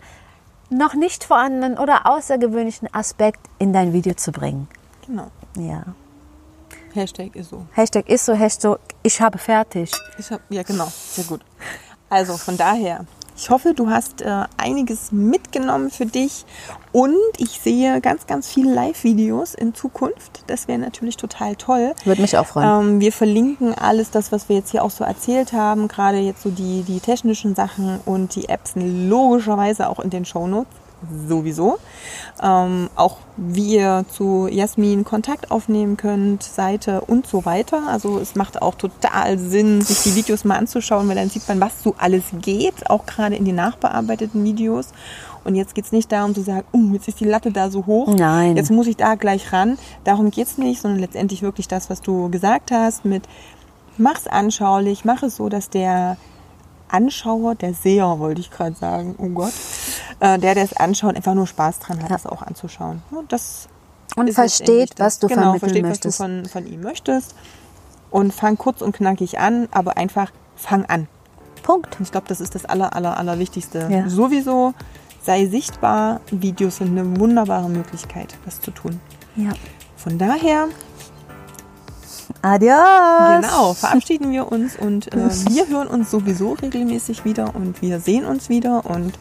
noch 0.70 0.94
nicht 0.94 1.24
vorhandenen 1.24 1.78
oder 1.78 2.06
außergewöhnlichen 2.06 2.92
Aspekt 2.92 3.40
in 3.58 3.72
dein 3.72 3.92
Video 3.92 4.14
zu 4.14 4.32
bringen. 4.32 4.68
Genau. 5.06 5.28
Ja. 5.56 5.82
Hashtag 6.94 7.36
ist 7.36 7.50
so. 7.50 7.66
Hashtag 7.72 8.08
ist 8.08 8.24
so, 8.24 8.34
Hashtag 8.34 8.78
ich 9.02 9.20
habe 9.20 9.38
fertig. 9.38 9.90
Ich 10.18 10.30
hab, 10.30 10.40
ja, 10.50 10.62
genau. 10.62 10.88
Sehr 10.90 11.24
gut. 11.24 11.40
Also 12.10 12.36
von 12.36 12.56
daher, 12.56 13.04
ich 13.36 13.50
hoffe, 13.50 13.72
du 13.72 13.88
hast 13.88 14.22
äh, 14.22 14.44
einiges 14.56 15.12
mitgenommen 15.12 15.90
für 15.90 16.06
dich 16.06 16.44
und 16.90 17.14
ich 17.36 17.60
sehe 17.60 18.00
ganz, 18.00 18.26
ganz 18.26 18.48
viele 18.52 18.74
Live-Videos 18.74 19.54
in 19.54 19.74
Zukunft. 19.74 20.42
Das 20.48 20.66
wäre 20.66 20.78
natürlich 20.78 21.16
total 21.16 21.54
toll. 21.54 21.94
Würde 22.04 22.22
mich 22.22 22.36
auch 22.36 22.46
freuen. 22.46 22.94
Ähm, 22.94 23.00
wir 23.00 23.12
verlinken 23.12 23.74
alles 23.74 24.10
das, 24.10 24.32
was 24.32 24.48
wir 24.48 24.56
jetzt 24.56 24.70
hier 24.70 24.82
auch 24.82 24.90
so 24.90 25.04
erzählt 25.04 25.52
haben, 25.52 25.86
gerade 25.86 26.18
jetzt 26.18 26.42
so 26.42 26.50
die, 26.50 26.82
die 26.82 26.98
technischen 26.98 27.54
Sachen 27.54 28.00
und 28.04 28.34
die 28.34 28.48
Apps 28.48 28.72
logischerweise 28.74 29.88
auch 29.88 30.00
in 30.00 30.10
den 30.10 30.24
Shownotes. 30.24 30.74
Sowieso. 31.28 31.78
Ähm, 32.42 32.90
auch 32.94 33.18
wie 33.36 33.76
ihr 33.76 34.04
zu 34.10 34.48
Jasmin 34.50 35.04
Kontakt 35.04 35.50
aufnehmen 35.50 35.96
könnt, 35.96 36.42
Seite 36.42 37.00
und 37.02 37.26
so 37.26 37.44
weiter. 37.44 37.88
Also 37.88 38.18
es 38.18 38.34
macht 38.34 38.62
auch 38.62 38.74
total 38.74 39.38
Sinn, 39.38 39.80
sich 39.80 40.02
die 40.02 40.14
Videos 40.16 40.44
mal 40.44 40.56
anzuschauen, 40.56 41.08
weil 41.08 41.16
dann 41.16 41.30
sieht 41.30 41.48
man, 41.48 41.60
was 41.60 41.82
so 41.82 41.94
alles 41.98 42.24
geht, 42.40 42.90
auch 42.90 43.06
gerade 43.06 43.36
in 43.36 43.44
den 43.44 43.56
nachbearbeiteten 43.56 44.42
Videos. 44.44 44.88
Und 45.44 45.54
jetzt 45.54 45.74
geht's 45.74 45.92
nicht 45.92 46.12
darum 46.12 46.34
zu 46.34 46.42
sagen, 46.42 46.66
uh, 46.72 46.92
jetzt 46.92 47.08
ist 47.08 47.20
die 47.20 47.24
Latte 47.24 47.52
da 47.52 47.70
so 47.70 47.86
hoch, 47.86 48.14
Nein. 48.14 48.56
jetzt 48.56 48.70
muss 48.70 48.86
ich 48.86 48.96
da 48.96 49.14
gleich 49.14 49.52
ran. 49.52 49.78
Darum 50.04 50.30
geht's 50.30 50.58
nicht, 50.58 50.82
sondern 50.82 51.00
letztendlich 51.00 51.42
wirklich 51.42 51.68
das, 51.68 51.88
was 51.88 52.02
du 52.02 52.28
gesagt 52.30 52.70
hast, 52.70 53.04
mit 53.04 53.22
mach's 53.96 54.26
anschaulich, 54.26 55.04
mach 55.04 55.22
es 55.22 55.36
so, 55.36 55.48
dass 55.48 55.70
der 55.70 56.16
Anschauer, 56.88 57.54
der 57.54 57.74
Seher, 57.74 58.18
wollte 58.18 58.40
ich 58.40 58.50
gerade 58.50 58.74
sagen, 58.74 59.14
oh 59.18 59.28
Gott, 59.28 59.52
äh, 60.20 60.38
der, 60.38 60.54
der 60.54 60.64
es 60.64 60.72
anschaut, 60.76 61.16
einfach 61.16 61.34
nur 61.34 61.46
Spaß 61.46 61.78
dran 61.80 61.98
hat, 62.02 62.10
Ja. 62.10 62.16
das 62.16 62.26
auch 62.26 62.42
anzuschauen. 62.42 63.02
Das 63.28 63.68
Und 64.16 64.28
ist 64.28 64.34
versteht, 64.36 64.94
was 64.98 65.18
du 65.18 65.28
genau, 65.28 65.58
versteht, 65.58 65.82
möchtest. 65.82 66.20
was 66.20 66.26
du 66.26 66.42
von, 66.42 66.46
von 66.46 66.66
ihm 66.72 66.80
möchtest. 66.82 67.34
Und 68.10 68.32
fang 68.32 68.56
kurz 68.56 68.80
und 68.80 68.92
knackig 68.96 69.38
an, 69.38 69.68
aber 69.70 69.96
einfach 69.98 70.30
fang 70.56 70.86
an. 70.86 71.08
Punkt. 71.62 71.96
Ich 72.00 72.10
glaube, 72.10 72.26
das 72.28 72.40
ist 72.40 72.54
das 72.54 72.64
aller, 72.64 72.94
aller, 72.96 73.18
aller 73.18 73.38
Wichtigste. 73.38 73.86
Ja. 73.90 74.08
Sowieso 74.08 74.72
sei 75.22 75.46
sichtbar. 75.46 76.20
Videos 76.30 76.76
sind 76.78 76.98
eine 76.98 77.20
wunderbare 77.20 77.68
Möglichkeit, 77.68 78.34
das 78.46 78.60
zu 78.62 78.70
tun. 78.70 78.98
Ja. 79.36 79.50
Von 79.96 80.16
daher, 80.16 80.68
Adios. 82.42 83.40
genau, 83.40 83.74
verabschieden 83.74 84.32
wir 84.32 84.50
uns 84.50 84.76
und 84.76 85.12
äh, 85.12 85.30
wir 85.50 85.68
hören 85.68 85.88
uns 85.88 86.10
sowieso 86.10 86.52
regelmäßig 86.52 87.24
wieder 87.24 87.54
und 87.54 87.80
wir 87.82 88.00
sehen 88.00 88.24
uns 88.24 88.48
wieder 88.48 88.86
und 88.86 89.18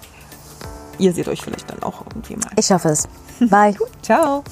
ihr 1.00 1.14
seht 1.14 1.28
euch 1.28 1.42
vielleicht 1.42 1.70
dann 1.70 1.84
auch 1.84 2.06
irgendwie 2.08 2.36
mal. 2.36 2.52
Ich 2.58 2.72
hoffe 2.72 2.90
es. 2.90 3.08
Bye. 3.40 3.76
Ciao! 4.02 4.44